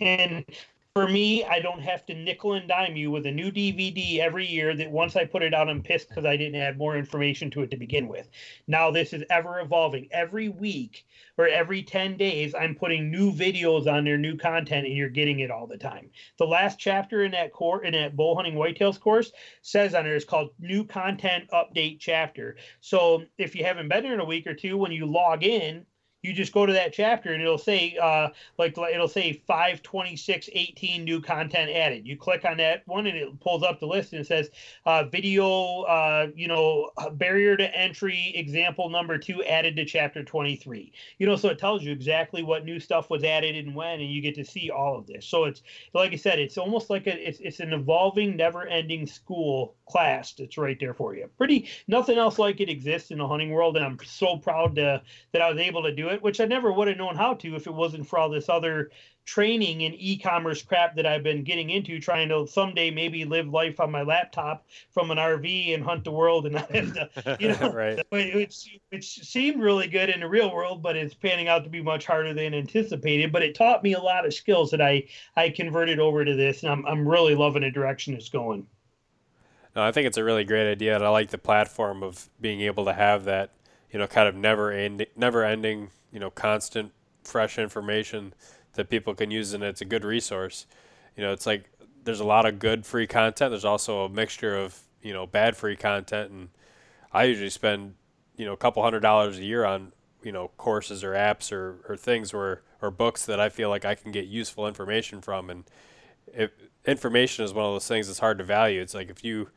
[0.00, 0.44] And
[0.98, 4.44] for me, I don't have to nickel and dime you with a new DVD every
[4.44, 7.52] year that once I put it out, I'm pissed because I didn't add more information
[7.52, 8.28] to it to begin with.
[8.66, 10.08] Now, this is ever evolving.
[10.10, 11.06] Every week
[11.36, 15.38] or every 10 days, I'm putting new videos on there, new content, and you're getting
[15.38, 16.10] it all the time.
[16.36, 19.30] The last chapter in that core in that bow hunting whitetails course
[19.62, 22.56] says on there is called new content update chapter.
[22.80, 25.86] So if you haven't been there in a week or two, when you log in,
[26.22, 28.28] you just go to that chapter and it'll say uh,
[28.58, 32.06] like it'll say 526 18 new content added.
[32.06, 34.50] You click on that one and it pulls up the list and it says
[34.84, 40.92] uh, video uh, you know barrier to entry example number two added to chapter 23
[41.18, 44.10] you know so it tells you exactly what new stuff was added and when and
[44.10, 45.24] you get to see all of this.
[45.26, 45.62] So it's
[45.94, 50.32] like i said it's almost like a it's, it's an evolving never ending school class
[50.32, 51.28] that's right there for you.
[51.36, 55.02] Pretty nothing else like it exists in the hunting world and i'm so proud to,
[55.32, 57.56] that i was able to do it, which I never would have known how to
[57.56, 58.90] if it wasn't for all this other
[59.28, 63.78] training and e-commerce crap that I've been getting into, trying to someday maybe live life
[63.78, 67.48] on my laptop from an RV and hunt the world and not have to, you
[67.60, 68.00] know, right.
[68.08, 71.82] which which seemed really good in the real world, but it's panning out to be
[71.82, 73.30] much harder than anticipated.
[73.30, 75.04] But it taught me a lot of skills that I
[75.36, 78.66] I converted over to this, and I'm I'm really loving the direction it's going.
[79.76, 82.62] No, I think it's a really great idea, and I like the platform of being
[82.62, 83.52] able to have that,
[83.92, 86.92] you know, kind of never ending, never ending you know constant
[87.24, 88.32] fresh information
[88.74, 90.66] that people can use and it's a good resource.
[91.16, 91.70] You know it's like
[92.04, 93.50] there's a lot of good free content.
[93.50, 96.48] There's also a mixture of you know bad free content and
[97.12, 97.94] i usually spend
[98.36, 101.78] you know a couple hundred dollars a year on you know courses or apps or,
[101.88, 105.50] or things where or books that i feel like i can get useful information from
[105.50, 105.64] and
[106.26, 106.50] if
[106.86, 108.80] information is one of those things that's hard to value.
[108.80, 109.48] It's like if you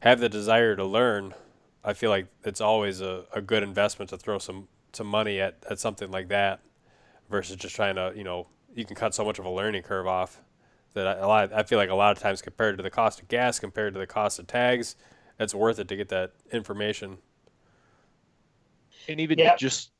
[0.00, 1.34] have the desire to learn
[1.82, 5.56] i feel like it's always a, a good investment to throw some some money at,
[5.68, 6.60] at something like that
[7.30, 10.06] versus just trying to you know you can cut so much of a learning curve
[10.06, 10.40] off
[10.94, 13.20] that I, a lot I feel like a lot of times compared to the cost
[13.20, 14.96] of gas compared to the cost of tags
[15.38, 17.18] it's worth it to get that information
[19.08, 19.56] and even yeah.
[19.56, 19.90] just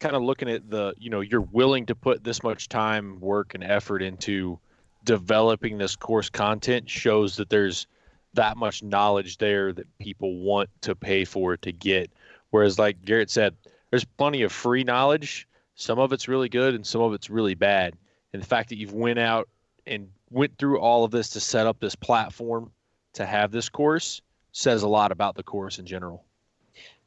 [0.00, 3.54] kind of looking at the you know you're willing to put this much time work
[3.54, 4.58] and effort into
[5.04, 7.86] developing this course content shows that there's
[8.34, 12.10] that much knowledge there that people want to pay for to get
[12.52, 13.56] Whereas, like Garrett said,
[13.92, 15.46] there's plenty of free knowledge.
[15.74, 17.94] Some of it's really good, and some of it's really bad.
[18.32, 19.48] And the fact that you've went out
[19.86, 22.72] and went through all of this to set up this platform
[23.12, 26.24] to have this course says a lot about the course in general.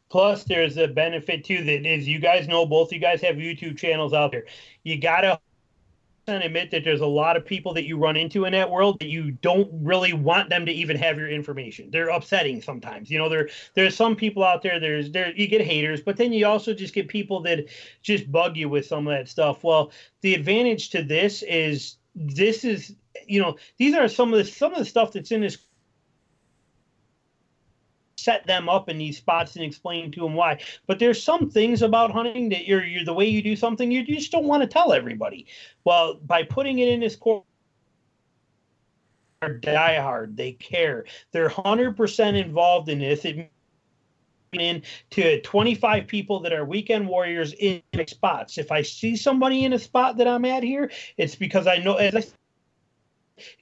[0.10, 3.78] Plus, there's a benefit too that is you guys know both you guys have YouTube
[3.78, 4.45] channels out there.
[4.84, 5.40] You gotta
[6.27, 9.10] admit that there's a lot of people that you run into in that world that
[9.10, 11.89] you don't really want them to even have your information.
[11.91, 13.11] They're upsetting sometimes.
[13.11, 14.80] You know, there there's some people out there.
[14.80, 17.65] There's there you get haters, but then you also just get people that
[18.02, 19.64] just bug you with some of that stuff.
[19.64, 19.91] Well,
[20.22, 22.95] the advantage to this is this is
[23.27, 25.57] you know these are some of the some of the stuff that's in this
[28.26, 30.60] set them up in these spots and explain to them why.
[30.88, 34.03] But there's some things about hunting that you're, you're the way you do something you
[34.03, 35.45] just don't want to tell everybody.
[35.85, 37.45] Well, by putting it in this course
[39.41, 40.35] are diehard.
[40.35, 41.06] They care.
[41.31, 43.26] They're 100% involved in this.
[43.26, 43.52] It
[44.53, 48.57] in to 25 people that are weekend warriors in spots.
[48.57, 51.95] If I see somebody in a spot that I'm at here, it's because I know,
[51.95, 52.23] as I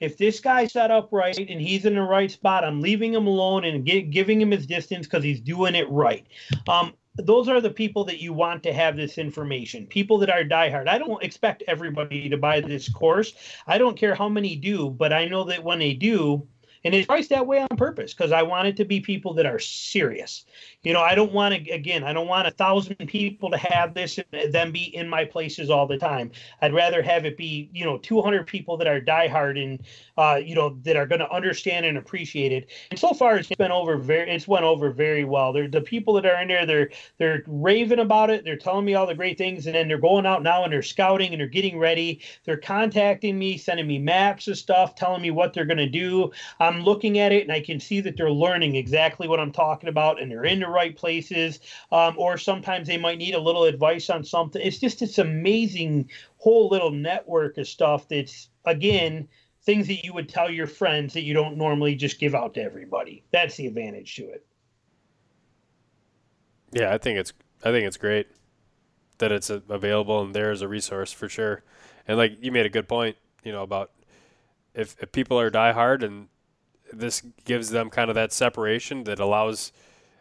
[0.00, 3.26] if this guy's set up right and he's in the right spot, I'm leaving him
[3.26, 6.26] alone and get, giving him his distance because he's doing it right.
[6.68, 9.86] Um, those are the people that you want to have this information.
[9.86, 10.88] People that are diehard.
[10.88, 13.34] I don't expect everybody to buy this course.
[13.66, 16.46] I don't care how many do, but I know that when they do,
[16.84, 19.46] and it's priced that way on purpose because I want it to be people that
[19.46, 20.44] are serious.
[20.82, 23.94] You know, I don't want to again, I don't want a thousand people to have
[23.94, 26.30] this and then be in my places all the time.
[26.60, 29.82] I'd rather have it be, you know, 200 people that are diehard and
[30.16, 32.70] uh, you know, that are going to understand and appreciate it.
[32.90, 35.52] And so far, it's been over very, it's went over very well.
[35.52, 36.66] They're the people that are in there.
[36.66, 38.44] They're they're raving about it.
[38.44, 40.82] They're telling me all the great things, and then they're going out now and they're
[40.82, 42.20] scouting and they're getting ready.
[42.44, 46.30] They're contacting me, sending me maps of stuff, telling me what they're going to do.
[46.60, 49.88] I'm looking at it and I can see that they're learning exactly what I'm talking
[49.88, 51.60] about, and they're in the right places.
[51.92, 54.60] Um, or sometimes they might need a little advice on something.
[54.62, 59.28] It's just this amazing whole little network of stuff that's again
[59.62, 62.62] things that you would tell your friends that you don't normally just give out to
[62.62, 63.24] everybody.
[63.30, 64.46] That's the advantage to it.
[66.72, 67.32] Yeah, I think it's
[67.62, 68.26] I think it's great
[69.18, 71.62] that it's available and there is a resource for sure.
[72.06, 73.92] And like you made a good point, you know, about
[74.74, 76.28] if, if people are diehard and
[76.98, 79.72] this gives them kind of that separation that allows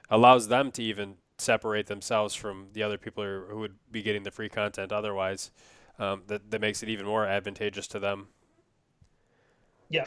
[0.10, 4.32] allows them to even separate themselves from the other people who, would be getting the
[4.32, 5.52] free content otherwise.
[6.00, 8.28] Um, that that makes it even more advantageous to them.
[9.90, 10.06] Yeah.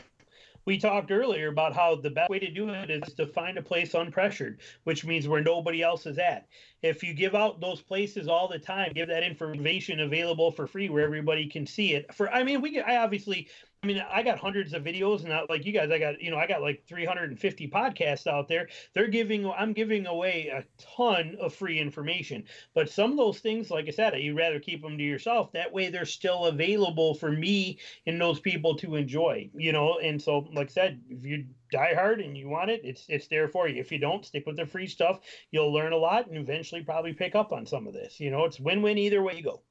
[0.64, 3.62] We talked earlier about how the best way to do it is to find a
[3.62, 6.48] place unpressured, which means where nobody else is at.
[6.82, 10.88] If you give out those places all the time, give that information available for free
[10.88, 12.12] where everybody can see it.
[12.12, 13.48] For I mean, we I obviously
[13.86, 16.32] I mean, I got hundreds of videos, and not like you guys, I got you
[16.32, 18.68] know, I got like 350 podcasts out there.
[18.94, 20.64] They're giving, I'm giving away a
[20.96, 22.42] ton of free information.
[22.74, 25.52] But some of those things, like I said, you'd rather keep them to yourself.
[25.52, 29.50] That way, they're still available for me and those people to enjoy.
[29.54, 32.80] You know, and so, like I said, if you die hard and you want it,
[32.82, 33.80] it's it's there for you.
[33.80, 35.20] If you don't, stick with the free stuff.
[35.52, 38.18] You'll learn a lot and eventually probably pick up on some of this.
[38.18, 39.62] You know, it's win-win either way you go.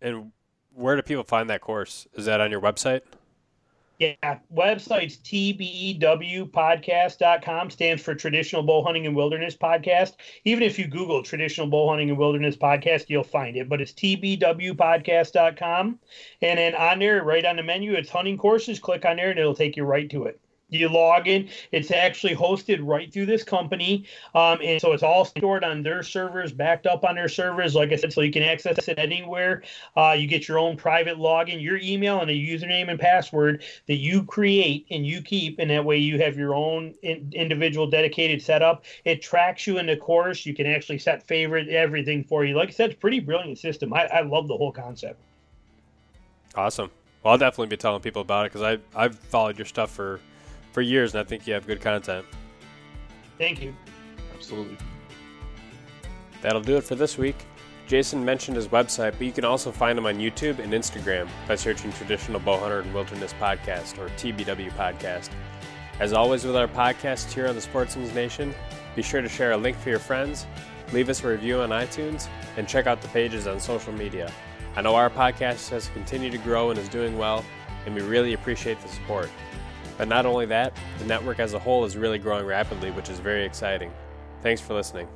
[0.00, 0.30] And
[0.78, 2.06] where do people find that course?
[2.14, 3.02] Is that on your website?
[3.98, 10.12] Yeah, website's tbwpodcast.com stands for Traditional Bow Hunting and Wilderness Podcast.
[10.44, 13.68] Even if you Google Traditional Bow Hunting and Wilderness Podcast, you'll find it.
[13.68, 15.98] But it's tbwpodcast.com.
[16.42, 18.78] And then on there, right on the menu, it's hunting courses.
[18.78, 20.40] Click on there and it'll take you right to it
[20.70, 24.04] you log in it's actually hosted right through this company
[24.34, 27.92] um, and so it's all stored on their servers backed up on their servers like
[27.92, 29.62] i said so you can access it anywhere.
[29.96, 33.96] Uh, you get your own private login your email and a username and password that
[33.96, 38.42] you create and you keep and that way you have your own in, individual dedicated
[38.42, 38.84] setup.
[39.04, 40.44] It tracks you in the course.
[40.44, 42.56] You can actually set favorite everything for you.
[42.56, 43.92] Like i said it's pretty brilliant system.
[43.92, 45.20] I, I love the whole concept.
[46.54, 46.90] Awesome.
[47.22, 50.20] Well i'll definitely be telling people about it because i've followed your stuff for
[50.72, 52.24] for years, and I think you have good content.
[53.38, 53.74] Thank you.
[54.34, 54.76] Absolutely.
[56.42, 57.36] That'll do it for this week.
[57.86, 61.54] Jason mentioned his website, but you can also find him on YouTube and Instagram by
[61.54, 65.30] searching Traditional Bowhunter and Wilderness Podcast or TBW Podcast.
[65.98, 68.54] As always with our podcast here on the Sportsman's Nation,
[68.94, 70.46] be sure to share a link for your friends,
[70.92, 74.30] leave us a review on iTunes, and check out the pages on social media.
[74.76, 77.44] I know our podcast has continued to grow and is doing well,
[77.86, 79.30] and we really appreciate the support.
[79.98, 83.18] But not only that, the network as a whole is really growing rapidly, which is
[83.18, 83.92] very exciting.
[84.42, 85.08] Thanks for listening.